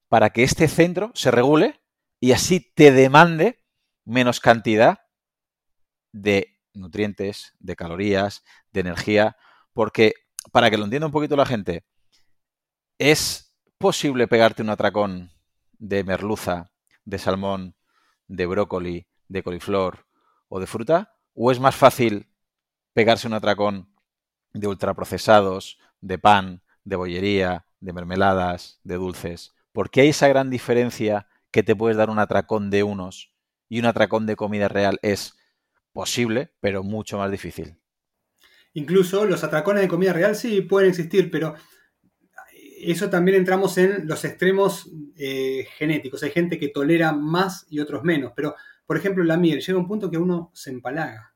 para 0.08 0.30
que 0.30 0.42
este 0.42 0.68
centro 0.68 1.12
se 1.14 1.30
regule 1.30 1.80
y 2.20 2.32
así 2.32 2.72
te 2.74 2.92
demande 2.92 3.64
menos 4.04 4.40
cantidad 4.40 4.98
de 6.12 6.58
nutrientes, 6.74 7.54
de 7.58 7.76
calorías, 7.76 8.44
de 8.72 8.80
energía, 8.80 9.36
porque 9.72 10.14
para 10.52 10.70
que 10.70 10.78
lo 10.78 10.84
entienda 10.84 11.06
un 11.06 11.12
poquito 11.12 11.36
la 11.36 11.46
gente, 11.46 11.84
es 12.98 13.49
posible 13.80 14.28
pegarte 14.28 14.60
un 14.60 14.68
atracón 14.68 15.30
de 15.78 16.04
merluza, 16.04 16.70
de 17.06 17.18
salmón, 17.18 17.74
de 18.28 18.44
brócoli, 18.44 19.06
de 19.28 19.42
coliflor 19.42 20.04
o 20.50 20.60
de 20.60 20.66
fruta, 20.66 21.14
o 21.32 21.50
es 21.50 21.60
más 21.60 21.74
fácil 21.74 22.28
pegarse 22.92 23.26
un 23.26 23.32
atracón 23.32 23.88
de 24.52 24.68
ultraprocesados, 24.68 25.78
de 26.02 26.18
pan, 26.18 26.60
de 26.84 26.96
bollería, 26.96 27.64
de 27.80 27.94
mermeladas, 27.94 28.80
de 28.84 28.96
dulces. 28.96 29.54
¿Por 29.72 29.88
qué 29.88 30.02
hay 30.02 30.08
esa 30.10 30.28
gran 30.28 30.50
diferencia 30.50 31.26
que 31.50 31.62
te 31.62 31.74
puedes 31.74 31.96
dar 31.96 32.10
un 32.10 32.18
atracón 32.18 32.68
de 32.68 32.82
unos 32.82 33.32
y 33.70 33.78
un 33.78 33.86
atracón 33.86 34.26
de 34.26 34.36
comida 34.36 34.68
real 34.68 34.98
es 35.00 35.38
posible, 35.94 36.52
pero 36.60 36.82
mucho 36.82 37.16
más 37.16 37.30
difícil. 37.30 37.78
Incluso 38.74 39.24
los 39.24 39.42
atracones 39.42 39.80
de 39.80 39.88
comida 39.88 40.12
real 40.12 40.36
sí 40.36 40.60
pueden 40.60 40.90
existir, 40.90 41.30
pero 41.30 41.54
eso 42.82 43.10
también 43.10 43.38
entramos 43.38 43.76
en 43.78 44.06
los 44.06 44.24
extremos 44.24 44.90
eh, 45.16 45.66
genéticos. 45.76 46.22
Hay 46.22 46.30
gente 46.30 46.58
que 46.58 46.68
tolera 46.68 47.12
más 47.12 47.66
y 47.68 47.80
otros 47.80 48.02
menos, 48.04 48.32
pero 48.34 48.54
por 48.86 48.96
ejemplo 48.96 49.22
la 49.24 49.36
miel 49.36 49.60
llega 49.60 49.78
un 49.78 49.86
punto 49.88 50.10
que 50.10 50.18
uno 50.18 50.50
se 50.54 50.70
empalaga. 50.70 51.34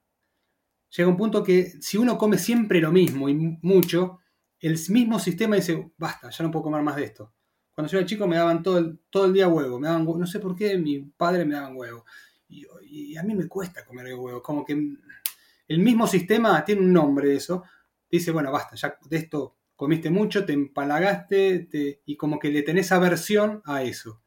Llega 0.96 1.08
un 1.08 1.16
punto 1.16 1.42
que 1.42 1.72
si 1.80 1.96
uno 1.96 2.16
come 2.16 2.38
siempre 2.38 2.80
lo 2.80 2.92
mismo 2.92 3.28
y 3.28 3.34
mucho, 3.62 4.20
el 4.60 4.78
mismo 4.90 5.18
sistema 5.18 5.56
dice, 5.56 5.92
basta, 5.98 6.30
ya 6.30 6.44
no 6.44 6.50
puedo 6.50 6.64
comer 6.64 6.82
más 6.82 6.96
de 6.96 7.04
esto. 7.04 7.34
Cuando 7.74 7.90
yo 7.90 7.98
era 7.98 8.06
chico 8.06 8.26
me 8.28 8.36
daban 8.36 8.62
todo 8.62 8.78
el, 8.78 9.00
todo 9.10 9.26
el 9.26 9.32
día 9.32 9.48
huevo, 9.48 9.80
me 9.80 9.88
daban, 9.88 10.04
no 10.04 10.26
sé 10.26 10.38
por 10.38 10.54
qué, 10.54 10.78
mi 10.78 11.00
padre 11.00 11.44
me 11.44 11.54
daban 11.54 11.76
huevo. 11.76 12.04
Y, 12.48 13.16
a 13.16 13.22
mí 13.24 13.34
me 13.34 13.48
cuesta 13.48 13.84
comer 13.84 14.14
huevo, 14.14 14.40
como 14.40 14.64
que 14.64 14.72
el 15.66 15.78
mismo 15.80 16.06
sistema 16.06 16.64
tiene 16.64 16.82
un 16.82 16.92
nombre 16.92 17.34
eso, 17.34 17.64
dice, 18.08 18.30
bueno, 18.30 18.52
basta, 18.52 18.76
ya 18.76 18.96
de 19.08 19.16
esto 19.16 19.56
comiste 19.76 20.10
mucho, 20.10 20.44
te 20.44 20.52
empalagaste 20.52 22.00
y 22.04 22.16
como 22.16 22.38
que 22.38 22.50
le 22.50 22.62
tenés 22.62 22.92
aversión 22.92 23.62
a 23.64 23.82
eso. 23.82 24.22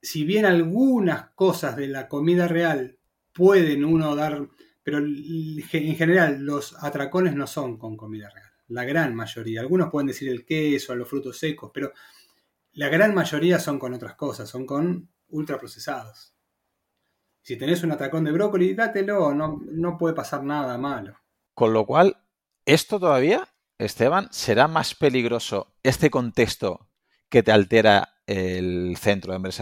Si 0.00 0.24
bien 0.24 0.46
algunas 0.46 1.30
cosas 1.30 1.76
de 1.76 1.88
la 1.88 2.08
comida 2.08 2.48
real 2.48 2.98
pueden 3.32 3.84
uno 3.84 4.14
dar, 4.14 4.48
pero 4.82 4.98
en 4.98 5.96
general 5.96 6.40
los 6.44 6.82
atracones 6.82 7.34
no 7.34 7.46
son 7.46 7.78
con 7.78 7.96
comida 7.96 8.30
real 8.30 8.48
la 8.68 8.84
gran 8.84 9.14
mayoría. 9.14 9.60
Algunos 9.60 9.90
pueden 9.90 10.06
decir 10.06 10.28
el 10.28 10.44
queso, 10.44 10.94
los 10.94 11.08
frutos 11.08 11.38
secos, 11.38 11.70
pero 11.72 11.92
la 12.72 12.88
gran 12.88 13.14
mayoría 13.14 13.58
son 13.58 13.78
con 13.78 13.94
otras 13.94 14.14
cosas, 14.14 14.48
son 14.48 14.66
con 14.66 15.10
ultraprocesados. 15.28 16.34
Si 17.42 17.56
tenés 17.56 17.82
un 17.82 17.92
atracón 17.92 18.24
de 18.24 18.32
brócoli, 18.32 18.74
dátelo, 18.74 19.34
no, 19.34 19.60
no 19.70 19.96
puede 19.96 20.14
pasar 20.14 20.44
nada 20.44 20.76
malo. 20.76 21.16
Con 21.54 21.72
lo 21.72 21.86
cual, 21.86 22.22
esto 22.66 23.00
todavía, 23.00 23.48
Esteban, 23.78 24.28
será 24.32 24.66
más 24.66 24.96
peligroso 24.96 25.72
este 25.84 26.10
contexto 26.10 26.88
que 27.28 27.44
te 27.44 27.52
altera 27.52 28.16
el 28.26 28.96
centro 28.96 29.32
de 29.32 29.36
hambre 29.36 29.52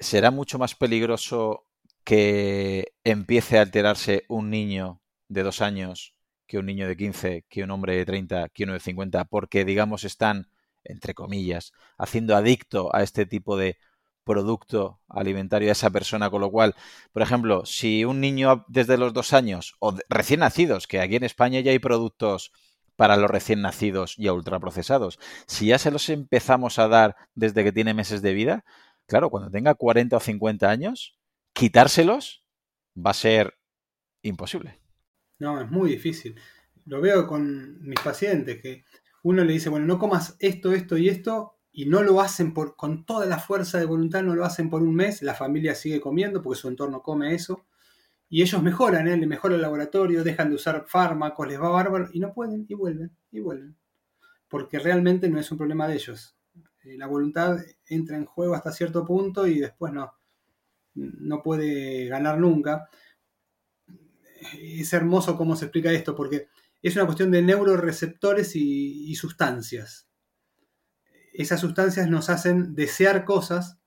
¿Será 0.00 0.30
mucho 0.32 0.58
más 0.58 0.74
peligroso 0.74 1.68
que 2.02 2.94
empiece 3.04 3.58
a 3.58 3.62
alterarse 3.62 4.24
un 4.28 4.50
niño 4.50 5.00
de 5.28 5.44
dos 5.44 5.60
años 5.62 6.16
que 6.46 6.58
un 6.58 6.66
niño 6.66 6.88
de 6.88 6.96
15, 6.96 7.46
que 7.48 7.62
un 7.62 7.70
hombre 7.70 7.96
de 7.96 8.04
30, 8.04 8.48
que 8.50 8.64
uno 8.64 8.74
de 8.74 8.80
50, 8.80 9.24
porque 9.26 9.64
digamos 9.64 10.04
están, 10.04 10.48
entre 10.82 11.14
comillas, 11.14 11.72
haciendo 11.96 12.36
adicto 12.36 12.94
a 12.94 13.02
este 13.02 13.24
tipo 13.24 13.56
de 13.56 13.78
producto 14.24 15.00
alimentario 15.08 15.68
a 15.68 15.72
esa 15.72 15.90
persona, 15.90 16.30
con 16.30 16.40
lo 16.40 16.50
cual, 16.50 16.74
por 17.12 17.22
ejemplo, 17.22 17.64
si 17.66 18.04
un 18.04 18.20
niño 18.20 18.64
desde 18.68 18.98
los 18.98 19.12
dos 19.12 19.32
años 19.32 19.76
o 19.78 19.94
recién 20.08 20.40
nacidos, 20.40 20.86
que 20.86 21.00
aquí 21.00 21.16
en 21.16 21.24
España 21.24 21.60
ya 21.60 21.70
hay 21.70 21.78
productos 21.78 22.52
para 22.96 23.16
los 23.16 23.30
recién 23.30 23.60
nacidos 23.60 24.14
y 24.18 24.28
ultraprocesados, 24.28 25.18
si 25.46 25.66
ya 25.66 25.78
se 25.78 25.90
los 25.90 26.08
empezamos 26.08 26.78
a 26.78 26.88
dar 26.88 27.16
desde 27.34 27.64
que 27.64 27.72
tiene 27.72 27.94
meses 27.94 28.22
de 28.22 28.34
vida, 28.34 28.64
claro, 29.06 29.30
cuando 29.30 29.50
tenga 29.50 29.74
40 29.74 30.16
o 30.16 30.20
50 30.20 30.70
años, 30.70 31.18
quitárselos 31.52 32.44
va 32.94 33.10
a 33.10 33.14
ser 33.14 33.54
imposible. 34.22 34.80
No, 35.38 35.60
es 35.60 35.70
muy 35.70 35.90
difícil. 35.90 36.40
Lo 36.86 37.00
veo 37.00 37.26
con 37.26 37.82
mis 37.82 38.00
pacientes, 38.00 38.60
que 38.60 38.84
uno 39.22 39.44
le 39.44 39.54
dice, 39.54 39.68
bueno, 39.68 39.86
no 39.86 39.98
comas 39.98 40.36
esto, 40.38 40.72
esto 40.72 40.96
y 40.96 41.08
esto, 41.08 41.58
y 41.74 41.84
no 41.86 42.02
lo 42.02 42.22
hacen 42.22 42.54
por, 42.54 42.76
con 42.76 43.04
toda 43.04 43.26
la 43.26 43.38
fuerza 43.38 43.78
de 43.78 43.84
voluntad, 43.84 44.22
no 44.22 44.34
lo 44.34 44.46
hacen 44.46 44.70
por 44.70 44.82
un 44.82 44.94
mes, 44.94 45.20
la 45.22 45.34
familia 45.34 45.74
sigue 45.74 46.00
comiendo 46.00 46.40
porque 46.40 46.60
su 46.60 46.68
entorno 46.68 47.02
come 47.02 47.34
eso, 47.34 47.66
y 48.30 48.40
ellos 48.40 48.62
mejoran, 48.62 49.06
¿eh? 49.08 49.16
le 49.16 49.26
mejora 49.26 49.56
el 49.56 49.62
laboratorio, 49.62 50.24
dejan 50.24 50.48
de 50.48 50.54
usar 50.54 50.86
fármacos, 50.88 51.46
les 51.46 51.60
va 51.60 51.68
bárbaro, 51.68 52.08
y 52.12 52.20
no 52.20 52.32
pueden, 52.32 52.64
y 52.68 52.74
vuelven, 52.74 53.14
y 53.30 53.40
vuelven. 53.40 53.76
Porque 54.48 54.78
realmente 54.78 55.28
no 55.28 55.38
es 55.38 55.50
un 55.52 55.58
problema 55.58 55.86
de 55.86 55.94
ellos. 55.94 56.36
Eh, 56.84 56.96
la 56.96 57.06
voluntad 57.06 57.58
entra 57.86 58.16
en 58.16 58.24
juego 58.24 58.54
hasta 58.54 58.72
cierto 58.72 59.04
punto 59.04 59.46
y 59.46 59.58
después 59.58 59.92
no, 59.92 60.14
no 60.94 61.42
puede 61.42 62.06
ganar 62.06 62.38
nunca 62.38 62.88
es 64.60 64.92
hermoso 64.92 65.36
cómo 65.36 65.56
se 65.56 65.66
explica 65.66 65.92
esto, 65.92 66.14
porque 66.14 66.48
es 66.82 66.94
una 66.96 67.06
cuestión 67.06 67.30
de 67.30 67.42
neuroreceptores 67.42 68.56
y, 68.56 69.14
sustancias. 69.14 70.08
Esas 71.34 71.60
sustancias 71.60 72.08
nos 72.08 72.30
hacen 72.30 72.76
desear 72.76 73.24
cosas 73.24 73.78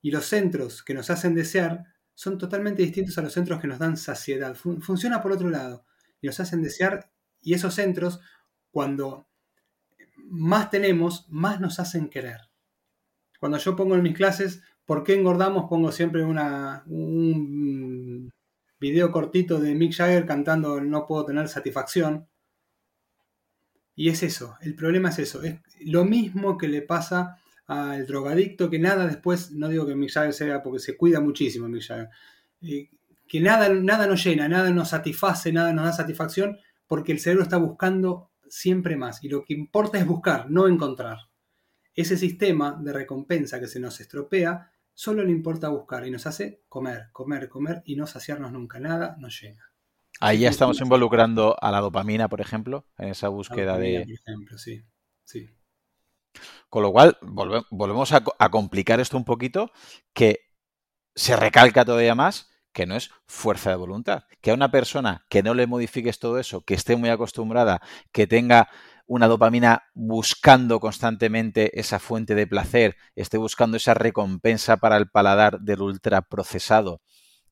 y 0.00 0.12
los 0.12 0.26
centros 0.26 0.84
que 0.84 0.94
nos 0.94 1.10
hacen 1.10 1.34
desear 1.34 1.86
son 2.14 2.38
totalmente 2.38 2.82
distintos 2.82 3.18
a 3.18 3.22
los 3.22 3.32
centros 3.32 3.60
que 3.60 3.66
nos 3.66 3.80
dan 3.80 3.96
saciedad. 3.96 4.54
funciona 4.54 5.20
por 5.20 5.32
otro 5.32 5.50
lado 5.50 5.84
y 6.20 6.28
nos 6.28 6.38
hacen 6.38 6.62
desear 6.62 7.10
y 7.42 7.54
esos 7.54 7.74
centros 7.74 8.20
cuando 8.70 9.26
más 10.16 10.70
tenemos, 10.70 11.26
más 11.28 11.60
nos 11.60 11.80
hacen 11.80 12.08
querer. 12.08 12.40
Cuando 13.40 13.58
yo 13.58 13.74
pongo 13.74 13.96
en 13.96 14.02
mis 14.02 14.16
clases, 14.16 14.62
¿por 14.84 15.02
qué 15.02 15.14
engordamos? 15.14 15.68
Pongo 15.68 15.90
siempre 15.90 16.24
una, 16.24 16.84
un 16.86 18.32
video 18.78 19.10
cortito 19.10 19.58
de 19.58 19.74
Mick 19.74 19.94
Jagger 19.94 20.26
cantando 20.26 20.80
No 20.80 21.06
puedo 21.06 21.26
tener 21.26 21.48
satisfacción. 21.48 22.28
Y 23.96 24.08
es 24.08 24.22
eso, 24.22 24.56
el 24.60 24.74
problema 24.74 25.10
es 25.10 25.20
eso, 25.20 25.42
es 25.42 25.56
lo 25.80 26.04
mismo 26.04 26.58
que 26.58 26.68
le 26.68 26.82
pasa 26.82 27.38
al 27.66 28.06
drogadicto, 28.06 28.68
que 28.68 28.78
nada 28.78 29.06
después, 29.06 29.52
no 29.52 29.68
digo 29.68 29.86
que 29.86 29.94
Mick 29.94 30.10
Jagger 30.10 30.34
sea 30.34 30.62
porque 30.62 30.80
se 30.80 30.96
cuida 30.96 31.20
muchísimo 31.20 31.68
Mick 31.68 31.86
Jagger, 31.86 32.08
eh, 32.62 32.90
que 33.28 33.40
nada, 33.40 33.68
nada 33.68 34.06
nos 34.06 34.24
llena, 34.24 34.48
nada 34.48 34.70
nos 34.70 34.90
satisface, 34.90 35.52
nada 35.52 35.72
nos 35.72 35.84
da 35.84 35.92
satisfacción, 35.92 36.58
porque 36.86 37.12
el 37.12 37.20
cerebro 37.20 37.44
está 37.44 37.56
buscando 37.56 38.30
siempre 38.48 38.96
más. 38.96 39.24
Y 39.24 39.28
lo 39.28 39.44
que 39.44 39.54
importa 39.54 39.98
es 39.98 40.06
buscar, 40.06 40.50
no 40.50 40.68
encontrar. 40.68 41.18
Ese 41.94 42.16
sistema 42.16 42.78
de 42.80 42.92
recompensa 42.92 43.58
que 43.58 43.66
se 43.66 43.80
nos 43.80 44.00
estropea 44.00 44.70
Solo 44.96 45.24
le 45.24 45.32
importa 45.32 45.70
buscar 45.70 46.06
y 46.06 46.10
nos 46.12 46.24
hace 46.24 46.62
comer, 46.68 47.08
comer, 47.10 47.48
comer 47.48 47.82
y 47.84 47.96
no 47.96 48.06
saciarnos 48.06 48.52
nunca. 48.52 48.78
Nada 48.78 49.16
nos 49.18 49.40
llena. 49.40 49.73
Ahí 50.20 50.40
ya 50.40 50.48
estamos 50.48 50.80
involucrando 50.80 51.56
a 51.60 51.70
la 51.70 51.80
dopamina, 51.80 52.28
por 52.28 52.40
ejemplo, 52.40 52.86
en 52.98 53.08
esa 53.08 53.28
búsqueda 53.28 53.78
de. 53.78 54.04
Por 54.04 54.32
ejemplo, 54.32 54.58
sí. 54.58 54.82
sí. 55.24 55.50
Con 56.68 56.82
lo 56.82 56.92
cual, 56.92 57.18
volvemos 57.20 58.12
a, 58.12 58.24
a 58.38 58.50
complicar 58.50 59.00
esto 59.00 59.16
un 59.16 59.24
poquito, 59.24 59.70
que 60.12 60.40
se 61.14 61.36
recalca 61.36 61.84
todavía 61.84 62.14
más 62.14 62.50
que 62.74 62.86
no 62.86 62.96
es 62.96 63.10
fuerza 63.26 63.70
de 63.70 63.76
voluntad. 63.76 64.24
Que 64.42 64.50
a 64.50 64.54
una 64.54 64.70
persona 64.70 65.24
que 65.30 65.42
no 65.42 65.54
le 65.54 65.66
modifiques 65.66 66.18
todo 66.18 66.38
eso, 66.38 66.62
que 66.62 66.74
esté 66.74 66.96
muy 66.96 67.08
acostumbrada, 67.08 67.80
que 68.12 68.26
tenga 68.26 68.68
una 69.06 69.28
dopamina 69.28 69.84
buscando 69.94 70.80
constantemente 70.80 71.78
esa 71.78 71.98
fuente 71.98 72.34
de 72.34 72.46
placer, 72.46 72.96
esté 73.14 73.38
buscando 73.38 73.76
esa 73.76 73.94
recompensa 73.94 74.76
para 74.78 74.96
el 74.96 75.08
paladar 75.08 75.60
del 75.60 75.82
ultraprocesado, 75.82 77.00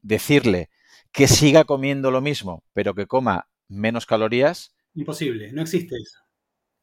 decirle 0.01 0.71
que 1.13 1.29
siga 1.29 1.65
comiendo 1.65 2.11
lo 2.11 2.21
mismo, 2.21 2.65
pero 2.73 2.95
que 2.95 3.07
coma 3.07 3.49
menos 3.69 4.07
calorías. 4.07 4.75
Imposible, 4.95 5.53
no 5.53 5.63
existe 5.63 5.97
eso. 5.97 6.19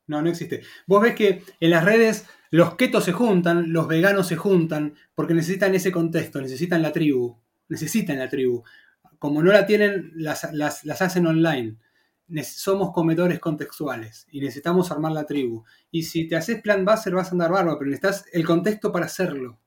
No, 0.07 0.21
no 0.21 0.29
existe. 0.29 0.61
Vos 0.87 1.01
ves 1.01 1.15
que 1.15 1.43
en 1.59 1.69
las 1.69 1.83
redes 1.83 2.25
los 2.49 2.75
ketos 2.75 3.03
se 3.03 3.11
juntan, 3.11 3.71
los 3.73 3.87
veganos 3.87 4.27
se 4.27 4.35
juntan, 4.35 4.95
porque 5.13 5.33
necesitan 5.33 5.75
ese 5.75 5.91
contexto, 5.91 6.41
necesitan 6.41 6.81
la 6.81 6.91
tribu, 6.91 7.37
necesitan 7.67 8.17
la 8.17 8.27
tribu. 8.27 8.63
Como 9.19 9.43
no 9.43 9.51
la 9.51 9.65
tienen, 9.65 10.11
las, 10.15 10.45
hacen 10.45 11.27
online 11.27 11.77
somos 12.43 12.91
comedores 12.91 13.39
contextuales 13.39 14.27
y 14.31 14.39
necesitamos 14.39 14.91
armar 14.91 15.11
la 15.11 15.25
tribu. 15.25 15.63
Y 15.91 16.03
si 16.03 16.27
te 16.27 16.35
haces 16.35 16.61
plan 16.61 16.85
base 16.85 17.09
vas 17.09 17.29
a 17.29 17.31
andar 17.31 17.51
bárbaro, 17.51 17.77
pero 17.79 17.89
necesitas 17.89 18.25
el 18.31 18.45
contexto 18.45 18.91
para 18.91 19.07
hacerlo. 19.07 19.59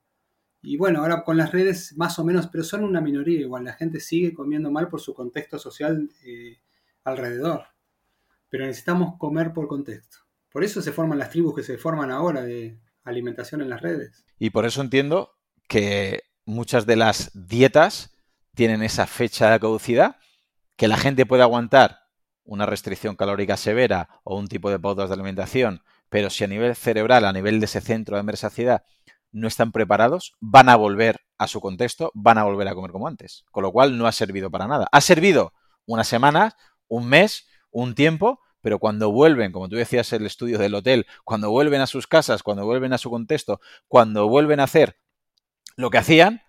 Y 0.63 0.77
bueno, 0.77 1.01
ahora 1.01 1.25
con 1.25 1.37
las 1.37 1.51
redes 1.51 1.97
más 1.97 2.19
o 2.19 2.25
menos, 2.25 2.47
pero 2.47 2.63
son 2.63 2.85
una 2.85 3.01
minoría 3.01 3.41
igual. 3.41 3.65
La 3.65 3.73
gente 3.73 3.99
sigue 3.99 4.33
comiendo 4.33 4.71
mal 4.71 4.89
por 4.89 5.01
su 5.01 5.13
contexto 5.13 5.59
social 5.59 6.09
eh, 6.25 6.61
alrededor. 7.05 7.67
Pero 8.49 8.67
necesitamos 8.67 9.19
comer 9.19 9.53
por 9.53 9.67
contexto. 9.67 10.19
Por 10.51 10.63
eso 10.63 10.81
se 10.81 10.93
forman 10.93 11.19
las 11.19 11.31
tribus 11.31 11.57
que 11.57 11.63
se 11.63 11.79
forman 11.79 12.11
ahora 12.11 12.43
de 12.43 12.79
alimentación 13.03 13.61
en 13.61 13.71
las 13.71 13.81
redes. 13.81 14.25
Y 14.39 14.51
por 14.51 14.65
eso 14.65 14.81
entiendo 14.83 15.33
que 15.69 16.23
muchas 16.45 16.87
de 16.87 16.97
las 16.97 17.31
dietas 17.35 18.15
tienen 18.55 18.83
esa 18.83 19.07
fecha 19.07 19.51
de 19.51 19.59
caducidad 19.59 20.17
que 20.77 20.89
la 20.89 20.97
gente 20.97 21.27
puede 21.27 21.43
aguantar 21.43 22.01
una 22.45 22.67
restricción 22.67 23.17
calórica 23.17 23.57
severa 23.57 24.21
o 24.25 24.37
un 24.37 24.49
tipo 24.49 24.71
de 24.71 24.79
pautas 24.79 25.09
de 25.09 25.15
alimentación, 25.15 25.83
pero 26.09 26.29
si 26.29 26.45
a 26.45 26.49
nivel 26.49 26.75
cerebral, 26.75 27.25
a 27.25 27.33
nivel 27.33 27.61
de 27.61 27.67
ese 27.67 27.81
centro 27.81 28.23
de 28.23 28.37
saciedad, 28.37 28.85
no 29.33 29.49
están 29.49 29.73
preparados, 29.73 30.35
van 30.41 30.69
a 30.69 30.77
volver 30.77 31.21
a 31.39 31.49
su 31.49 31.61
contexto, 31.61 32.13
van 32.15 32.39
a 32.39 32.45
volver 32.45 32.69
a 32.69 32.75
comer 32.75 32.93
como 32.93 33.09
antes. 33.09 33.45
Con 33.51 33.63
lo 33.63 33.73
cual 33.73 33.99
no 33.99 34.07
ha 34.07 34.13
servido 34.13 34.51
para 34.51 34.69
nada. 34.69 34.87
Ha 34.93 35.01
servido 35.01 35.53
una 35.87 36.05
semana, 36.05 36.55
un 36.89 37.09
mes, 37.09 37.49
un 37.71 37.95
tiempo, 37.95 38.41
pero 38.61 38.79
cuando 38.79 39.11
vuelven, 39.11 39.51
como 39.51 39.69
tú 39.69 39.77
decías 39.77 40.13
el 40.13 40.25
estudio 40.25 40.59
del 40.59 40.75
hotel, 40.75 41.07
cuando 41.25 41.51
vuelven 41.51 41.81
a 41.81 41.87
sus 41.87 42.07
casas, 42.07 42.43
cuando 42.43 42.65
vuelven 42.65 42.93
a 42.93 42.99
su 42.99 43.11
contexto, 43.11 43.61
cuando 43.89 44.29
vuelven 44.29 44.61
a 44.61 44.65
hacer 44.65 44.97
lo 45.77 45.91
que 45.91 45.99
hacían, 45.99 46.43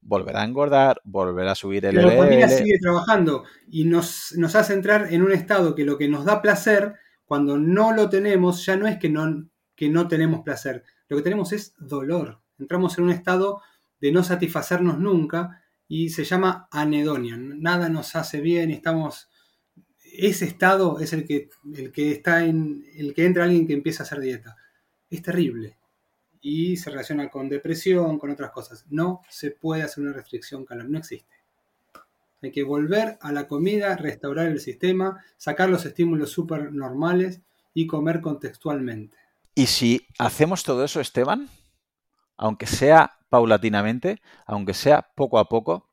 volverá 0.00 0.42
a 0.42 0.44
engordar, 0.44 1.00
volverá 1.04 1.52
a 1.52 1.54
subir 1.54 1.84
el 1.84 1.96
Pero 1.96 2.08
la 2.08 2.16
familia 2.16 2.48
sigue 2.48 2.78
trabajando 2.80 3.44
y 3.68 3.84
nos, 3.84 4.32
nos, 4.36 4.54
hace 4.54 4.72
entrar 4.72 5.12
en 5.12 5.22
un 5.22 5.32
estado 5.32 5.74
que 5.74 5.84
lo 5.84 5.98
que 5.98 6.08
nos 6.08 6.24
da 6.24 6.40
placer, 6.40 6.94
cuando 7.24 7.58
no 7.58 7.92
lo 7.92 8.08
tenemos, 8.08 8.64
ya 8.64 8.76
no 8.76 8.86
es 8.86 8.98
que 8.98 9.10
no, 9.10 9.48
que 9.74 9.90
no 9.90 10.08
tenemos 10.08 10.40
placer, 10.40 10.84
lo 11.08 11.16
que 11.16 11.22
tenemos 11.22 11.52
es 11.52 11.74
dolor. 11.78 12.40
Entramos 12.58 12.98
en 12.98 13.04
un 13.04 13.10
estado 13.10 13.62
de 14.00 14.12
no 14.12 14.22
satisfacernos 14.22 14.98
nunca 14.98 15.62
y 15.88 16.10
se 16.10 16.24
llama 16.24 16.68
anedonia. 16.70 17.36
Nada 17.36 17.88
nos 17.88 18.14
hace 18.16 18.40
bien, 18.40 18.70
estamos... 18.70 19.28
Ese 20.12 20.46
estado 20.46 21.00
es 21.00 21.12
el 21.12 21.26
que, 21.26 21.50
el 21.76 21.92
que 21.92 22.12
está 22.12 22.44
en 22.44 22.84
el 22.94 23.14
que 23.14 23.26
entra 23.26 23.44
alguien 23.44 23.66
que 23.66 23.74
empieza 23.74 24.02
a 24.02 24.06
hacer 24.06 24.20
dieta. 24.20 24.56
Es 25.10 25.22
terrible 25.22 25.78
y 26.40 26.76
se 26.76 26.90
relaciona 26.90 27.28
con 27.28 27.48
depresión, 27.48 28.18
con 28.18 28.30
otras 28.30 28.50
cosas. 28.50 28.86
No 28.90 29.22
se 29.28 29.50
puede 29.50 29.82
hacer 29.82 30.04
una 30.04 30.12
restricción 30.12 30.64
calórica, 30.64 30.92
no 30.92 30.98
existe. 30.98 31.34
Hay 32.42 32.52
que 32.52 32.62
volver 32.62 33.18
a 33.20 33.32
la 33.32 33.48
comida, 33.48 33.96
restaurar 33.96 34.46
el 34.46 34.60
sistema, 34.60 35.22
sacar 35.36 35.68
los 35.68 35.84
estímulos 35.84 36.30
súper 36.30 36.72
normales 36.72 37.40
y 37.74 37.86
comer 37.86 38.20
contextualmente. 38.20 39.16
Y 39.58 39.66
si 39.66 40.06
hacemos 40.20 40.62
todo 40.62 40.84
eso, 40.84 41.00
Esteban, 41.00 41.48
aunque 42.36 42.68
sea 42.68 43.18
paulatinamente, 43.28 44.22
aunque 44.46 44.72
sea 44.72 45.10
poco 45.16 45.40
a 45.40 45.48
poco, 45.48 45.88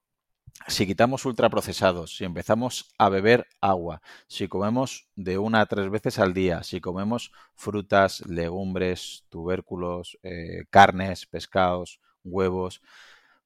si 0.68 0.86
quitamos 0.86 1.26
ultraprocesados, 1.26 2.16
si 2.16 2.26
empezamos 2.26 2.94
a 3.00 3.10
beber 3.10 3.48
agua, 3.62 4.04
si 4.28 4.48
comemos 4.48 5.08
de 5.16 5.40
una 5.40 5.62
a 5.62 5.66
tres 5.66 5.90
veces 5.90 6.20
al 6.20 6.36
día, 6.36 6.62
si 6.62 6.80
comemos 6.80 7.32
frutas, 7.56 8.24
legumbres, 8.28 9.26
tubérculos, 9.30 10.20
eh, 10.22 10.66
carnes, 10.70 11.26
pescados, 11.26 12.00
huevos, 12.24 12.84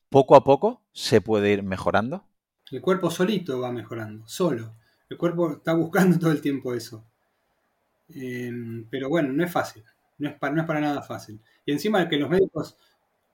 poco 0.10 0.36
a 0.36 0.44
poco 0.44 0.82
se 0.92 1.22
puede 1.22 1.54
ir 1.54 1.64
mejorando. 1.64 2.26
El 2.70 2.82
cuerpo 2.82 3.10
solito 3.10 3.62
va 3.62 3.72
mejorando, 3.72 4.28
solo. 4.28 4.74
El 5.10 5.18
cuerpo 5.18 5.54
está 5.54 5.74
buscando 5.76 6.20
todo 6.20 6.34
el 6.34 6.42
tiempo 6.42 6.74
eso. 6.74 7.06
Em, 8.10 8.86
pero 8.90 9.08
bueno, 9.08 9.32
no 9.32 9.46
es 9.46 9.52
fácil, 9.52 9.86
no 10.20 10.30
es, 10.30 10.36
para, 10.36 10.54
no 10.54 10.62
es 10.62 10.68
para 10.68 10.82
nada 10.82 11.02
fácil. 11.02 11.40
Y 11.66 11.72
encima 11.72 12.00
de 12.00 12.10
que 12.10 12.18
los 12.18 12.30
médicos 12.30 12.78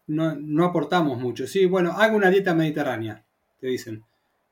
no, 0.07 0.35
no 0.35 0.65
aportamos 0.65 1.19
mucho. 1.19 1.47
Sí, 1.47 1.65
bueno, 1.65 1.91
hago 1.91 2.15
una 2.15 2.29
dieta 2.29 2.53
mediterránea 2.53 3.23
te 3.59 3.67
dicen. 3.67 4.03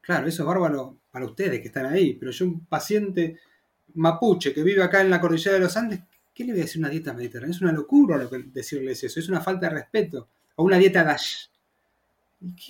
Claro, 0.02 0.28
eso 0.28 0.44
es 0.44 0.48
bárbaro 0.48 0.98
para 1.12 1.26
ustedes 1.26 1.62
que 1.62 1.68
están 1.68 1.86
ahí, 1.86 2.16
pero 2.16 2.32
yo 2.32 2.46
un 2.46 2.66
paciente 2.66 3.38
mapuche 3.96 4.54
que 4.54 4.64
vive 4.64 4.84
acá 4.84 5.02
en 5.02 5.10
la 5.10 5.22
cordillera 5.22 5.54
de 5.54 5.62
los 5.62 5.78
Andes, 5.78 6.02
¿qué 6.34 6.44
le 6.44 6.52
voy 6.52 6.62
a 6.62 6.64
decir 6.64 6.80
una 6.80 6.90
dieta 6.90 7.14
mediterránea? 7.14 7.56
Es 7.56 7.62
una 7.62 7.72
locura 7.72 8.18
decirles 8.52 9.04
eso, 9.04 9.20
es 9.20 9.30
una 9.30 9.40
falta 9.40 9.68
de 9.68 9.76
respeto. 9.76 10.28
O 10.56 10.64
una 10.64 10.78
dieta 10.78 11.04
DASH. 11.04 11.48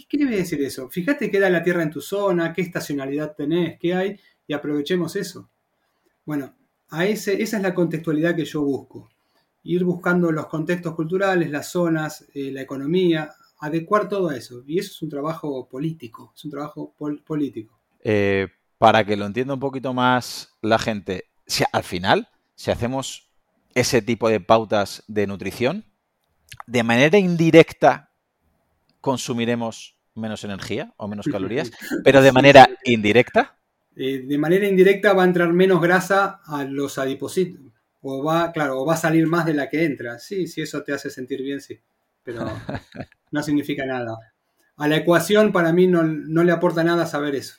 ¿Qué, 0.08 0.18
le 0.18 0.26
voy 0.26 0.36
a 0.36 0.38
decir 0.38 0.62
eso? 0.62 0.90
Fíjate 0.90 1.32
qué 1.32 1.40
da 1.40 1.50
la 1.50 1.64
tierra 1.64 1.82
en 1.82 1.90
tu 1.90 2.02
zona, 2.02 2.54
qué 2.54 2.62
estacionalidad 2.62 3.36
tenés, 3.36 3.80
qué 3.80 3.94
hay, 3.96 4.20
y 4.46 4.54
aprovechemos 4.54 5.16
eso. 5.16 5.50
Bueno, 6.26 6.54
a 6.90 7.06
ese, 7.06 7.42
esa 7.42 7.58
es 7.58 7.64
la 7.64 7.74
contextualidad 7.74 8.36
que 8.36 8.46
yo 8.46 8.62
busco. 8.62 9.10
Ir 9.64 9.84
buscando 9.84 10.32
los 10.32 10.48
contextos 10.48 10.96
culturales, 10.96 11.50
las 11.50 11.70
zonas, 11.70 12.26
eh, 12.34 12.52
la 12.52 12.62
economía, 12.62 13.32
adecuar 13.60 14.10
todo 14.10 14.32
eso. 14.32 14.64
Y 14.68 14.80
eso 14.80 14.92
es 14.92 15.02
un 15.02 15.10
trabajo 15.10 15.68
político, 15.70 16.34
es 16.36 16.46
un 16.46 16.52
trabajo 16.52 16.94
político. 17.26 17.80
Eh, 18.02 18.48
para 18.78 19.06
que 19.06 19.16
lo 19.16 19.26
entienda 19.26 19.54
un 19.54 19.60
poquito 19.60 19.94
más 19.94 20.54
la 20.62 20.78
gente, 20.78 21.26
si 21.48 21.64
al 21.72 21.84
final, 21.84 22.28
si 22.56 22.72
hacemos 22.72 23.30
ese 23.74 24.02
tipo 24.02 24.28
de 24.30 24.42
pautas 24.42 25.04
de 25.08 25.28
nutrición, 25.28 25.86
de 26.68 26.84
manera 26.84 27.18
indirecta 27.18 28.12
consumiremos 29.02 29.96
menos 30.16 30.44
energía 30.44 30.94
o 30.98 31.08
menos 31.08 31.26
calorías, 31.26 31.72
pero 32.04 32.22
de 32.22 32.32
manera 32.32 32.70
indirecta. 32.86 33.58
Eh, 33.96 34.24
de 34.26 34.38
manera 34.38 34.68
indirecta 34.68 35.14
va 35.14 35.24
a 35.24 35.26
entrar 35.26 35.52
menos 35.54 35.82
grasa 35.82 36.42
a 36.46 36.64
los 36.64 36.98
adipocitos. 36.98 37.62
O 38.06 38.22
va, 38.22 38.52
claro, 38.52 38.82
o 38.82 38.86
va 38.86 38.96
a 38.96 38.98
salir 38.98 39.26
más 39.28 39.46
de 39.46 39.54
la 39.54 39.70
que 39.70 39.86
entra. 39.86 40.20
Sí, 40.20 40.46
si 40.48 40.62
eso 40.62 40.84
te 40.84 40.94
hace 40.94 41.10
sentir 41.10 41.42
bien, 41.42 41.62
sí. 41.62 41.80
Pero 42.22 42.46
no 43.32 43.42
significa 43.42 43.86
nada. 43.86 44.18
A 44.76 44.88
la 44.90 44.98
ecuación 44.98 45.54
para 45.54 45.72
mí 45.72 45.88
no, 45.88 46.04
le 46.04 46.52
aporta 46.52 46.84
nada 46.84 47.06
saber 47.06 47.36
eso. 47.36 47.56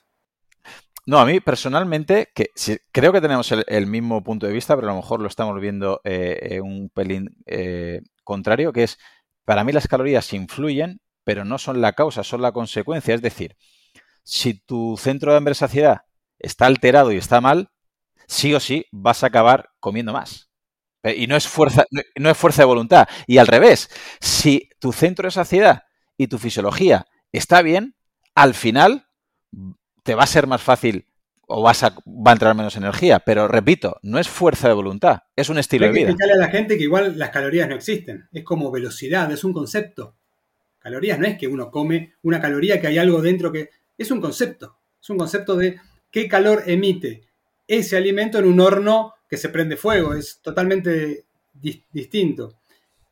No, 1.07 1.19
a 1.19 1.27
mí 1.27 1.41
personalmente, 1.41 2.29
que 2.35 2.51
creo 2.93 3.13
que 3.13 3.21
tenemos 3.21 3.53
el, 3.53 3.87
mismo 3.87 4.23
punto 4.23 4.47
de 4.47 4.53
vista, 4.53 4.75
pero 4.77 4.89
a 4.89 4.93
lo 4.93 5.01
mejor 5.01 5.21
lo 5.21 5.29
estamos 5.29 5.59
viendo 5.61 6.01
eh, 6.05 6.61
un 6.63 6.91
pelín 6.91 7.37
eh, 7.47 8.01
contrario, 8.23 8.73
que 8.73 8.85
es, 8.85 8.99
para 9.45 9.65
mí 9.65 9.73
las 9.73 9.89
calorías 9.89 10.33
influyen, 10.33 11.01
pero 11.25 11.45
no 11.45 11.59
son 11.59 11.81
la 11.81 11.93
causa, 11.93 12.23
son 12.23 12.43
la 12.43 12.53
consecuencia. 12.53 13.15
Es 13.15 13.23
decir, 13.23 13.57
si 14.23 14.55
tu 14.55 14.97
centro 14.99 15.31
de 15.31 15.39
hambre 15.39 15.55
saciedad 15.55 16.03
está 16.39 16.67
alterado 16.67 17.13
y 17.13 17.17
está 17.17 17.41
mal, 17.41 17.71
sí 18.27 18.55
o 18.55 18.61
sí 18.61 18.87
vas 18.91 19.23
a 19.23 19.29
acabar 19.29 19.71
comiendo 19.81 20.13
más. 20.13 20.51
Eh, 21.03 21.15
y 21.19 21.27
no 21.27 21.37
es 21.37 21.47
fuerza, 21.47 21.85
no 22.17 22.31
es 22.31 22.37
fuerza 22.37 22.63
de 22.63 22.67
voluntad. 22.67 23.07
Y 23.27 23.39
al 23.39 23.47
revés, 23.47 23.91
si 24.21 24.71
tu 24.81 24.93
centro 24.93 25.27
de 25.27 25.33
saciedad 25.33 25.85
y 26.17 26.27
tu 26.27 26.39
fisiología 26.39 27.07
está 27.33 27.63
bien, 27.63 27.95
al 28.35 28.55
final 28.55 29.07
te 30.03 30.15
va 30.15 30.25
a 30.25 30.29
ser 30.29 30.47
más 30.47 30.63
fácil 30.63 31.07
o 31.47 31.63
vas 31.63 31.83
a, 31.83 31.91
va 31.91 32.31
a 32.31 32.33
entrar 32.33 32.55
menos 32.55 32.77
energía. 32.77 33.21
Pero 33.21 33.49
repito, 33.49 33.99
no 34.03 34.19
es 34.19 34.29
fuerza 34.29 34.69
de 34.69 34.75
voluntad, 34.75 35.21
es 35.37 35.49
un 35.49 35.59
estilo 35.59 35.87
de 35.87 35.93
vida. 35.93 36.01
Hay 36.01 36.07
que 36.07 36.11
explicarle 36.13 36.43
a 36.43 36.47
la 36.47 36.53
gente 36.53 36.79
que 36.79 36.85
igual 36.85 37.19
las 37.19 37.31
calorías 37.31 37.69
no 37.69 37.75
existen. 37.75 38.29
Es 38.33 38.45
como 38.45 38.71
velocidad, 38.71 39.31
es 39.31 39.45
un 39.45 39.53
concepto. 39.53 40.17
Calorías 40.79 41.19
no 41.19 41.27
es 41.27 41.39
que 41.39 41.49
uno 41.49 41.71
come 41.71 42.15
una 42.23 42.41
caloría 42.41 42.81
que 42.81 42.87
hay 42.87 42.99
algo 42.99 43.21
dentro 43.21 43.53
que. 43.53 43.71
Es 43.97 44.11
un 44.11 44.21
concepto. 44.21 44.79
Es 45.01 45.09
un 45.11 45.19
concepto 45.19 45.57
de 45.57 45.79
qué 46.11 46.29
calor 46.29 46.65
emite 46.67 47.23
ese 47.67 47.97
alimento 47.97 48.39
en 48.39 48.47
un 48.47 48.61
horno 48.61 49.15
que 49.29 49.37
se 49.37 49.49
prende 49.49 49.77
fuego, 49.77 50.15
es 50.15 50.41
totalmente 50.41 51.27
distinto. 51.93 52.59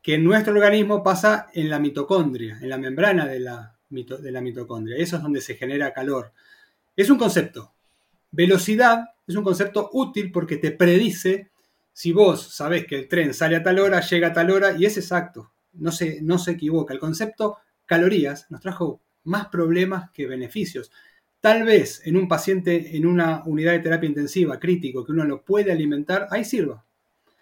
Que 0.01 0.15
en 0.15 0.23
nuestro 0.23 0.53
organismo 0.53 1.01
pasa 1.01 1.47
en 1.53 1.69
la 1.69 1.79
mitocondria, 1.79 2.59
en 2.61 2.69
la 2.69 2.77
membrana 2.77 3.25
de 3.25 3.39
la, 3.39 3.77
mitocondria. 3.89 4.97
Eso 4.97 5.17
es 5.17 5.23
donde 5.23 5.41
se 5.41 5.55
genera 5.55 5.93
calor. 5.93 6.33
Es 6.95 7.09
un 7.09 7.17
concepto. 7.17 7.73
Velocidad 8.31 9.05
es 9.25 9.35
un 9.35 9.43
concepto 9.43 9.89
útil 9.93 10.31
porque 10.31 10.57
te 10.57 10.71
predice 10.71 11.51
si 11.93 12.11
vos 12.11 12.55
sabés 12.55 12.87
que 12.87 12.95
el 12.95 13.07
tren 13.07 13.33
sale 13.33 13.55
a 13.55 13.63
tal 13.63 13.79
hora, 13.79 14.01
llega 14.01 14.29
a 14.29 14.33
tal 14.33 14.49
hora 14.49 14.75
y 14.75 14.85
es 14.85 14.97
exacto. 14.97 15.53
No 15.73 15.91
se, 15.91 16.21
no 16.21 16.37
se 16.37 16.51
equivoca. 16.51 16.93
El 16.93 16.99
concepto 16.99 17.57
calorías 17.85 18.49
nos 18.49 18.61
trajo 18.61 19.01
más 19.23 19.47
problemas 19.47 20.09
que 20.11 20.27
beneficios. 20.27 20.91
Tal 21.43 21.65
vez 21.65 22.01
en 22.05 22.15
un 22.15 22.29
paciente 22.29 22.95
en 22.95 23.05
una 23.05 23.43
unidad 23.45 23.73
de 23.73 23.79
terapia 23.79 24.07
intensiva 24.07 24.57
crítico 24.61 25.03
que 25.03 25.11
uno 25.11 25.25
lo 25.25 25.43
puede 25.43 25.73
alimentar, 25.73 26.25
ahí 26.31 26.45
sirva. 26.45 26.85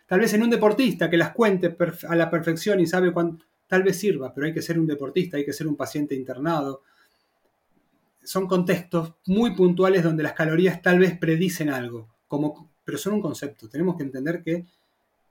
Tal 0.08 0.22
vez 0.22 0.34
en 0.34 0.42
un 0.42 0.50
deportista 0.50 1.08
que 1.08 1.18
las 1.18 1.34
cuente 1.34 1.78
a 2.08 2.16
la 2.16 2.32
perfección 2.32 2.80
y 2.80 2.88
sabe 2.88 3.14
cuánto, 3.14 3.46
tal 3.68 3.84
vez 3.84 4.00
sirva, 4.00 4.34
pero 4.34 4.48
hay 4.48 4.56
que 4.56 4.64
ser 4.64 4.80
un 4.80 4.88
deportista, 4.88 5.38
hay 5.38 5.46
que 5.46 5.54
ser 5.54 5.68
un 5.68 5.76
paciente 5.76 6.16
internado. 6.16 6.82
Son 8.24 8.48
contextos 8.48 9.14
muy 9.28 9.56
puntuales 9.56 10.04
donde 10.04 10.24
las 10.24 10.34
calorías 10.34 10.82
tal 10.82 10.98
vez 10.98 11.16
predicen 11.16 11.70
algo, 11.70 12.10
pero 12.84 12.98
son 12.98 13.14
un 13.14 13.22
concepto. 13.22 13.70
Tenemos 13.70 13.98
que 13.98 14.04
entender 14.04 14.42
que 14.42 14.66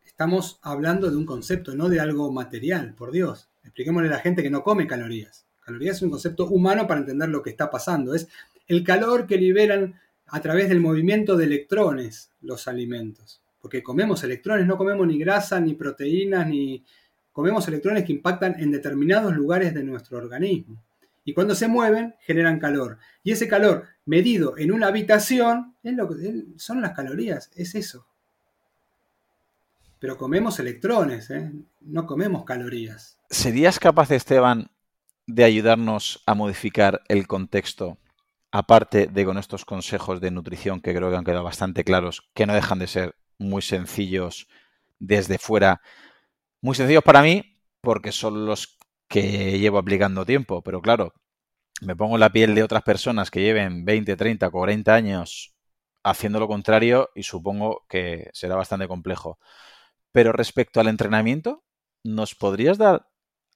estamos 0.07 0.61
hablando 0.63 1.11
de 1.11 1.17
un 1.17 1.27
concepto, 1.27 1.75
no 1.75 1.89
de 1.89 1.99
algo 1.99 2.31
material, 2.31 2.95
por 2.95 3.11
Dios. 3.11 3.49
Expliquémosle 3.65 4.11
a 4.11 4.13
la 4.13 4.21
gente 4.21 4.45
que 4.45 4.51
no 4.51 4.63
come 4.63 4.87
calorías. 4.87 5.45
Calorías 5.61 5.97
es 5.97 6.03
un 6.03 6.11
concepto 6.11 6.47
humano 6.49 6.87
para 6.87 7.01
entender 7.01 7.29
lo 7.29 7.43
que 7.43 7.51
está 7.51 7.71
pasando. 7.71 8.15
Es 8.15 8.29
el 8.71 8.85
calor 8.85 9.27
que 9.27 9.37
liberan 9.37 10.01
a 10.29 10.41
través 10.41 10.69
del 10.69 10.79
movimiento 10.79 11.37
de 11.37 11.45
electrones 11.45 12.31
los 12.41 12.69
alimentos. 12.69 13.43
Porque 13.61 13.83
comemos 13.83 14.23
electrones, 14.23 14.65
no 14.65 14.79
comemos 14.79 15.09
ni 15.09 15.19
grasa, 15.19 15.61
ni 15.61 15.75
proteínas, 15.75 16.47
ni... 16.47 16.85
Comemos 17.33 17.67
electrones 17.67 18.05
que 18.05 18.13
impactan 18.13 18.61
en 18.61 18.71
determinados 18.71 19.35
lugares 19.35 19.75
de 19.75 19.83
nuestro 19.83 20.19
organismo. 20.19 20.81
Y 21.25 21.35
cuando 21.35 21.57
se 21.57 21.67
mueven, 21.67 22.15
generan 22.21 22.61
calor. 22.61 22.99
Y 23.25 23.33
ese 23.33 23.49
calor 23.49 23.87
medido 24.05 24.57
en 24.57 24.71
una 24.71 24.87
habitación 24.87 25.75
es 25.83 25.95
lo 25.95 26.09
que, 26.09 26.45
son 26.57 26.81
las 26.81 26.93
calorías, 26.93 27.51
es 27.57 27.75
eso. 27.75 28.07
Pero 29.99 30.17
comemos 30.17 30.61
electrones, 30.61 31.29
¿eh? 31.31 31.51
no 31.81 32.07
comemos 32.07 32.45
calorías. 32.45 33.19
¿Serías 33.31 33.81
capaz, 33.81 34.13
Esteban, 34.13 34.71
de 35.27 35.45
ayudarnos 35.45 36.23
a 36.27 36.35
modificar 36.35 37.03
el 37.09 37.27
contexto, 37.27 37.99
aparte 38.53 39.07
de 39.07 39.25
con 39.25 39.39
estos 39.39 39.65
consejos 39.65 40.21
de 40.21 40.31
nutrición 40.31 40.81
que 40.81 40.95
creo 40.95 41.11
que 41.11 41.17
han 41.17 41.25
quedado 41.25 41.45
bastante 41.45 41.85
claros, 41.85 42.31
que 42.35 42.47
no 42.47 42.55
dejan 42.55 42.79
de 42.79 42.87
ser 42.87 43.17
muy 43.39 43.63
sencillos 43.63 44.49
desde 44.99 45.39
fuera? 45.39 45.81
Muy 46.63 46.75
sencillos 46.75 47.05
para 47.05 47.23
mí, 47.23 47.59
porque 47.81 48.13
son 48.13 48.47
los 48.47 48.79
que 49.09 49.59
llevo 49.59 49.79
aplicando 49.79 50.27
tiempo, 50.27 50.63
pero 50.63 50.81
claro, 50.83 51.15
me 51.81 51.97
pongo 51.97 52.19
la 52.19 52.31
piel 52.31 52.55
de 52.55 52.63
otras 52.63 52.83
personas 52.83 53.31
que 53.31 53.41
lleven 53.43 53.85
20, 53.85 54.17
30, 54.17 54.51
40 54.51 54.95
años 54.95 55.55
haciendo 56.03 56.41
lo 56.41 56.49
contrario 56.49 57.11
y 57.15 57.23
supongo 57.25 57.85
que 57.89 58.31
será 58.33 58.57
bastante 58.57 58.89
complejo. 58.89 59.39
Pero 60.13 60.33
respecto 60.33 60.81
al 60.81 60.89
entrenamiento, 60.89 61.65
¿nos 62.05 62.35
podrías 62.35 62.79
dar 62.79 63.09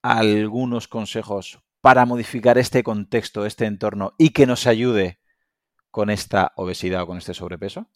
algunos 0.03 0.89
consejos 0.89 1.61
para 1.85 2.07
modificar 2.07 2.57
este 2.57 2.83
contexto, 2.83 3.45
este 3.45 3.67
entorno 3.67 4.15
y 4.17 4.31
que 4.31 4.47
nos 4.47 4.67
ayude 4.67 5.19
con 5.91 6.09
esta 6.09 6.55
obesidad 6.57 7.03
o 7.03 7.07
con 7.07 7.19
este 7.19 7.35
sobrepeso? 7.35 7.91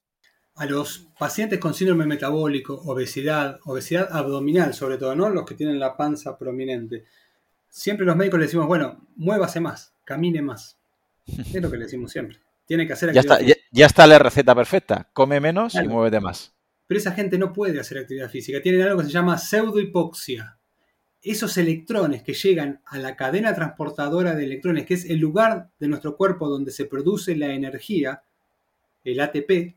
A 0.56 0.66
los 0.66 1.08
pacientes 1.18 1.58
con 1.58 1.72
síndrome 1.72 2.04
metabólico, 2.04 2.74
obesidad, 2.84 3.58
obesidad 3.64 4.10
abdominal 4.12 4.74
sobre 4.74 4.98
todo, 4.98 5.16
¿no? 5.16 5.30
Los 5.30 5.46
que 5.46 5.54
tienen 5.54 5.78
la 5.78 5.96
panza 5.96 6.36
prominente. 6.36 7.04
Siempre 7.70 8.04
los 8.04 8.14
médicos 8.14 8.38
les 8.40 8.48
decimos, 8.48 8.66
bueno, 8.66 9.06
muévase 9.16 9.58
más, 9.58 9.94
camine 10.04 10.42
más. 10.42 10.78
Es 11.26 11.54
lo 11.54 11.70
que 11.70 11.78
le 11.78 11.84
decimos 11.84 12.12
siempre. 12.12 12.40
Tiene 12.66 12.86
que 12.86 12.92
hacer 12.92 13.14
ya 13.14 13.20
está, 13.20 13.38
ya, 13.40 13.86
está 13.86 14.06
la 14.06 14.18
receta 14.18 14.54
perfecta. 14.54 15.08
Come 15.14 15.40
menos 15.40 15.74
y 15.76 15.88
muévete 15.88 16.20
más. 16.20 16.54
Pero 16.86 17.00
esa 17.00 17.12
gente 17.12 17.38
no 17.38 17.54
puede 17.54 17.80
hacer 17.80 17.96
actividad 17.96 18.28
física. 18.28 18.60
Tienen 18.60 18.82
algo 18.82 18.98
que 18.98 19.06
se 19.06 19.12
llama 19.12 19.38
pseudohipoxia. 19.38 20.57
Esos 21.30 21.58
electrones 21.58 22.22
que 22.22 22.32
llegan 22.32 22.80
a 22.86 22.96
la 22.96 23.14
cadena 23.14 23.54
transportadora 23.54 24.34
de 24.34 24.44
electrones, 24.44 24.86
que 24.86 24.94
es 24.94 25.04
el 25.04 25.18
lugar 25.18 25.68
de 25.78 25.86
nuestro 25.86 26.16
cuerpo 26.16 26.48
donde 26.48 26.70
se 26.70 26.86
produce 26.86 27.36
la 27.36 27.52
energía, 27.52 28.22
el 29.04 29.20
ATP, 29.20 29.76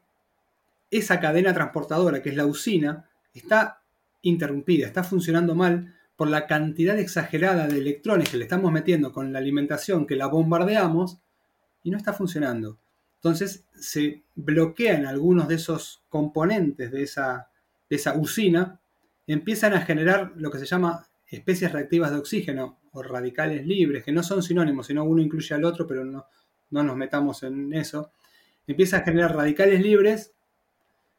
esa 0.89 1.19
cadena 1.19 1.53
transportadora, 1.53 2.21
que 2.21 2.29
es 2.29 2.37
la 2.37 2.45
usina, 2.45 3.09
está 3.33 3.81
interrumpida, 4.21 4.87
está 4.87 5.03
funcionando 5.03 5.53
mal 5.53 5.93
por 6.15 6.29
la 6.29 6.47
cantidad 6.47 6.97
exagerada 6.97 7.67
de 7.67 7.79
electrones 7.79 8.29
que 8.29 8.37
le 8.37 8.45
estamos 8.45 8.71
metiendo 8.71 9.11
con 9.11 9.33
la 9.33 9.39
alimentación 9.39 10.07
que 10.07 10.15
la 10.15 10.27
bombardeamos 10.27 11.17
y 11.83 11.91
no 11.91 11.97
está 11.97 12.13
funcionando. 12.13 12.77
Entonces 13.15 13.65
se 13.77 14.23
bloquean 14.35 15.05
algunos 15.05 15.49
de 15.49 15.55
esos 15.55 16.01
componentes 16.07 16.91
de 16.91 17.03
esa, 17.03 17.49
esa 17.89 18.15
usina, 18.15 18.79
empiezan 19.27 19.73
a 19.73 19.81
generar 19.81 20.31
lo 20.37 20.49
que 20.49 20.57
se 20.57 20.65
llama 20.65 21.07
especies 21.31 21.71
reactivas 21.71 22.11
de 22.11 22.17
oxígeno 22.17 22.79
o 22.91 23.01
radicales 23.01 23.65
libres, 23.65 24.03
que 24.03 24.11
no 24.11 24.21
son 24.21 24.43
sinónimos, 24.43 24.87
sino 24.87 25.05
uno 25.05 25.21
incluye 25.21 25.55
al 25.55 25.63
otro, 25.63 25.87
pero 25.87 26.03
no, 26.03 26.25
no 26.69 26.83
nos 26.83 26.97
metamos 26.97 27.43
en 27.43 27.73
eso. 27.73 28.11
Empieza 28.67 28.97
a 28.97 29.01
generar 29.01 29.35
radicales 29.35 29.81
libres 29.81 30.33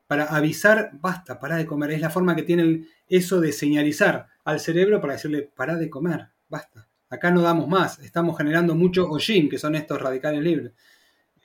para 0.07 0.25
avisar, 0.25 0.91
basta, 1.01 1.41
para 1.41 1.57
de 1.57 1.65
comer. 1.65 1.93
Es 1.93 2.01
la 2.03 2.11
forma 2.11 2.37
que 2.37 2.43
tienen 2.43 2.87
eso 3.09 3.41
de 3.41 3.53
señalizar 3.53 4.27
al 4.45 4.61
cerebro 4.61 5.01
para 5.01 5.15
decirle, 5.15 5.51
para 5.55 5.77
de 5.77 5.89
comer, 5.89 6.29
basta. 6.49 6.87
Acá 7.09 7.31
no 7.31 7.41
damos 7.41 7.69
más, 7.69 7.99
estamos 8.01 8.37
generando 8.37 8.75
mucho 8.75 9.09
hollín, 9.09 9.49
que 9.49 9.59
son 9.59 9.75
estos 9.75 10.01
radicales 10.01 10.43
libres. 10.43 10.73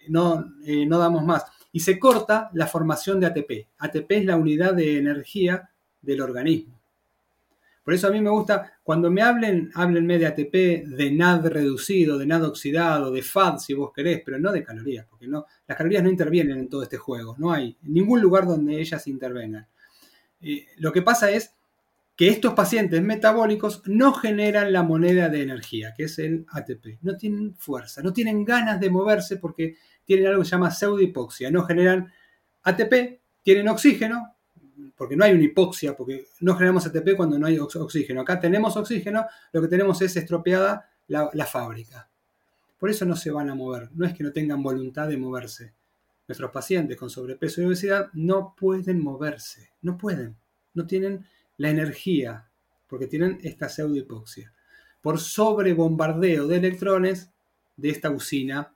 No, 0.09 0.53
eh, 0.65 0.85
no 0.85 0.97
damos 0.97 1.25
más. 1.25 1.45
Y 1.71 1.81
se 1.81 1.99
corta 1.99 2.49
la 2.53 2.67
formación 2.67 3.19
de 3.19 3.27
ATP. 3.27 3.67
ATP 3.77 4.11
es 4.11 4.25
la 4.25 4.37
unidad 4.37 4.73
de 4.73 4.97
energía 4.97 5.69
del 6.01 6.21
organismo. 6.21 6.76
Por 7.87 7.93
eso 7.93 8.07
a 8.07 8.11
mí 8.11 8.19
me 8.19 8.29
gusta, 8.29 8.79
cuando 8.83 9.09
me 9.09 9.21
hablen, 9.21 9.71
háblenme 9.73 10.19
de 10.19 10.25
ATP, 10.25 10.53
de 10.87 11.09
NAD 11.09 11.47
reducido, 11.47 12.17
de 12.17 12.25
NAD 12.25 12.43
oxidado, 12.43 13.11
de 13.11 13.21
FAD 13.21 13.59
si 13.59 13.73
vos 13.73 13.93
querés, 13.95 14.23
pero 14.25 14.37
no 14.37 14.51
de 14.51 14.61
calorías, 14.61 15.05
porque 15.09 15.25
no, 15.25 15.45
las 15.65 15.77
calorías 15.77 16.03
no 16.03 16.09
intervienen 16.09 16.57
en 16.57 16.67
todo 16.67 16.83
este 16.83 16.97
juego, 16.97 17.37
no 17.37 17.53
hay 17.53 17.77
ningún 17.83 18.19
lugar 18.19 18.45
donde 18.45 18.77
ellas 18.77 19.07
intervengan. 19.07 19.69
Eh, 20.41 20.65
lo 20.79 20.91
que 20.91 21.01
pasa 21.01 21.31
es 21.31 21.55
que 22.17 22.27
estos 22.27 22.53
pacientes 22.55 23.01
metabólicos 23.01 23.81
no 23.85 24.11
generan 24.11 24.73
la 24.73 24.83
moneda 24.83 25.29
de 25.29 25.43
energía, 25.43 25.93
que 25.95 26.03
es 26.03 26.19
el 26.19 26.45
ATP. 26.51 26.99
No 27.03 27.15
tienen 27.15 27.55
fuerza, 27.55 28.01
no 28.01 28.11
tienen 28.11 28.43
ganas 28.43 28.81
de 28.81 28.89
moverse 28.89 29.37
porque 29.37 29.77
tienen 30.03 30.27
algo 30.27 30.41
que 30.41 30.49
se 30.49 30.51
llama 30.51 30.71
pseudohipoxia. 30.71 31.49
No 31.51 31.63
generan 31.63 32.11
ATP, 32.63 33.21
tienen 33.43 33.69
oxígeno, 33.69 34.36
porque 34.97 35.15
no 35.15 35.23
hay 35.23 35.33
una 35.33 35.43
hipoxia, 35.43 35.95
porque 35.95 36.25
no 36.41 36.55
generamos 36.55 36.87
ATP 36.87 37.15
cuando 37.15 37.37
no 37.37 37.45
hay 37.45 37.59
oxígeno. 37.59 38.21
Acá 38.21 38.39
tenemos 38.39 38.75
oxígeno, 38.75 39.27
lo 39.53 39.61
que 39.61 39.67
tenemos 39.67 40.01
es 40.01 40.17
estropeada 40.17 40.89
la, 41.07 41.45
fábrica. 41.45 42.09
Por 42.79 42.89
eso 42.89 43.05
no 43.05 43.15
se 43.15 43.29
van 43.29 43.49
a 43.49 43.55
mover, 43.55 43.89
no 43.93 44.05
es 44.05 44.13
que 44.13 44.23
no 44.23 44.31
tengan 44.31 44.63
voluntad 44.63 45.07
de 45.07 45.17
moverse. 45.17 45.73
Nuestros 46.27 46.51
pacientes 46.51 46.97
con 46.97 47.09
sobrepeso 47.09 47.61
y 47.61 47.65
obesidad 47.65 48.09
no 48.13 48.55
pueden 48.57 49.01
moverse, 49.01 49.69
no 49.83 49.97
pueden, 49.97 50.35
no 50.73 50.87
tienen 50.87 51.25
la 51.57 51.69
energía, 51.69 52.49
porque 52.87 53.07
tienen 53.07 53.39
esta 53.43 53.69
pseudohipoxia. 53.69 54.51
Por 55.01 55.19
sobrebombardeo 55.19 56.47
de 56.47 56.57
electrones 56.57 57.29
de 57.77 57.89
esta 57.89 58.09
usina. 58.09 58.73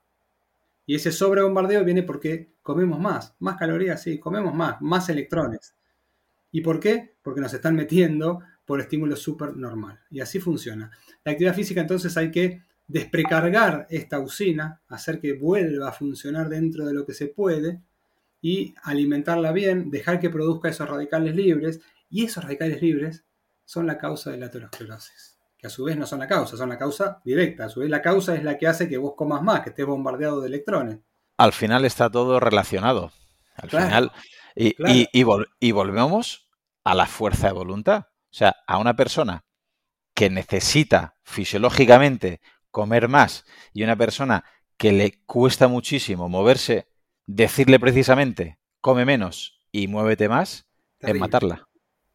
Y 0.85 0.95
ese 0.95 1.11
sobrebombardeo 1.11 1.83
viene 1.83 2.03
porque 2.03 2.51
comemos 2.61 2.99
más, 2.99 3.35
más 3.39 3.57
calorías, 3.57 4.01
sí, 4.01 4.19
comemos 4.19 4.53
más, 4.53 4.81
más 4.81 5.09
electrones. 5.09 5.75
¿Y 6.51 6.61
por 6.61 6.79
qué? 6.79 7.15
Porque 7.21 7.41
nos 7.41 7.53
están 7.53 7.75
metiendo 7.75 8.41
por 8.65 8.79
estímulo 8.79 9.15
súper 9.15 9.55
normal. 9.55 9.99
Y 10.09 10.19
así 10.19 10.39
funciona. 10.39 10.91
La 11.23 11.31
actividad 11.31 11.55
física 11.55 11.81
entonces 11.81 12.15
hay 12.17 12.31
que 12.31 12.63
desprecargar 12.87 13.87
esta 13.89 14.19
usina, 14.19 14.81
hacer 14.89 15.19
que 15.19 15.33
vuelva 15.33 15.89
a 15.89 15.93
funcionar 15.93 16.49
dentro 16.49 16.85
de 16.85 16.93
lo 16.93 17.05
que 17.05 17.13
se 17.13 17.27
puede 17.27 17.81
y 18.41 18.75
alimentarla 18.83 19.51
bien, 19.51 19.89
dejar 19.91 20.19
que 20.19 20.29
produzca 20.29 20.69
esos 20.69 20.89
radicales 20.89 21.35
libres 21.35 21.79
y 22.09 22.25
esos 22.25 22.43
radicales 22.43 22.81
libres 22.81 23.23
son 23.63 23.87
la 23.87 23.97
causa 23.97 24.31
de 24.31 24.37
la 24.37 24.47
aterosclerosis, 24.47 25.37
que 25.57 25.67
a 25.67 25.69
su 25.69 25.85
vez 25.85 25.95
no 25.95 26.05
son 26.05 26.19
la 26.19 26.27
causa, 26.27 26.57
son 26.57 26.69
la 26.69 26.77
causa 26.77 27.21
directa, 27.23 27.65
a 27.65 27.69
su 27.69 27.79
vez 27.79 27.89
la 27.89 28.01
causa 28.01 28.35
es 28.35 28.43
la 28.43 28.57
que 28.57 28.67
hace 28.67 28.89
que 28.89 28.97
vos 28.97 29.13
comas 29.15 29.41
más, 29.41 29.61
que 29.61 29.69
estés 29.69 29.85
bombardeado 29.85 30.41
de 30.41 30.47
electrones. 30.47 30.99
Al 31.37 31.53
final 31.53 31.85
está 31.85 32.09
todo 32.09 32.39
relacionado. 32.39 33.11
Al 33.55 33.69
final 33.69 34.11
y, 34.55 35.71
volvemos 35.71 36.49
a 36.83 36.95
la 36.95 37.05
fuerza 37.05 37.47
de 37.47 37.53
voluntad. 37.53 38.07
O 38.31 38.33
sea, 38.33 38.55
a 38.67 38.77
una 38.77 38.95
persona 38.95 39.43
que 40.13 40.29
necesita 40.29 41.15
fisiológicamente 41.23 42.41
comer 42.69 43.07
más 43.07 43.45
y 43.73 43.83
una 43.83 43.95
persona 43.95 44.43
que 44.77 44.91
le 44.91 45.21
cuesta 45.25 45.67
muchísimo 45.67 46.29
moverse, 46.29 46.87
decirle 47.27 47.79
precisamente 47.79 48.59
come 48.79 49.05
menos 49.05 49.59
y 49.71 49.87
muévete 49.87 50.27
más, 50.27 50.67
es 50.99 51.15
matarla. 51.15 51.67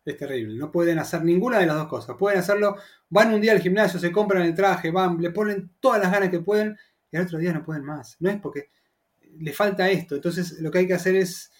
Es 0.04 0.16
terrible. 0.16 0.54
No 0.54 0.70
pueden 0.70 0.98
hacer 0.98 1.24
ninguna 1.24 1.58
de 1.58 1.66
las 1.66 1.76
dos 1.76 1.88
cosas. 1.88 2.16
Pueden 2.16 2.38
hacerlo, 2.38 2.76
van 3.08 3.34
un 3.34 3.40
día 3.40 3.52
al 3.52 3.60
gimnasio, 3.60 3.98
se 3.98 4.12
compran 4.12 4.42
el 4.42 4.54
traje, 4.54 4.90
van, 4.90 5.20
le 5.20 5.30
ponen 5.30 5.72
todas 5.80 6.00
las 6.00 6.12
ganas 6.12 6.30
que 6.30 6.40
pueden 6.40 6.76
y 7.10 7.16
al 7.16 7.24
otro 7.24 7.38
día 7.38 7.52
no 7.52 7.64
pueden 7.64 7.84
más. 7.84 8.16
No 8.20 8.30
es 8.30 8.40
porque 8.40 8.70
le 9.38 9.52
falta 9.52 9.90
esto. 9.90 10.14
Entonces 10.14 10.60
lo 10.60 10.70
que 10.70 10.78
hay 10.78 10.86
que 10.86 10.94
hacer 10.94 11.16
es 11.16 11.50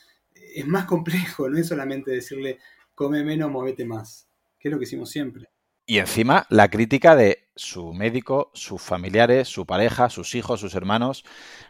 es 0.57 0.67
más 0.67 0.87
complejo, 0.87 1.49
no 1.49 1.59
es 1.59 1.69
solamente 1.69 2.11
decirle 2.11 2.59
come 2.95 3.23
menos, 3.23 3.51
movete 3.51 3.85
más, 3.85 4.29
que 4.59 4.69
es 4.69 4.73
lo 4.73 4.79
que 4.79 4.85
hicimos 4.85 5.11
siempre. 5.11 5.51
Y 5.85 5.99
encima 5.99 6.47
la 6.49 6.69
crítica 6.69 7.15
de 7.15 7.49
su 7.55 7.93
médico, 7.93 8.51
sus 8.55 8.83
familiares, 8.83 9.49
su 9.49 9.67
pareja, 9.67 10.09
sus 10.09 10.35
hijos, 10.35 10.59
sus 10.59 10.75
hermanos, 10.75 11.25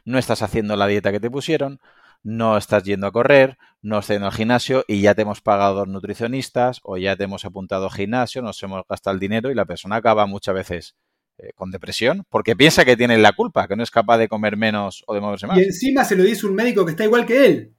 no 0.04 0.18
estás 0.18 0.40
haciendo 0.42 0.76
la 0.76 0.86
dieta 0.86 1.12
que 1.12 1.20
te 1.20 1.30
pusieron, 1.30 1.80
no 2.22 2.56
estás 2.56 2.84
yendo 2.84 3.08
a 3.08 3.12
correr, 3.12 3.58
no 3.82 3.98
estás 3.98 4.14
yendo 4.14 4.26
al 4.26 4.32
gimnasio 4.32 4.84
y 4.86 5.00
ya 5.00 5.14
te 5.14 5.22
hemos 5.22 5.42
pagado 5.42 5.74
dos 5.74 5.88
nutricionistas 5.88 6.80
o 6.84 6.96
ya 6.96 7.16
te 7.16 7.24
hemos 7.24 7.44
apuntado 7.44 7.86
al 7.86 7.92
gimnasio, 7.92 8.40
nos 8.40 8.62
hemos 8.62 8.82
gastado 8.88 9.14
el 9.14 9.20
dinero 9.20 9.50
y 9.50 9.54
la 9.54 9.66
persona 9.66 9.96
acaba 9.96 10.26
muchas 10.26 10.54
veces 10.54 10.96
eh, 11.38 11.50
con 11.54 11.70
depresión 11.70 12.24
porque 12.30 12.56
piensa 12.56 12.84
que 12.84 12.96
tiene 12.96 13.18
la 13.18 13.32
culpa, 13.32 13.68
que 13.68 13.76
no 13.76 13.82
es 13.82 13.90
capaz 13.90 14.16
de 14.18 14.28
comer 14.28 14.56
menos 14.56 15.02
o 15.06 15.14
de 15.14 15.20
moverse 15.20 15.46
más. 15.46 15.58
Y 15.58 15.64
encima 15.64 16.04
se 16.04 16.16
lo 16.16 16.22
dice 16.22 16.46
un 16.46 16.54
médico 16.54 16.84
que 16.84 16.92
está 16.92 17.04
igual 17.04 17.26
que 17.26 17.46
él. 17.46 17.76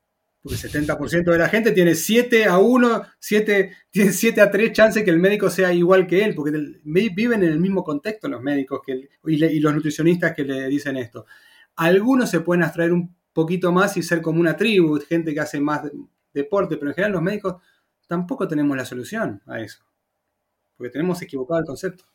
Porque 0.47 0.65
70% 0.65 1.29
de 1.29 1.37
la 1.37 1.49
gente 1.49 1.73
tiene 1.73 1.93
7 1.93 2.45
a 2.45 2.57
1, 2.57 3.01
7, 3.19 3.71
tiene 3.89 4.11
7 4.13 4.39
a 4.39 4.49
3 4.49 4.71
chances 4.71 5.03
que 5.03 5.09
el 5.09 5.19
médico 5.19 5.49
sea 5.49 5.73
igual 5.73 6.07
que 6.07 6.23
él, 6.23 6.33
porque 6.33 6.51
viven 6.85 7.43
en 7.43 7.51
el 7.51 7.59
mismo 7.59 7.83
contexto 7.83 8.29
los 8.29 8.41
médicos 8.41 8.79
que, 8.85 9.09
y, 9.25 9.59
los 9.59 9.75
nutricionistas 9.75 10.33
que 10.33 10.45
le 10.45 10.67
dicen 10.69 10.95
esto. 10.95 11.25
Algunos 11.75 12.29
se 12.29 12.39
pueden 12.39 12.63
abstraer 12.63 12.93
un 12.93 13.13
poquito 13.33 13.73
más 13.73 13.97
y 13.97 14.03
ser 14.03 14.21
como 14.21 14.39
una 14.39 14.55
tribu, 14.55 14.97
gente 15.01 15.33
que 15.33 15.41
hace 15.41 15.59
más 15.59 15.81
deporte, 16.33 16.77
pero 16.77 16.91
en 16.91 16.95
general 16.95 17.11
los 17.11 17.21
médicos 17.21 17.61
tampoco 18.07 18.47
tenemos 18.47 18.77
la 18.77 18.85
solución 18.85 19.41
a 19.47 19.59
eso, 19.59 19.83
porque 20.77 20.91
tenemos 20.91 21.21
equivocado 21.21 21.59
el 21.59 21.65
concepto. 21.65 22.05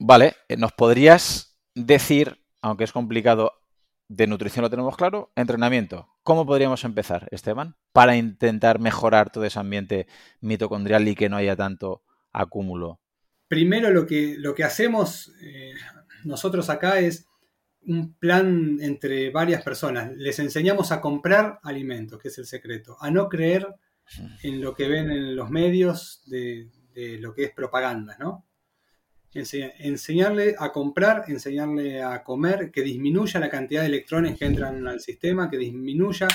Vale, 0.00 0.36
eh, 0.48 0.56
¿nos 0.56 0.72
podrías 0.72 1.58
decir, 1.74 2.40
aunque 2.62 2.84
es 2.84 2.92
complicado, 2.92 3.52
de 4.08 4.26
nutrición 4.26 4.62
lo 4.62 4.70
tenemos 4.70 4.96
claro, 4.96 5.32
entrenamiento. 5.36 6.08
¿Cómo 6.22 6.46
podríamos 6.46 6.84
empezar, 6.84 7.28
Esteban, 7.30 7.76
para 7.92 8.16
intentar 8.16 8.80
mejorar 8.80 9.30
todo 9.30 9.44
ese 9.44 9.58
ambiente 9.58 10.06
mitocondrial 10.40 11.06
y 11.06 11.14
que 11.14 11.28
no 11.28 11.36
haya 11.36 11.56
tanto 11.56 12.02
acúmulo? 12.32 13.00
Primero 13.48 13.90
lo 13.90 14.06
que, 14.06 14.36
lo 14.38 14.54
que 14.54 14.64
hacemos 14.64 15.32
eh, 15.42 15.72
nosotros 16.24 16.70
acá 16.70 16.98
es 17.00 17.26
un 17.82 18.14
plan 18.14 18.78
entre 18.80 19.30
varias 19.30 19.62
personas. 19.62 20.10
Les 20.16 20.38
enseñamos 20.38 20.92
a 20.92 21.00
comprar 21.00 21.58
alimentos, 21.62 22.20
que 22.20 22.28
es 22.28 22.38
el 22.38 22.46
secreto, 22.46 22.96
a 23.00 23.10
no 23.10 23.28
creer 23.28 23.66
en 24.42 24.60
lo 24.60 24.74
que 24.74 24.88
ven 24.88 25.10
en 25.10 25.36
los 25.36 25.50
medios 25.50 26.22
de, 26.26 26.70
de 26.94 27.18
lo 27.18 27.34
que 27.34 27.44
es 27.44 27.52
propaganda, 27.52 28.16
¿no? 28.18 28.47
Enseñarle 29.34 30.54
a 30.58 30.72
comprar, 30.72 31.24
enseñarle 31.28 32.02
a 32.02 32.22
comer, 32.22 32.70
que 32.70 32.82
disminuya 32.82 33.40
la 33.40 33.50
cantidad 33.50 33.82
de 33.82 33.88
electrones 33.88 34.38
que 34.38 34.46
entran 34.46 34.86
al 34.86 35.00
sistema, 35.00 35.50
que 35.50 35.58
disminuya 35.58 36.28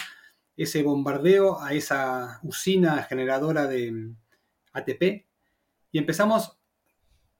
ese 0.55 0.83
bombardeo 0.83 1.61
a 1.61 1.73
esa 1.73 2.39
usina 2.43 3.01
generadora 3.03 3.67
de 3.67 4.13
ATP. 4.73 5.25
Y 5.91 5.97
empezamos, 5.97 6.57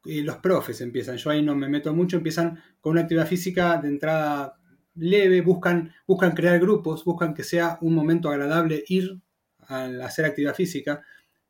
eh, 0.05 0.21
los 0.23 0.37
profes 0.37 0.81
empiezan, 0.81 1.17
yo 1.17 1.29
ahí 1.29 1.41
no 1.41 1.55
me 1.55 1.69
meto 1.69 1.93
mucho, 1.93 2.17
empiezan 2.17 2.61
con 2.81 2.91
una 2.93 3.01
actividad 3.01 3.27
física 3.27 3.77
de 3.77 3.89
entrada 3.89 4.55
leve, 4.95 5.41
buscan, 5.41 5.93
buscan 6.07 6.33
crear 6.33 6.59
grupos, 6.59 7.03
buscan 7.03 7.33
que 7.33 7.43
sea 7.43 7.77
un 7.81 7.93
momento 7.93 8.29
agradable 8.29 8.83
ir 8.87 9.19
a 9.67 9.85
hacer 10.03 10.25
actividad 10.25 10.55
física 10.55 11.03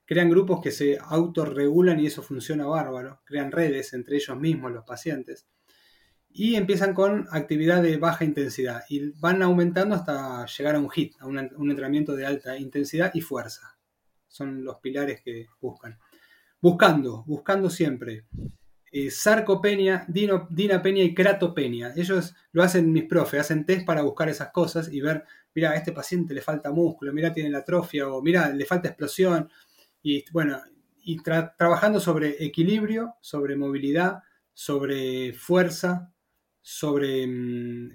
crean 0.05 0.29
grupos 0.29 0.61
que 0.61 0.71
se 0.71 0.97
autorregulan 0.99 1.99
y 1.99 2.07
eso 2.07 2.21
funciona 2.21 2.65
bárbaro, 2.65 3.21
crean 3.25 3.51
redes 3.51 3.93
entre 3.93 4.17
ellos 4.17 4.37
mismos 4.37 4.71
los 4.71 4.83
pacientes 4.83 5.47
y 6.33 6.55
empiezan 6.55 6.95
con 6.95 7.27
actividad 7.31 7.83
de 7.83 7.97
baja 7.97 8.25
intensidad 8.25 8.81
y 8.89 9.11
van 9.19 9.43
aumentando 9.43 9.95
hasta 9.95 10.45
llegar 10.47 10.75
a 10.75 10.79
un 10.79 10.89
HIT, 10.93 11.13
a 11.21 11.27
un, 11.27 11.37
entrenamiento 11.37 12.15
de 12.15 12.25
alta 12.25 12.57
intensidad 12.57 13.11
y 13.13 13.21
fuerza. 13.21 13.77
Son 14.27 14.63
los 14.63 14.77
pilares 14.77 15.21
que 15.23 15.45
buscan. 15.61 15.99
Buscando, 16.59 17.23
buscando 17.27 17.69
siempre 17.69 18.25
eh, 18.91 19.11
sarcopenia, 19.11 20.07
dinapenia 20.07 21.03
y 21.03 21.13
cratopenia. 21.13 21.93
Ellos 21.95 22.33
lo 22.51 22.63
hacen 22.63 22.91
mis 22.91 23.03
profes, 23.03 23.41
hacen 23.41 23.65
test 23.65 23.85
para 23.85 24.01
buscar 24.01 24.27
esas 24.27 24.51
cosas 24.51 24.91
y 24.91 25.01
ver, 25.01 25.25
mira, 25.53 25.71
a 25.71 25.75
este 25.75 25.91
paciente 25.91 26.33
le 26.33 26.41
falta 26.41 26.71
músculo, 26.71 27.13
mira, 27.13 27.31
tiene 27.31 27.51
la 27.51 27.59
atrofia 27.59 28.07
o 28.07 28.23
mira, 28.23 28.49
le 28.49 28.65
falta 28.65 28.87
explosión. 28.87 29.51
Y 30.03 30.25
bueno, 30.31 30.61
y 31.03 31.17
trabajando 31.23 31.99
sobre 31.99 32.43
equilibrio, 32.43 33.15
sobre 33.21 33.55
movilidad, 33.55 34.19
sobre 34.53 35.33
fuerza, 35.33 36.13
sobre 36.61 37.25
mm, 37.25 37.93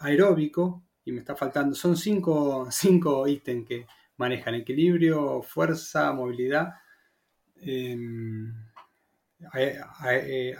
aeróbico, 0.00 0.84
y 1.04 1.12
me 1.12 1.20
está 1.20 1.36
faltando, 1.36 1.74
son 1.74 1.96
cinco, 1.96 2.68
cinco 2.70 3.26
ítems 3.28 3.66
que 3.66 3.86
manejan 4.16 4.54
equilibrio, 4.54 5.42
fuerza, 5.42 6.12
movilidad, 6.12 6.74
em, 7.56 8.52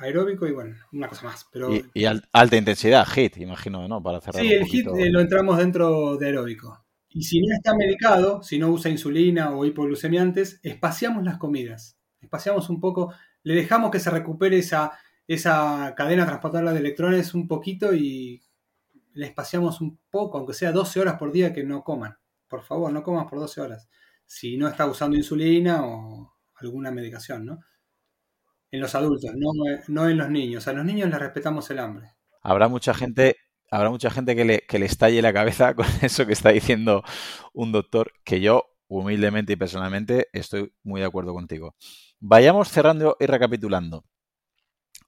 aeróbico 0.01 0.47
y 0.47 0.53
bueno, 0.53 0.77
una 0.93 1.09
cosa 1.09 1.27
más. 1.27 1.47
Pero, 1.53 1.71
y, 1.93 2.05
alta 2.05 2.57
intensidad, 2.57 3.07
HIT, 3.07 3.39
imagino, 3.39 3.87
¿no? 3.87 4.03
Para 4.03 4.21
cerrar. 4.21 4.43
Sí, 4.43 4.53
el 4.53 4.67
HIT 4.67 4.87
eh, 4.87 5.11
lo 5.11 5.21
entramos 5.21 5.59
dentro 5.59 6.17
de 6.17 6.27
aeróbico. 6.27 6.83
Y 7.13 7.25
si 7.25 7.41
no 7.41 7.53
está 7.55 7.75
medicado, 7.75 8.43
si 8.43 8.59
no 8.59 8.69
usa 8.71 8.91
insulina 8.91 9.51
o 9.51 9.65
hipoglucemiantes, 9.65 10.61
espaciamos 10.63 11.25
las 11.25 11.39
comidas. 11.39 11.99
Espaciamos 12.21 12.71
un 12.71 12.81
poco, 12.81 13.13
le 13.43 13.55
dejamos 13.55 13.91
que 13.91 13.99
se 13.99 14.11
recupere 14.11 14.59
esa, 14.59 14.93
esa 15.27 15.93
cadena 15.97 16.25
transportadora 16.25 16.73
de 16.73 16.79
electrones 16.79 17.35
un 17.35 17.49
poquito 17.49 17.93
y 17.93 18.41
le 19.13 19.27
espaciamos 19.27 19.81
un 19.81 19.99
poco, 20.09 20.39
aunque 20.39 20.55
sea 20.55 20.71
12 20.71 21.01
horas 21.01 21.17
por 21.19 21.33
día 21.33 21.53
que 21.53 21.65
no 21.65 21.83
coman. 21.83 22.17
Por 22.47 22.63
favor, 22.63 22.93
no 22.93 23.03
coman 23.03 23.27
por 23.27 23.41
12 23.41 23.61
horas. 23.61 23.89
Si 24.25 24.57
no 24.57 24.69
está 24.69 24.87
usando 24.87 25.17
insulina 25.17 25.85
o 25.85 26.37
alguna 26.57 26.93
medicación, 26.93 27.45
¿no? 27.45 27.59
En 28.71 28.81
los 28.81 28.95
adultos, 28.95 29.33
no, 29.35 29.51
no 29.89 30.09
en 30.09 30.17
los 30.17 30.31
niños. 30.31 30.69
A 30.69 30.73
los 30.73 30.85
niños 30.85 31.11
les 31.11 31.19
respetamos 31.19 31.69
el 31.71 31.81
hambre. 31.81 32.13
Habrá 32.41 32.69
mucha 32.69 32.95
gente 32.95 33.37
habrá 33.71 33.91
mucha 33.91 34.11
gente 34.11 34.35
que 34.35 34.45
le, 34.45 34.61
que 34.61 34.79
le 34.79 34.87
estalle 34.87 35.23
la 35.23 35.33
cabeza 35.33 35.75
con 35.77 35.87
eso 36.03 36.27
que 36.27 36.33
está 36.33 36.51
diciendo 36.51 37.03
un 37.53 37.73
doctor, 37.73 38.13
que 38.25 38.41
yo, 38.41 38.67
humildemente 38.89 39.53
y 39.53 39.57
personalmente, 39.57 40.29
estoy 40.33 40.73
muy 40.83 41.01
de 41.01 41.07
acuerdo 41.07 41.33
contigo. 41.33 41.77
Vayamos 42.19 42.69
cerrando 42.69 43.17
y 43.21 43.27
recapitulando. 43.27 44.05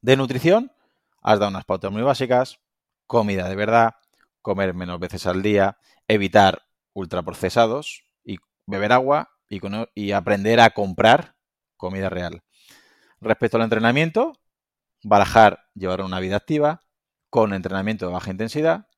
De 0.01 0.17
nutrición, 0.17 0.73
has 1.21 1.39
dado 1.39 1.51
unas 1.51 1.65
pautas 1.65 1.91
muy 1.93 2.03
básicas, 2.03 2.61
comida 3.07 3.49
de 3.49 3.57
verdad, 3.57 3.95
comer 4.41 4.75
menos 4.75 4.99
veces 4.99 5.27
al 5.27 5.43
día, 5.43 5.79
evitar 6.09 6.63
ultraprocesados 6.95 8.05
y 8.25 8.39
beber 8.67 8.93
agua 8.93 9.31
y, 9.49 9.61
y 9.95 10.13
aprender 10.13 10.61
a 10.61 10.71
comprar 10.71 11.37
comida 11.77 12.09
real. 12.09 12.43
Respecto 13.21 13.57
al 13.57 13.65
entrenamiento, 13.65 14.33
barajar 15.03 15.65
llevar 15.75 16.01
una 16.03 16.21
vida 16.21 16.37
activa, 16.37 16.81
con 17.33 17.55
entrenamiento 17.55 18.07
de 18.07 18.13
baja 18.13 18.31
intensidad, 18.31 18.89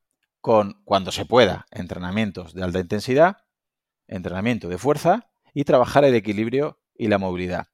con, 0.40 0.82
cuando 0.84 1.12
se 1.12 1.24
pueda, 1.24 1.66
entrenamientos 1.70 2.52
de 2.52 2.64
alta 2.64 2.80
intensidad, 2.80 3.36
entrenamiento 4.08 4.68
de 4.68 4.76
fuerza 4.76 5.30
y 5.52 5.62
trabajar 5.62 6.02
el 6.04 6.16
equilibrio 6.16 6.80
y 6.96 7.06
la 7.06 7.18
movilidad. 7.18 7.68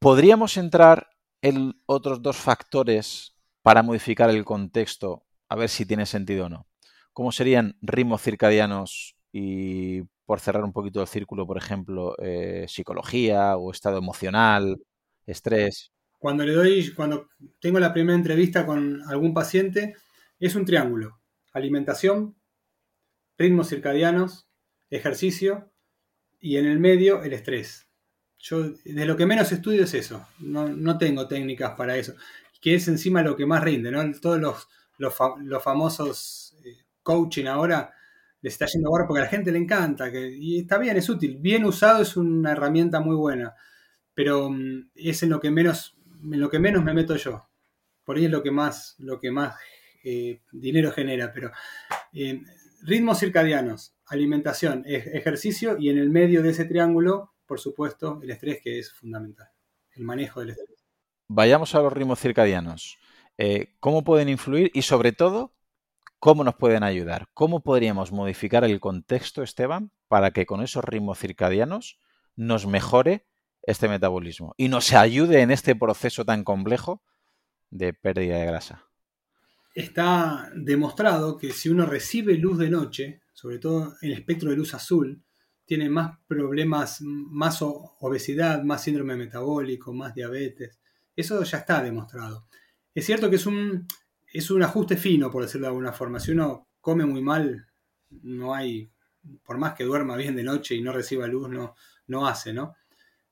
¿Podríamos 0.00 0.56
entrar 0.56 1.10
en 1.42 1.80
otros 1.86 2.22
dos 2.22 2.36
factores 2.36 3.36
para 3.62 3.84
modificar 3.84 4.30
el 4.30 4.44
contexto, 4.44 5.24
a 5.48 5.54
ver 5.54 5.68
si 5.68 5.86
tiene 5.86 6.06
sentido 6.06 6.46
o 6.46 6.48
no? 6.48 6.66
¿Cómo 7.12 7.30
serían 7.30 7.78
ritmos 7.80 8.20
circadianos 8.20 9.14
y, 9.30 10.02
por 10.26 10.40
cerrar 10.40 10.64
un 10.64 10.72
poquito 10.72 11.00
el 11.00 11.06
círculo, 11.06 11.46
por 11.46 11.56
ejemplo, 11.56 12.16
eh, 12.18 12.66
psicología 12.66 13.56
o 13.56 13.70
estado 13.70 13.98
emocional, 13.98 14.82
estrés? 15.24 15.92
Cuando 16.18 16.44
le 16.44 16.52
doy, 16.52 16.92
cuando 16.92 17.28
tengo 17.60 17.78
la 17.78 17.92
primera 17.92 18.16
entrevista 18.16 18.66
con 18.66 19.02
algún 19.08 19.32
paciente, 19.32 19.96
es 20.38 20.54
un 20.54 20.64
triángulo. 20.64 21.20
Alimentación, 21.52 22.36
ritmos 23.36 23.68
circadianos, 23.68 24.48
ejercicio 24.90 25.72
y 26.40 26.56
en 26.56 26.66
el 26.66 26.78
medio 26.78 27.22
el 27.22 27.32
estrés. 27.32 27.88
Yo 28.38 28.70
de 28.70 29.06
lo 29.06 29.16
que 29.16 29.26
menos 29.26 29.50
estudio 29.50 29.84
es 29.84 29.94
eso. 29.94 30.26
No, 30.38 30.98
tengo 30.98 31.26
técnicas 31.26 31.72
para 31.76 31.96
eso. 31.96 32.14
Que 32.60 32.74
es 32.74 32.86
encima 32.88 33.22
lo 33.22 33.36
que 33.36 33.46
más 33.46 33.62
rinde, 33.62 33.90
¿no? 33.90 34.02
Todos 34.20 34.38
los, 34.38 34.68
los, 34.98 35.62
famosos 35.62 36.56
eh, 36.64 36.84
coaching 37.02 37.46
ahora 37.46 37.92
les 38.40 38.52
está 38.52 38.66
yendo 38.66 38.88
ahora 38.88 39.06
porque 39.06 39.22
a 39.22 39.24
la 39.24 39.30
gente 39.30 39.50
le 39.50 39.58
encanta. 39.58 40.08
Y 40.12 40.60
está 40.60 40.78
bien, 40.78 40.96
es 40.96 41.08
útil. 41.08 41.38
Bien 41.40 41.64
usado 41.64 42.02
es 42.02 42.16
una 42.16 42.52
herramienta 42.52 43.00
muy 43.00 43.16
buena. 43.16 43.54
Pero 44.14 44.50
mm, 44.50 44.90
es 44.94 45.22
en 45.24 45.30
lo 45.30 45.40
que 45.40 45.50
menos 45.50 45.97
lo 46.22 46.50
que 46.50 46.58
menos 46.58 46.84
me 46.84 46.94
meto 46.94 47.16
yo. 47.16 47.48
Por 48.04 48.16
ahí 48.16 48.24
es 48.24 48.30
lo 48.30 48.42
que 48.42 48.50
más, 48.50 48.94
lo 48.98 49.20
que 49.20 49.30
más 49.30 49.56
eh, 50.04 50.40
dinero 50.52 50.92
genera, 50.92 51.32
pero 51.32 51.50
eh, 52.12 52.42
ritmos 52.82 53.18
circadianos, 53.18 53.94
alimentación, 54.06 54.84
ejercicio 54.86 55.76
y 55.78 55.90
en 55.90 55.98
el 55.98 56.10
medio 56.10 56.42
de 56.42 56.50
ese 56.50 56.64
triángulo, 56.64 57.34
por 57.46 57.60
supuesto, 57.60 58.20
el 58.22 58.30
estrés 58.30 58.60
que 58.62 58.78
es 58.78 58.92
fundamental, 58.92 59.48
el 59.92 60.04
manejo 60.04 60.40
del 60.40 60.50
estrés. 60.50 60.86
Vayamos 61.28 61.74
a 61.74 61.80
los 61.80 61.92
ritmos 61.92 62.20
circadianos. 62.20 62.98
Eh, 63.36 63.74
¿Cómo 63.80 64.02
pueden 64.02 64.28
influir 64.28 64.70
y 64.74 64.82
sobre 64.82 65.12
todo, 65.12 65.54
cómo 66.18 66.42
nos 66.42 66.56
pueden 66.56 66.82
ayudar? 66.82 67.28
¿Cómo 67.34 67.60
podríamos 67.60 68.10
modificar 68.10 68.64
el 68.64 68.80
contexto, 68.80 69.42
Esteban, 69.42 69.92
para 70.08 70.30
que 70.32 70.46
con 70.46 70.62
esos 70.62 70.84
ritmos 70.84 71.18
circadianos 71.18 72.00
nos 72.34 72.66
mejore 72.66 73.27
este 73.68 73.86
metabolismo 73.86 74.54
y 74.56 74.68
nos 74.68 74.94
ayude 74.94 75.42
en 75.42 75.50
este 75.50 75.76
proceso 75.76 76.24
tan 76.24 76.42
complejo 76.42 77.02
de 77.70 77.92
pérdida 77.92 78.38
de 78.38 78.46
grasa. 78.46 78.84
Está 79.74 80.50
demostrado 80.54 81.36
que 81.36 81.52
si 81.52 81.68
uno 81.68 81.84
recibe 81.84 82.38
luz 82.38 82.58
de 82.58 82.70
noche, 82.70 83.20
sobre 83.34 83.58
todo 83.58 83.94
en 84.00 84.10
el 84.10 84.18
espectro 84.18 84.48
de 84.48 84.56
luz 84.56 84.72
azul, 84.72 85.22
tiene 85.66 85.90
más 85.90 86.18
problemas, 86.26 87.02
más 87.02 87.58
obesidad, 87.60 88.62
más 88.62 88.82
síndrome 88.82 89.16
metabólico, 89.16 89.92
más 89.92 90.14
diabetes. 90.14 90.80
Eso 91.14 91.42
ya 91.42 91.58
está 91.58 91.82
demostrado. 91.82 92.46
Es 92.94 93.04
cierto 93.04 93.28
que 93.28 93.36
es 93.36 93.44
un, 93.44 93.86
es 94.32 94.50
un 94.50 94.62
ajuste 94.62 94.96
fino, 94.96 95.30
por 95.30 95.42
decirlo 95.42 95.66
de 95.66 95.72
alguna 95.72 95.92
forma. 95.92 96.20
Si 96.20 96.32
uno 96.32 96.68
come 96.80 97.04
muy 97.04 97.20
mal, 97.20 97.66
no 98.22 98.54
hay, 98.54 98.90
por 99.44 99.58
más 99.58 99.74
que 99.74 99.84
duerma 99.84 100.16
bien 100.16 100.34
de 100.36 100.42
noche 100.42 100.74
y 100.74 100.80
no 100.80 100.90
reciba 100.90 101.26
luz, 101.26 101.50
no, 101.50 101.74
no 102.06 102.26
hace, 102.26 102.54
¿no? 102.54 102.77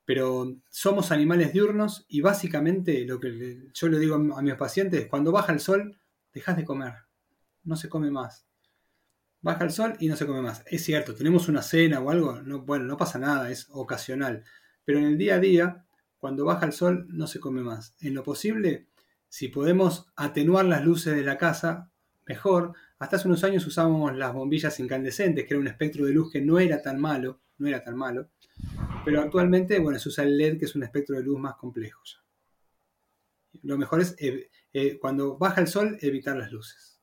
Pero 0.07 0.57
somos 0.71 1.13
animales 1.13 1.53
diurnos 1.53 2.07
y 2.09 2.23
básicamente 2.23 3.05
lo 3.05 3.21
que 3.21 3.69
yo 3.75 3.89
le 3.89 3.99
digo 3.99 4.15
a 4.15 4.43
mis 4.43 4.55
pacientes, 4.55 5.07
cuando 5.09 5.33
baja 5.33 5.53
el 5.53 5.61
sol, 5.61 5.99
dejas 6.33 6.57
de 6.57 6.65
comer, 6.65 6.95
no 7.65 7.77
se 7.77 7.91
come 7.91 8.11
más. 8.11 8.47
Baja 9.43 9.65
el 9.65 9.71
sol 9.71 9.97
y 10.01 10.09
no 10.09 10.17
se 10.17 10.27
come 10.27 10.41
más. 10.41 10.63
Es 10.67 10.85
cierto, 10.85 11.15
tenemos 11.15 11.49
una 11.49 11.61
cena 11.61 12.01
o 12.01 12.11
algo, 12.11 12.41
no, 12.41 12.63
bueno, 12.63 12.85
no 12.85 12.97
pasa 12.97 13.19
nada, 13.19 13.51
es 13.51 13.67
ocasional. 13.71 14.45
Pero 14.85 14.99
en 14.99 15.05
el 15.05 15.19
día 15.19 15.35
a 15.35 15.41
día, 15.41 15.85
cuando 16.17 16.45
baja 16.47 16.65
el 16.65 16.73
sol, 16.73 17.07
no 17.11 17.27
se 17.27 17.41
come 17.41 17.63
más. 17.63 17.95
En 18.01 18.15
lo 18.15 18.23
posible, 18.23 18.87
si 19.29 19.49
podemos 19.49 20.07
atenuar 20.17 20.65
las 20.65 20.85
luces 20.85 21.15
de 21.15 21.23
la 21.23 21.37
casa, 21.37 21.91
mejor. 22.27 22.75
Hasta 22.99 23.17
hace 23.17 23.29
unos 23.29 23.45
años 23.45 23.67
usábamos 23.67 24.17
las 24.17 24.33
bombillas 24.33 24.79
incandescentes, 24.81 25.47
que 25.47 25.55
era 25.55 25.61
un 25.61 25.69
espectro 25.69 26.05
de 26.05 26.13
luz 26.13 26.33
que 26.33 26.41
no 26.41 26.59
era 26.59 26.83
tan 26.83 27.01
malo, 27.01 27.41
no 27.59 27.67
era 27.67 27.83
tan 27.83 27.97
malo. 27.97 28.29
Pero 29.07 29.21
actualmente, 29.21 29.79
bueno, 29.79 30.01
se 30.01 30.09
usa 30.09 30.25
el 30.25 30.37
LED, 30.37 30.59
que 30.59 30.65
es 30.65 30.75
un 30.75 30.83
espectro 30.83 31.15
de 31.15 31.23
luz 31.23 31.39
más 31.39 31.55
complejo 31.55 32.01
ya. 32.05 32.19
Lo 33.63 33.79
mejor 33.79 34.01
es, 34.01 34.17
eh, 34.19 34.51
eh, 34.73 34.99
cuando 34.99 35.39
baja 35.39 35.61
el 35.61 35.69
sol, 35.69 35.97
evitar 36.01 36.37
las 36.37 36.51
luces. 36.51 37.01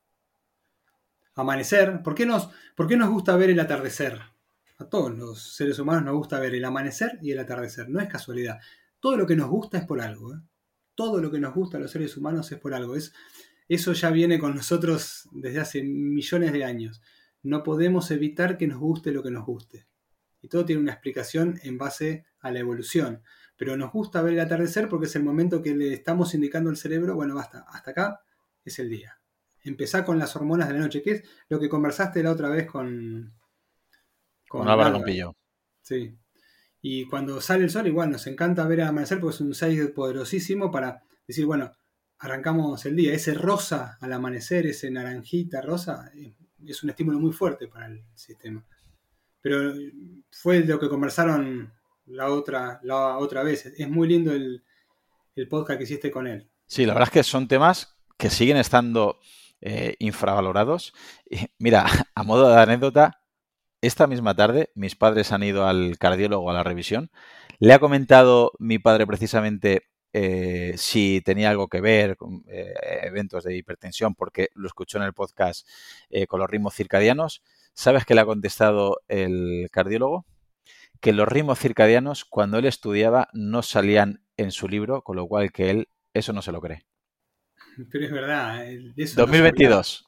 Amanecer. 1.34 2.02
¿Por 2.02 2.14
qué, 2.14 2.26
nos, 2.26 2.50
¿Por 2.76 2.86
qué 2.86 2.98
nos 2.98 3.08
gusta 3.08 3.34
ver 3.38 3.48
el 3.48 3.58
atardecer? 3.58 4.20
A 4.76 4.84
todos 4.84 5.16
los 5.16 5.56
seres 5.56 5.78
humanos 5.78 6.04
nos 6.04 6.14
gusta 6.16 6.38
ver 6.38 6.54
el 6.54 6.66
amanecer 6.66 7.18
y 7.22 7.32
el 7.32 7.38
atardecer. 7.38 7.88
No 7.88 8.00
es 8.00 8.08
casualidad. 8.10 8.60
Todo 9.00 9.16
lo 9.16 9.26
que 9.26 9.34
nos 9.34 9.48
gusta 9.48 9.78
es 9.78 9.86
por 9.86 10.02
algo. 10.02 10.34
¿eh? 10.34 10.40
Todo 10.94 11.22
lo 11.22 11.30
que 11.30 11.40
nos 11.40 11.54
gusta 11.54 11.78
a 11.78 11.80
los 11.80 11.90
seres 11.90 12.18
humanos 12.18 12.52
es 12.52 12.58
por 12.58 12.74
algo. 12.74 12.96
Es, 12.96 13.14
eso 13.66 13.94
ya 13.94 14.10
viene 14.10 14.38
con 14.38 14.54
nosotros 14.54 15.26
desde 15.32 15.60
hace 15.60 15.82
millones 15.82 16.52
de 16.52 16.64
años. 16.66 17.00
No 17.42 17.62
podemos 17.62 18.10
evitar 18.10 18.58
que 18.58 18.66
nos 18.66 18.78
guste 18.78 19.10
lo 19.10 19.22
que 19.22 19.30
nos 19.30 19.46
guste. 19.46 19.86
Y 20.44 20.48
todo 20.48 20.66
tiene 20.66 20.82
una 20.82 20.92
explicación 20.92 21.58
en 21.62 21.78
base 21.78 22.26
a 22.38 22.50
la 22.50 22.58
evolución. 22.58 23.22
Pero 23.56 23.78
nos 23.78 23.90
gusta 23.90 24.20
ver 24.20 24.34
el 24.34 24.40
atardecer 24.40 24.90
porque 24.90 25.06
es 25.06 25.16
el 25.16 25.22
momento 25.22 25.62
que 25.62 25.74
le 25.74 25.94
estamos 25.94 26.34
indicando 26.34 26.68
al 26.68 26.76
cerebro, 26.76 27.14
bueno, 27.14 27.34
basta, 27.34 27.64
hasta 27.66 27.92
acá 27.92 28.20
es 28.62 28.78
el 28.78 28.90
día. 28.90 29.18
Empezá 29.62 30.04
con 30.04 30.18
las 30.18 30.36
hormonas 30.36 30.68
de 30.68 30.74
la 30.74 30.80
noche, 30.80 31.00
que 31.00 31.12
es 31.12 31.24
lo 31.48 31.58
que 31.58 31.70
conversaste 31.70 32.22
la 32.22 32.30
otra 32.32 32.50
vez 32.50 32.66
con... 32.66 33.32
Con, 34.46 34.68
Álvaro 34.68 34.96
Campillo. 34.96 35.34
Sí. 35.80 36.14
Y 36.82 37.06
cuando 37.06 37.40
sale 37.40 37.64
el 37.64 37.70
sol, 37.70 37.86
igual 37.86 38.10
nos 38.10 38.26
encanta 38.26 38.66
ver 38.66 38.80
el 38.80 38.88
amanecer 38.88 39.20
porque 39.20 39.36
es 39.36 39.40
un 39.40 39.54
6 39.54 39.92
poderosísimo 39.92 40.70
para 40.70 41.04
decir, 41.26 41.46
bueno, 41.46 41.72
arrancamos 42.18 42.84
el 42.84 42.96
día. 42.96 43.14
Ese 43.14 43.32
rosa 43.32 43.96
al 43.98 44.12
amanecer, 44.12 44.66
ese 44.66 44.90
naranjita 44.90 45.62
rosa, 45.62 46.12
es 46.66 46.82
un 46.82 46.90
estímulo 46.90 47.18
muy 47.18 47.32
fuerte 47.32 47.66
para 47.66 47.86
el 47.86 48.04
sistema. 48.14 48.62
Pero 49.44 49.74
fue 50.30 50.60
lo 50.60 50.80
que 50.80 50.88
conversaron 50.88 51.70
la 52.06 52.30
otra, 52.30 52.80
la 52.82 53.18
otra 53.18 53.42
vez. 53.42 53.66
Es 53.66 53.90
muy 53.90 54.08
lindo 54.08 54.32
el, 54.32 54.64
podcast 55.50 55.76
que 55.76 55.84
hiciste 55.84 56.10
con 56.10 56.26
él. 56.26 56.48
Sí, 56.66 56.86
la 56.86 56.94
verdad 56.94 57.10
es 57.10 57.12
que 57.12 57.22
son 57.24 57.46
temas 57.46 57.94
que 58.16 58.30
siguen 58.30 58.56
estando 58.56 59.20
eh, 59.60 59.96
infravalorados. 59.98 60.94
mira, 61.58 61.84
a 62.14 62.22
modo 62.22 62.48
de 62.48 62.58
anécdota, 62.58 63.20
esta 63.82 64.06
misma 64.06 64.34
tarde 64.34 64.70
mis 64.74 64.96
padres 64.96 65.30
han 65.30 65.42
ido 65.42 65.66
al 65.66 65.98
cardiólogo 65.98 66.50
a 66.50 66.54
la 66.54 66.62
revisión. 66.62 67.10
Le 67.58 67.74
ha 67.74 67.78
comentado 67.78 68.52
mi 68.58 68.78
padre 68.78 69.06
precisamente 69.06 69.90
eh, 70.16 70.74
si 70.76 71.20
tenía 71.22 71.50
algo 71.50 71.66
que 71.66 71.80
ver 71.80 72.16
con 72.16 72.44
eh, 72.46 72.72
eventos 73.02 73.42
de 73.42 73.56
hipertensión, 73.56 74.14
porque 74.14 74.48
lo 74.54 74.68
escuchó 74.68 74.98
en 74.98 75.04
el 75.04 75.12
podcast 75.12 75.68
eh, 76.08 76.28
con 76.28 76.38
los 76.38 76.48
ritmos 76.48 76.72
circadianos. 76.72 77.42
¿Sabes 77.74 78.04
qué 78.04 78.14
le 78.14 78.22
ha 78.22 78.26
contestado 78.26 79.02
el 79.08 79.68
cardiólogo? 79.70 80.24
Que 81.00 81.12
los 81.12 81.28
ritmos 81.28 81.58
circadianos, 81.58 82.24
cuando 82.24 82.58
él 82.58 82.64
estudiaba, 82.64 83.28
no 83.34 83.62
salían 83.62 84.22
en 84.36 84.50
su 84.50 84.68
libro, 84.68 85.02
con 85.02 85.16
lo 85.16 85.26
cual 85.26 85.52
que 85.52 85.70
él 85.70 85.88
eso 86.14 86.32
no 86.32 86.40
se 86.40 86.52
lo 86.52 86.60
cree. 86.60 86.86
Pero 87.90 88.04
es 88.04 88.12
verdad. 88.12 88.64
2022. 89.16 90.06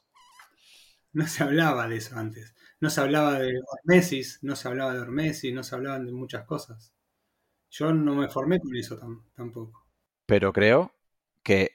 No 1.13 1.27
se, 1.27 1.43
hablaba, 1.43 1.87
de 1.87 1.97
eso 1.97 2.15
antes. 2.17 2.55
No 2.79 2.89
se 2.89 3.01
hablaba 3.01 3.39
de 3.39 3.53
Hormesis, 3.59 4.39
no 4.41 4.55
se 4.55 4.67
hablaba 4.67 4.93
de 4.93 4.99
Hormesis, 4.99 5.53
no 5.53 5.63
se 5.63 5.75
hablaban 5.75 6.05
de 6.05 6.11
muchas 6.11 6.45
cosas. 6.45 6.93
Yo 7.69 7.93
no 7.93 8.15
me 8.15 8.29
formé 8.29 8.59
con 8.59 8.75
eso 8.75 8.97
tampoco 9.35 9.87
pero 10.27 10.53
creo 10.53 10.93
que 11.41 11.71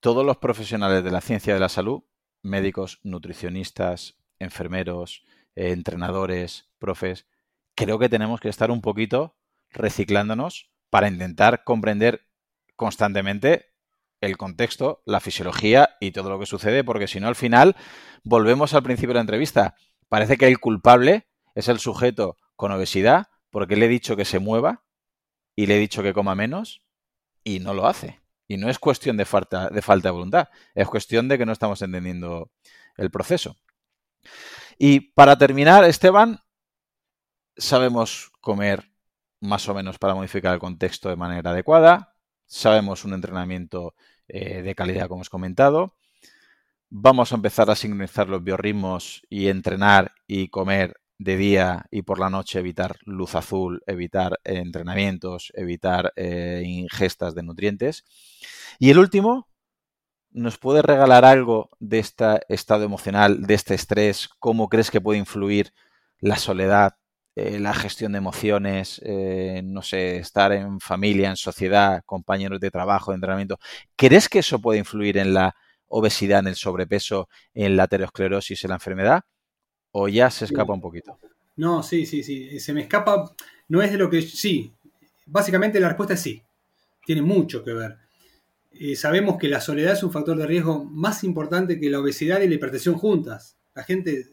todos 0.00 0.24
los 0.24 0.38
profesionales 0.38 1.04
de 1.04 1.10
la 1.10 1.20
ciencia 1.20 1.52
de 1.52 1.60
la 1.60 1.68
salud, 1.68 2.04
médicos, 2.40 3.00
nutricionistas, 3.02 4.16
enfermeros, 4.38 5.26
eh, 5.56 5.72
entrenadores, 5.72 6.70
profes, 6.78 7.26
creo 7.74 7.98
que 7.98 8.08
tenemos 8.08 8.40
que 8.40 8.48
estar 8.48 8.70
un 8.70 8.80
poquito 8.80 9.36
reciclándonos 9.70 10.70
para 10.90 11.08
intentar 11.08 11.64
comprender 11.64 12.26
constantemente 12.76 13.72
el 14.20 14.36
contexto, 14.36 15.02
la 15.04 15.20
fisiología 15.20 15.96
y 16.00 16.12
todo 16.12 16.30
lo 16.30 16.38
que 16.38 16.46
sucede, 16.46 16.84
porque 16.84 17.06
si 17.06 17.20
no, 17.20 17.28
al 17.28 17.34
final 17.34 17.76
volvemos 18.22 18.74
al 18.74 18.82
principio 18.82 19.10
de 19.10 19.14
la 19.14 19.20
entrevista. 19.22 19.74
Parece 20.08 20.36
que 20.36 20.46
el 20.46 20.58
culpable 20.58 21.26
es 21.54 21.68
el 21.68 21.78
sujeto 21.78 22.36
con 22.54 22.72
obesidad, 22.72 23.26
porque 23.50 23.76
le 23.76 23.86
he 23.86 23.88
dicho 23.88 24.16
que 24.16 24.24
se 24.24 24.38
mueva 24.38 24.84
y 25.54 25.66
le 25.66 25.76
he 25.76 25.80
dicho 25.80 26.02
que 26.02 26.12
coma 26.12 26.34
menos, 26.34 26.82
y 27.44 27.60
no 27.60 27.74
lo 27.74 27.86
hace. 27.86 28.20
Y 28.48 28.58
no 28.58 28.68
es 28.68 28.78
cuestión 28.78 29.16
de 29.16 29.24
falta, 29.24 29.70
de 29.70 29.82
falta 29.82 30.08
de 30.08 30.12
voluntad, 30.12 30.48
es 30.74 30.86
cuestión 30.88 31.28
de 31.28 31.38
que 31.38 31.46
no 31.46 31.52
estamos 31.52 31.80
entendiendo 31.82 32.50
el 32.96 33.10
proceso. 33.10 33.56
Y 34.78 35.00
para 35.00 35.38
terminar, 35.38 35.84
Esteban, 35.84 36.40
sabemos 37.56 38.30
comer 38.40 38.92
más 39.40 39.68
o 39.68 39.74
menos 39.74 39.98
para 39.98 40.14
modificar 40.14 40.54
el 40.54 40.60
contexto 40.60 41.08
de 41.08 41.16
manera 41.16 41.50
adecuada, 41.50 42.14
sabemos 42.46 43.04
un 43.04 43.14
entrenamiento 43.14 43.94
eh, 44.28 44.62
de 44.62 44.74
calidad, 44.74 45.08
como 45.08 45.22
os 45.22 45.30
comentado, 45.30 45.96
vamos 46.88 47.32
a 47.32 47.36
empezar 47.36 47.70
a 47.70 47.76
sincronizar 47.76 48.28
los 48.28 48.42
biorritmos 48.42 49.22
y 49.28 49.48
entrenar 49.48 50.12
y 50.26 50.48
comer 50.48 50.94
de 51.18 51.36
día 51.36 51.86
y 51.90 52.02
por 52.02 52.18
la 52.18 52.30
noche 52.30 52.58
evitar 52.58 52.96
luz 53.04 53.34
azul, 53.34 53.82
evitar 53.86 54.38
eh, 54.44 54.58
entrenamientos, 54.58 55.52
evitar 55.54 56.12
eh, 56.16 56.62
ingestas 56.64 57.34
de 57.34 57.42
nutrientes. 57.42 58.04
Y 58.78 58.90
el 58.90 58.98
último, 58.98 59.48
¿nos 60.36 60.58
puede 60.58 60.82
regalar 60.82 61.24
algo 61.24 61.70
de 61.80 61.98
este 61.98 62.40
estado 62.48 62.84
emocional, 62.84 63.42
de 63.42 63.54
este 63.54 63.74
estrés? 63.74 64.28
¿Cómo 64.38 64.68
crees 64.68 64.90
que 64.90 65.00
puede 65.00 65.18
influir 65.18 65.72
la 66.20 66.36
soledad, 66.36 66.96
eh, 67.34 67.58
la 67.58 67.72
gestión 67.72 68.12
de 68.12 68.18
emociones, 68.18 69.00
no 69.64 69.82
sé, 69.82 70.18
estar 70.18 70.52
en 70.52 70.78
familia, 70.78 71.30
en 71.30 71.36
sociedad, 71.36 72.02
compañeros 72.04 72.60
de 72.60 72.70
trabajo, 72.70 73.10
de 73.10 73.16
entrenamiento? 73.16 73.58
¿Crees 73.96 74.28
que 74.28 74.40
eso 74.40 74.60
puede 74.60 74.78
influir 74.78 75.16
en 75.16 75.32
la 75.32 75.56
obesidad, 75.88 76.40
en 76.40 76.48
el 76.48 76.56
sobrepeso, 76.56 77.28
en 77.54 77.76
la 77.76 77.84
aterosclerosis, 77.84 78.62
en 78.64 78.68
la 78.68 78.76
enfermedad? 78.76 79.22
¿O 79.90 80.08
ya 80.08 80.30
se 80.30 80.44
escapa 80.44 80.74
un 80.74 80.82
poquito? 80.82 81.18
No, 81.56 81.82
sí, 81.82 82.04
sí, 82.04 82.22
sí. 82.22 82.60
Se 82.60 82.74
me 82.74 82.82
escapa. 82.82 83.34
No 83.68 83.80
es 83.80 83.90
de 83.90 83.96
lo 83.96 84.10
que. 84.10 84.20
Sí. 84.20 84.70
Básicamente 85.24 85.80
la 85.80 85.88
respuesta 85.88 86.12
es 86.12 86.20
sí. 86.20 86.42
Tiene 87.06 87.22
mucho 87.22 87.64
que 87.64 87.72
ver. 87.72 88.05
Eh, 88.78 88.94
sabemos 88.94 89.38
que 89.38 89.48
la 89.48 89.60
soledad 89.60 89.94
es 89.94 90.02
un 90.02 90.12
factor 90.12 90.36
de 90.36 90.46
riesgo 90.46 90.84
más 90.84 91.24
importante 91.24 91.80
que 91.80 91.88
la 91.88 92.00
obesidad 92.00 92.40
y 92.42 92.48
la 92.48 92.54
hipertensión 92.54 92.96
juntas. 92.96 93.56
La 93.74 93.82
gente, 93.84 94.26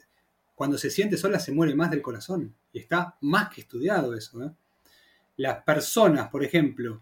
cuando 0.53 0.77
se 0.77 0.89
siente 0.89 1.17
sola, 1.17 1.39
se 1.39 1.53
muere 1.53 1.75
más 1.75 1.91
del 1.91 2.01
corazón. 2.01 2.53
Y 2.73 2.79
está 2.79 3.17
más 3.21 3.53
que 3.53 3.61
estudiado 3.61 4.13
eso. 4.15 4.43
¿eh? 4.43 4.51
Las 5.37 5.63
personas, 5.63 6.29
por 6.29 6.43
ejemplo, 6.43 7.01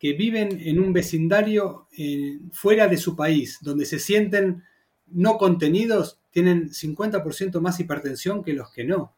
que 0.00 0.14
viven 0.14 0.60
en 0.62 0.80
un 0.80 0.92
vecindario 0.92 1.86
eh, 1.96 2.40
fuera 2.52 2.88
de 2.88 2.96
su 2.96 3.14
país, 3.14 3.58
donde 3.60 3.84
se 3.84 4.00
sienten 4.00 4.64
no 5.06 5.38
contenidos, 5.38 6.18
tienen 6.30 6.70
50% 6.70 7.60
más 7.60 7.78
hipertensión 7.78 8.42
que 8.42 8.52
los 8.52 8.72
que 8.72 8.84
no. 8.84 9.14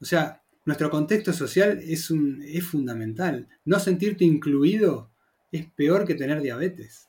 O 0.00 0.04
sea, 0.04 0.42
nuestro 0.64 0.90
contexto 0.90 1.32
social 1.32 1.80
es, 1.82 2.10
un, 2.10 2.42
es 2.42 2.64
fundamental. 2.64 3.48
No 3.64 3.78
sentirte 3.78 4.24
incluido 4.24 5.11
es 5.52 5.70
peor 5.70 6.06
que 6.06 6.14
tener 6.14 6.40
diabetes. 6.40 7.08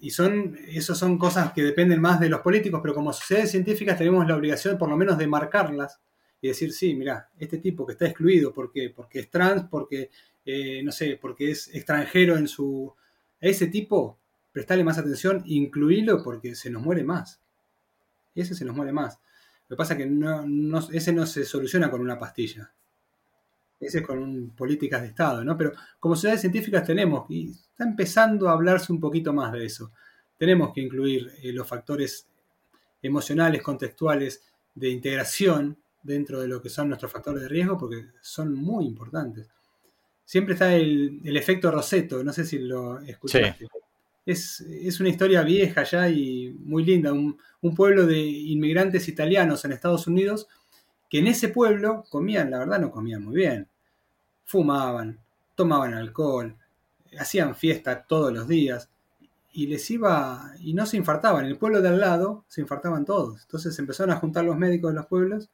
Y 0.00 0.10
son, 0.10 0.58
eso 0.66 0.96
son 0.96 1.16
cosas 1.16 1.52
que 1.52 1.62
dependen 1.62 2.00
más 2.00 2.18
de 2.18 2.28
los 2.28 2.40
políticos, 2.40 2.80
pero 2.82 2.92
como 2.92 3.12
sociedades 3.12 3.52
científicas 3.52 3.96
tenemos 3.96 4.26
la 4.26 4.36
obligación 4.36 4.76
por 4.76 4.88
lo 4.88 4.96
menos 4.96 5.16
de 5.16 5.28
marcarlas 5.28 6.00
y 6.40 6.48
decir, 6.48 6.72
sí, 6.72 6.94
mira, 6.94 7.30
este 7.38 7.58
tipo 7.58 7.86
que 7.86 7.92
está 7.92 8.06
excluido 8.06 8.52
porque, 8.52 8.90
porque 8.90 9.20
es 9.20 9.30
trans, 9.30 9.68
porque, 9.70 10.10
eh, 10.44 10.82
no 10.82 10.90
sé, 10.90 11.18
porque 11.22 11.52
es 11.52 11.72
extranjero 11.72 12.36
en 12.36 12.48
su... 12.48 12.92
ese 13.40 13.68
tipo 13.68 14.18
prestarle 14.50 14.82
más 14.82 14.98
atención, 14.98 15.42
incluirlo 15.46 16.22
porque 16.22 16.56
se 16.56 16.68
nos 16.68 16.82
muere 16.82 17.04
más. 17.04 17.40
Ese 18.34 18.56
se 18.56 18.64
nos 18.64 18.74
muere 18.74 18.92
más. 18.92 19.20
Lo 19.68 19.76
que 19.76 19.78
pasa 19.78 19.94
es 19.94 20.00
que 20.00 20.06
no, 20.06 20.80
ese 20.92 21.12
no 21.12 21.26
se 21.26 21.44
soluciona 21.44 21.90
con 21.90 22.00
una 22.00 22.18
pastilla. 22.18 22.72
Ese 23.82 23.98
es 23.98 24.06
con 24.06 24.50
políticas 24.50 25.02
de 25.02 25.08
Estado, 25.08 25.44
¿no? 25.44 25.56
Pero 25.56 25.72
como 25.98 26.14
sociedades 26.14 26.40
científicas 26.40 26.84
tenemos, 26.86 27.28
y 27.28 27.50
está 27.50 27.82
empezando 27.84 28.48
a 28.48 28.52
hablarse 28.52 28.92
un 28.92 29.00
poquito 29.00 29.32
más 29.32 29.52
de 29.52 29.64
eso. 29.64 29.90
Tenemos 30.38 30.72
que 30.72 30.80
incluir 30.80 31.32
eh, 31.42 31.52
los 31.52 31.66
factores 31.66 32.26
emocionales, 33.02 33.60
contextuales, 33.60 34.44
de 34.74 34.88
integración 34.88 35.76
dentro 36.02 36.40
de 36.40 36.48
lo 36.48 36.62
que 36.62 36.68
son 36.68 36.88
nuestros 36.88 37.12
factores 37.12 37.42
de 37.42 37.48
riesgo 37.48 37.76
porque 37.76 38.06
son 38.20 38.54
muy 38.54 38.86
importantes. 38.86 39.48
Siempre 40.24 40.54
está 40.54 40.74
el, 40.74 41.20
efecto 41.36 41.70
Roseto, 41.70 42.22
no 42.24 42.32
sé 42.32 42.44
si 42.44 42.58
lo 42.58 43.00
escuchaste. 43.00 43.66
Es, 44.24 45.00
una 45.00 45.08
historia 45.08 45.42
vieja 45.42 45.82
ya 45.82 46.08
y 46.08 46.54
muy 46.60 46.84
linda, 46.84 47.12
un, 47.12 47.36
un, 47.60 47.74
pueblo 47.74 48.06
de 48.06 48.20
inmigrantes 48.20 49.08
italianos 49.08 49.64
en 49.64 49.72
Estados 49.72 50.06
Unidos 50.06 50.46
que 51.10 51.18
en 51.18 51.26
ese 51.26 51.48
pueblo 51.48 52.04
comían, 52.08 52.50
la 52.50 52.60
verdad 52.60 52.80
no 52.80 52.90
comían 52.90 53.22
muy 53.22 53.34
bien, 53.34 53.68
fumaban, 54.44 55.20
tomaban 55.54 55.94
alcohol, 55.94 56.56
hacían 57.18 57.54
fiesta 57.54 58.04
todos 58.04 58.32
los 58.32 58.48
días 58.48 58.90
y 59.52 59.66
les 59.66 59.90
iba 59.90 60.52
y 60.60 60.74
no 60.74 60.86
se 60.86 60.96
infartaban. 60.96 61.44
En 61.44 61.50
el 61.50 61.58
pueblo 61.58 61.82
de 61.82 61.88
al 61.88 62.00
lado 62.00 62.44
se 62.48 62.60
infartaban 62.60 63.04
todos. 63.04 63.42
Entonces 63.42 63.78
empezaron 63.78 64.14
a 64.14 64.18
juntar 64.18 64.44
los 64.44 64.56
médicos 64.56 64.92
de 64.92 64.96
los 64.96 65.06
pueblos. 65.06 65.50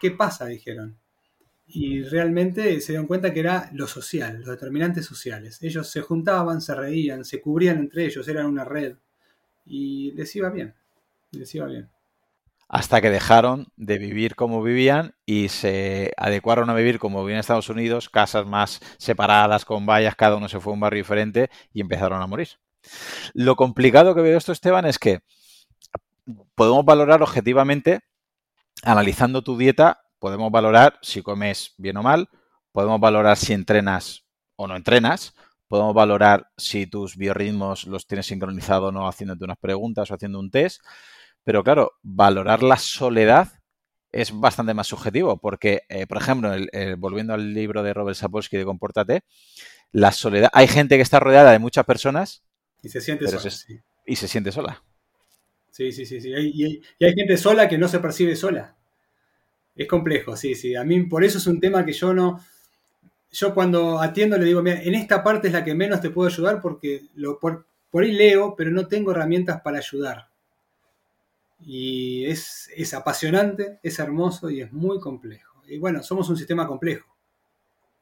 ¿Qué 0.00 0.10
pasa? 0.10 0.46
dijeron. 0.46 0.96
Y 1.66 2.02
realmente 2.02 2.80
se 2.80 2.92
dieron 2.92 3.06
cuenta 3.06 3.32
que 3.32 3.40
era 3.40 3.70
lo 3.74 3.86
social, 3.86 4.38
los 4.40 4.48
determinantes 4.48 5.04
sociales. 5.04 5.62
Ellos 5.62 5.88
se 5.90 6.00
juntaban, 6.00 6.60
se 6.60 6.74
reían, 6.74 7.24
se 7.24 7.40
cubrían 7.40 7.78
entre 7.78 8.06
ellos, 8.06 8.26
eran 8.26 8.46
una 8.46 8.64
red. 8.64 8.96
Y 9.66 10.12
les 10.12 10.34
iba 10.34 10.50
bien. 10.50 10.74
Les 11.32 11.54
iba 11.54 11.66
bien 11.66 11.88
hasta 12.68 13.00
que 13.00 13.10
dejaron 13.10 13.72
de 13.76 13.98
vivir 13.98 14.36
como 14.36 14.62
vivían 14.62 15.14
y 15.24 15.48
se 15.48 16.12
adecuaron 16.18 16.68
a 16.68 16.74
vivir 16.74 16.98
como 16.98 17.20
vivían 17.20 17.36
en 17.36 17.40
Estados 17.40 17.70
Unidos, 17.70 18.10
casas 18.10 18.46
más 18.46 18.80
separadas, 18.98 19.64
con 19.64 19.86
vallas, 19.86 20.14
cada 20.16 20.36
uno 20.36 20.48
se 20.48 20.60
fue 20.60 20.72
a 20.72 20.74
un 20.74 20.80
barrio 20.80 21.02
diferente 21.02 21.50
y 21.72 21.80
empezaron 21.80 22.20
a 22.20 22.26
morir. 22.26 22.48
Lo 23.32 23.56
complicado 23.56 24.14
que 24.14 24.20
veo 24.20 24.36
esto, 24.36 24.52
Esteban, 24.52 24.84
es 24.84 24.98
que 24.98 25.20
podemos 26.54 26.84
valorar 26.84 27.22
objetivamente, 27.22 28.00
analizando 28.82 29.42
tu 29.42 29.56
dieta, 29.56 30.02
podemos 30.18 30.52
valorar 30.52 30.98
si 31.00 31.22
comes 31.22 31.74
bien 31.78 31.96
o 31.96 32.02
mal, 32.02 32.28
podemos 32.72 33.00
valorar 33.00 33.38
si 33.38 33.54
entrenas 33.54 34.24
o 34.56 34.66
no 34.66 34.76
entrenas, 34.76 35.34
podemos 35.68 35.94
valorar 35.94 36.50
si 36.56 36.86
tus 36.86 37.16
biorritmos 37.16 37.86
los 37.86 38.06
tienes 38.06 38.26
sincronizados 38.26 38.88
o 38.90 38.92
no 38.92 39.08
haciéndote 39.08 39.44
unas 39.44 39.58
preguntas 39.58 40.10
o 40.10 40.14
haciendo 40.14 40.38
un 40.38 40.50
test, 40.50 40.82
pero 41.48 41.64
claro, 41.64 41.92
valorar 42.02 42.62
la 42.62 42.76
soledad 42.76 43.48
es 44.12 44.38
bastante 44.38 44.74
más 44.74 44.86
subjetivo, 44.86 45.38
porque, 45.38 45.80
eh, 45.88 46.06
por 46.06 46.18
ejemplo, 46.18 46.52
volviendo 46.98 47.32
al 47.32 47.54
libro 47.54 47.82
de 47.82 47.94
Robert 47.94 48.18
Sapolsky 48.18 48.58
de 48.58 48.66
Compórtate, 48.66 49.22
la 49.92 50.12
soledad, 50.12 50.50
hay 50.52 50.68
gente 50.68 50.96
que 50.96 51.02
está 51.02 51.20
rodeada 51.20 51.50
de 51.50 51.58
muchas 51.58 51.86
personas 51.86 52.44
y 52.82 52.90
se 52.90 53.00
siente 53.00 53.26
sola. 53.28 53.50
Y 54.04 54.16
se 54.16 54.28
siente 54.28 54.52
sola. 54.52 54.84
Sí, 55.70 55.90
sí, 55.90 56.04
sí, 56.04 56.20
sí. 56.20 56.28
Y, 56.28 56.82
hay, 57.02 57.14
gente 57.14 57.38
sola 57.38 57.66
que 57.66 57.78
no 57.78 57.88
se 57.88 58.00
percibe 58.00 58.36
sola. 58.36 58.76
Es 59.74 59.88
complejo, 59.88 60.36
sí, 60.36 60.54
sí. 60.54 60.76
A 60.76 60.84
mí 60.84 61.04
por 61.04 61.24
eso 61.24 61.38
es 61.38 61.46
un 61.46 61.60
tema 61.60 61.82
que 61.82 61.94
yo 61.94 62.12
no... 62.12 62.44
Yo 63.32 63.54
cuando 63.54 64.02
atiendo 64.02 64.36
le 64.36 64.44
digo, 64.44 64.60
mira, 64.62 64.82
en 64.82 64.94
esta 64.94 65.24
parte 65.24 65.46
es 65.46 65.54
la 65.54 65.64
que 65.64 65.74
menos 65.74 66.02
te 66.02 66.10
puedo 66.10 66.28
ayudar 66.28 66.60
porque 66.60 67.06
lo, 67.14 67.38
por 67.38 67.64
ahí 67.94 68.12
leo, 68.12 68.54
pero 68.54 68.70
no 68.70 68.86
tengo 68.86 69.12
herramientas 69.12 69.62
para 69.62 69.78
ayudar. 69.78 70.28
Y 71.60 72.26
es, 72.26 72.94
apasionante, 72.94 73.78
es 73.82 73.98
hermoso 73.98 74.50
y 74.50 74.60
es 74.60 74.72
muy 74.72 75.00
complejo. 75.00 75.62
Y 75.66 75.78
bueno, 75.78 76.02
somos 76.02 76.28
un 76.28 76.36
sistema 76.36 76.66
complejo. 76.66 77.16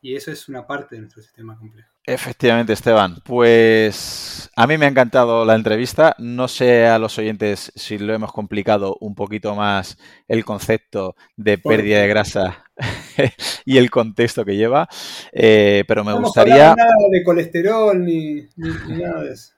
Y 0.01 0.15
eso 0.15 0.31
es 0.31 0.49
una 0.49 0.67
parte 0.67 0.95
de 0.95 1.01
nuestro 1.01 1.23
sistema 1.23 1.59
complejo. 1.59 1.89
Efectivamente, 2.05 2.75
Esteban. 2.75 3.17
Pues 3.25 4.51
a 4.55 4.67
mí 4.69 4.79
me 4.79 4.87
ha 4.87 4.89
encantado 4.89 5.45
la 5.45 5.57
entrevista. 5.57 6.15
No 6.19 6.47
sé 6.47 6.87
a 6.87 7.01
los 7.01 7.19
oyentes 7.19 7.73
si 7.75 7.99
lo 7.99 8.15
hemos 8.15 8.33
complicado 8.33 8.97
un 9.01 9.17
poquito 9.17 9.57
más 9.57 9.99
el 10.29 10.45
concepto 10.45 11.17
de 11.37 11.59
pérdida 11.59 12.03
de 12.03 12.09
grasa 12.09 12.65
y 13.65 13.79
el 13.79 13.91
contexto 13.91 14.45
que 14.45 14.57
lleva, 14.57 14.89
eh, 15.33 15.83
pero 15.89 16.05
me 16.05 16.13
gustaría... 16.13 16.71
No 16.71 16.77
nada 16.77 16.95
de 17.11 17.25
colesterol 17.25 18.05
ni 18.05 18.47
nada 18.57 19.25
de 19.25 19.33
eso. 19.33 19.56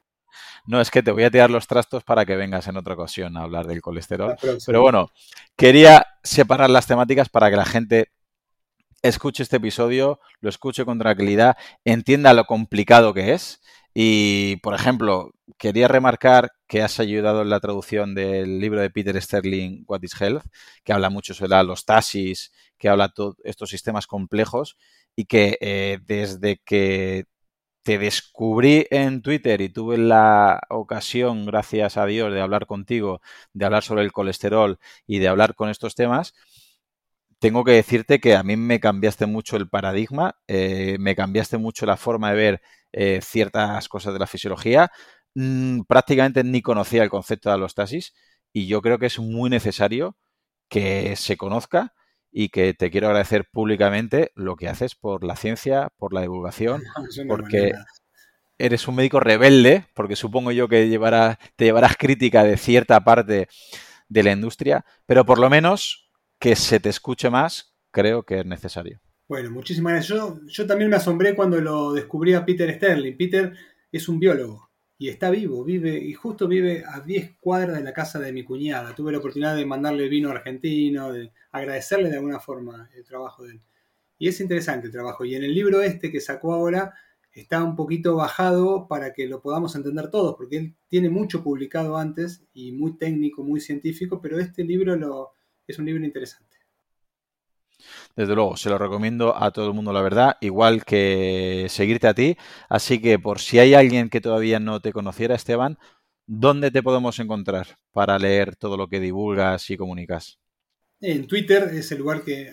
No, 0.68 0.82
es 0.82 0.90
que 0.90 1.02
te 1.02 1.12
voy 1.12 1.24
a 1.24 1.30
tirar 1.30 1.50
los 1.50 1.66
trastos 1.66 2.04
para 2.04 2.26
que 2.26 2.36
vengas 2.36 2.68
en 2.68 2.76
otra 2.76 2.92
ocasión 2.92 3.38
a 3.38 3.42
hablar 3.42 3.66
del 3.66 3.80
colesterol. 3.80 4.36
Pero 4.66 4.82
bueno, 4.82 5.08
quería 5.56 6.06
separar 6.22 6.68
las 6.68 6.86
temáticas 6.86 7.30
para 7.30 7.48
que 7.48 7.56
la 7.56 7.64
gente 7.64 8.10
escuche 9.00 9.42
este 9.42 9.56
episodio, 9.56 10.20
lo 10.40 10.50
escuche 10.50 10.84
con 10.84 10.98
tranquilidad, 10.98 11.56
entienda 11.86 12.34
lo 12.34 12.44
complicado 12.44 13.14
que 13.14 13.32
es. 13.32 13.62
Y, 13.94 14.56
por 14.56 14.74
ejemplo, 14.74 15.32
quería 15.56 15.88
remarcar 15.88 16.50
que 16.66 16.82
has 16.82 17.00
ayudado 17.00 17.40
en 17.40 17.48
la 17.48 17.60
traducción 17.60 18.14
del 18.14 18.60
libro 18.60 18.82
de 18.82 18.90
Peter 18.90 19.20
Sterling, 19.22 19.84
What 19.88 20.02
is 20.02 20.20
Health, 20.20 20.44
que 20.84 20.92
habla 20.92 21.08
mucho 21.08 21.32
sobre 21.32 21.62
los 21.64 21.86
taxis, 21.86 22.52
que 22.76 22.90
habla 22.90 23.10
de 23.16 23.32
estos 23.44 23.70
sistemas 23.70 24.06
complejos 24.06 24.76
y 25.16 25.24
que 25.24 25.56
eh, 25.62 25.98
desde 26.04 26.60
que 26.62 27.24
te 27.89 27.97
descubrí 27.97 28.86
en 28.91 29.22
Twitter 29.22 29.62
y 29.62 29.70
tuve 29.70 29.97
la 29.97 30.61
ocasión, 30.68 31.47
gracias 31.47 31.97
a 31.97 32.05
Dios, 32.05 32.30
de 32.30 32.43
hablar 32.43 32.66
contigo, 32.66 33.22
de 33.55 33.64
hablar 33.64 33.82
sobre 33.82 34.03
el 34.03 34.12
colesterol 34.12 34.78
y 35.07 35.20
de 35.20 35.28
hablar 35.28 35.55
con 35.55 35.70
estos 35.70 35.95
temas, 35.95 36.34
tengo 37.39 37.64
que 37.64 37.72
decirte 37.72 38.20
que 38.20 38.36
a 38.36 38.43
mí 38.43 38.59
me 38.59 38.78
cambiaste 38.78 39.24
mucho 39.24 39.57
el 39.57 39.70
paradigma, 39.70 40.36
eh, 40.49 40.99
me 41.01 41.16
cambiaste 41.16 41.57
mucho 41.57 41.86
la 41.86 41.97
forma 41.97 42.28
de 42.28 42.36
ver 42.36 42.62
eh, 42.93 43.20
ciertas 43.22 43.89
cosas 43.89 44.12
de 44.12 44.18
la 44.18 44.26
fisiología. 44.26 44.93
Mm, 45.34 45.84
prácticamente 45.89 46.45
ni 46.45 46.61
conocía 46.61 47.03
el 47.03 47.09
concepto 47.09 47.49
de 47.49 47.55
alostasis 47.55 48.12
y 48.53 48.66
yo 48.66 48.82
creo 48.82 48.99
que 48.99 49.07
es 49.07 49.18
muy 49.18 49.49
necesario 49.49 50.18
que 50.68 51.16
se 51.16 51.39
conozca 51.39 51.95
y 52.30 52.50
que 52.50 52.74
te 52.74 52.90
quiero 52.90 53.08
agradecer 53.08 53.46
públicamente 53.50 54.32
lo 54.34 54.56
que 54.56 54.68
haces 54.68 54.94
por 54.94 55.24
la 55.24 55.36
ciencia, 55.36 55.90
por 55.96 56.12
la 56.12 56.20
divulgación, 56.20 56.82
porque 57.28 57.72
eres 58.58 58.88
un 58.88 58.96
médico 58.96 59.20
rebelde, 59.20 59.86
porque 59.94 60.16
supongo 60.16 60.52
yo 60.52 60.68
que 60.68 60.88
te 61.56 61.64
llevarás 61.64 61.96
crítica 61.96 62.44
de 62.44 62.56
cierta 62.56 63.02
parte 63.02 63.48
de 64.08 64.22
la 64.22 64.32
industria, 64.32 64.84
pero 65.06 65.24
por 65.24 65.38
lo 65.38 65.48
menos 65.50 66.10
que 66.38 66.56
se 66.56 66.80
te 66.80 66.88
escuche 66.88 67.30
más, 67.30 67.76
creo 67.90 68.24
que 68.24 68.40
es 68.40 68.46
necesario. 68.46 69.00
Bueno, 69.28 69.50
muchísimas 69.50 69.92
gracias. 69.92 70.18
Yo, 70.18 70.40
yo 70.46 70.66
también 70.66 70.90
me 70.90 70.96
asombré 70.96 71.34
cuando 71.34 71.60
lo 71.60 71.92
descubrí 71.92 72.32
a 72.34 72.44
Peter 72.44 72.74
Sterling. 72.74 73.16
Peter 73.16 73.52
es 73.92 74.08
un 74.08 74.18
biólogo 74.18 74.67
y 75.01 75.09
está 75.09 75.30
vivo, 75.30 75.62
vive, 75.64 75.96
y 75.96 76.12
justo 76.12 76.49
vive 76.49 76.82
a 76.84 77.01
10 77.01 77.36
cuadras 77.40 77.78
de 77.78 77.84
la 77.84 77.92
casa 77.92 78.18
de 78.18 78.32
mi 78.32 78.42
cuñada. 78.42 78.96
Tuve 78.96 79.12
la 79.12 79.18
oportunidad 79.18 79.55
de 79.55 79.64
mandarle 79.64 80.09
vino 80.09 80.28
argentino, 80.30 81.12
de 81.12 81.30
agradecerle 81.53 82.11
de 82.11 82.16
alguna 82.16 82.40
forma 82.40 82.90
el 82.96 83.05
trabajo 83.05 83.44
de 83.44 83.53
él. 83.53 83.61
Y 84.18 84.26
es 84.26 84.40
interesante 84.40 84.88
el 84.88 84.92
trabajo. 84.92 85.24
Y 85.24 85.36
en 85.36 85.44
el 85.44 85.55
libro 85.55 85.82
este 85.82 86.11
que 86.11 86.20
sacó 86.20 86.53
ahora 86.53 86.94
está 87.32 87.62
un 87.62 87.76
poquito 87.76 88.16
bajado 88.16 88.88
para 88.88 89.12
que 89.12 89.28
lo 89.28 89.40
podamos 89.40 89.76
entender 89.76 90.11
todos, 90.11 90.34
porque 90.36 90.57
él 90.57 90.74
tiene 90.88 91.11
mucho 91.11 91.44
publicado 91.44 91.96
antes 91.96 92.42
y 92.53 92.72
muy 92.72 92.96
técnico, 92.99 93.44
muy 93.44 93.61
científico, 93.61 94.20
pero 94.20 94.40
este 94.40 94.64
libro 94.64 94.96
lo, 94.96 95.30
es 95.68 95.78
un 95.78 95.86
libro 95.86 96.05
interesante. 96.05 96.47
Desde 98.16 98.34
luego, 98.34 98.56
se 98.56 98.70
lo 98.70 98.78
recomiendo 98.78 99.36
a 99.36 99.50
todo 99.50 99.68
el 99.68 99.74
mundo, 99.74 99.92
la 99.92 100.02
verdad, 100.02 100.36
igual 100.40 100.84
que 100.84 101.66
seguirte 101.68 102.08
a 102.08 102.14
ti. 102.14 102.36
Así 102.68 103.00
que 103.00 103.18
por 103.18 103.38
si 103.38 103.58
hay 103.58 103.74
alguien 103.74 104.08
que 104.08 104.20
todavía 104.20 104.60
no 104.60 104.80
te 104.80 104.92
conociera, 104.92 105.34
Esteban, 105.34 105.78
¿dónde 106.26 106.70
te 106.70 106.82
podemos 106.82 107.18
encontrar 107.18 107.78
para 107.92 108.18
leer 108.18 108.56
todo 108.56 108.76
lo 108.76 108.88
que 108.88 109.00
divulgas 109.00 109.70
y 109.70 109.76
comunicas? 109.76 110.38
En 111.00 111.26
Twitter 111.26 111.70
es 111.72 111.90
el 111.92 111.98
lugar 111.98 112.22
que... 112.22 112.52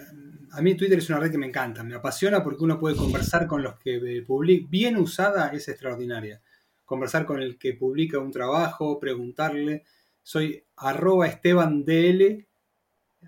A 0.51 0.61
mí 0.61 0.75
Twitter 0.75 0.99
es 0.99 1.09
una 1.09 1.19
red 1.19 1.31
que 1.31 1.37
me 1.37 1.47
encanta, 1.47 1.83
me 1.83 1.95
apasiona 1.95 2.41
porque 2.41 2.63
uno 2.63 2.79
puede 2.79 2.95
conversar 2.95 3.45
con 3.45 3.61
los 3.61 3.77
que 3.77 4.23
publican. 4.25 4.69
Bien 4.69 4.95
usada 4.95 5.49
es 5.49 5.67
extraordinaria. 5.67 6.41
Conversar 6.85 7.25
con 7.25 7.41
el 7.41 7.57
que 7.57 7.73
publica 7.73 8.19
un 8.19 8.31
trabajo, 8.31 8.97
preguntarle. 8.99 9.83
Soy 10.21 10.63
arroba 10.77 11.27
estebandl, 11.27 12.45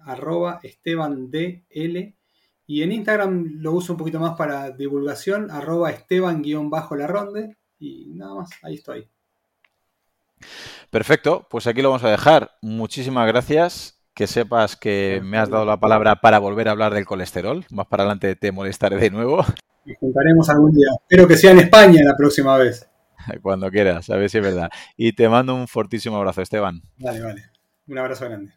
arroba 0.06 0.60
estebandl 0.64 2.14
y 2.70 2.84
en 2.84 2.92
Instagram 2.92 3.62
lo 3.62 3.72
uso 3.72 3.94
un 3.94 3.98
poquito 3.98 4.20
más 4.20 4.36
para 4.36 4.72
divulgación, 4.72 5.50
arroba 5.50 5.90
esteban-la 5.90 7.08
ronde. 7.08 7.56
Y 7.80 8.08
nada 8.10 8.36
más, 8.36 8.50
ahí 8.62 8.76
estoy. 8.76 9.08
Perfecto, 10.90 11.48
pues 11.50 11.66
aquí 11.66 11.82
lo 11.82 11.90
vamos 11.90 12.04
a 12.04 12.12
dejar. 12.12 12.52
Muchísimas 12.62 13.26
gracias. 13.28 13.94
Que 14.14 14.28
sepas 14.28 14.76
que 14.76 15.22
me 15.24 15.38
has 15.38 15.50
dado 15.50 15.64
la 15.64 15.80
palabra 15.80 16.18
para 16.18 16.40
volver 16.40 16.68
a 16.68 16.72
hablar 16.72 16.94
del 16.94 17.06
colesterol. 17.06 17.66
Más 17.70 17.86
para 17.88 18.04
adelante 18.04 18.36
te 18.36 18.52
molestaré 18.52 18.98
de 18.98 19.12
nuevo. 19.12 19.38
Nos 19.86 19.98
juntaremos 20.00 20.50
algún 20.50 20.74
día. 20.74 20.88
Espero 21.08 21.28
que 21.28 21.38
sea 21.38 21.52
en 21.52 21.60
España 21.60 22.02
la 22.04 22.16
próxima 22.18 22.58
vez. 22.58 22.90
Cuando 23.42 23.70
quieras, 23.70 24.10
a 24.10 24.18
ver 24.18 24.30
si 24.30 24.40
es 24.40 24.44
verdad. 24.44 24.70
Y 24.98 25.14
te 25.14 25.30
mando 25.30 25.56
un 25.56 25.68
fortísimo 25.68 26.18
abrazo, 26.18 26.42
Esteban. 26.42 26.82
Vale, 26.98 27.22
vale. 27.22 27.44
Un 27.88 27.98
abrazo 28.00 28.26
grande. 28.26 28.57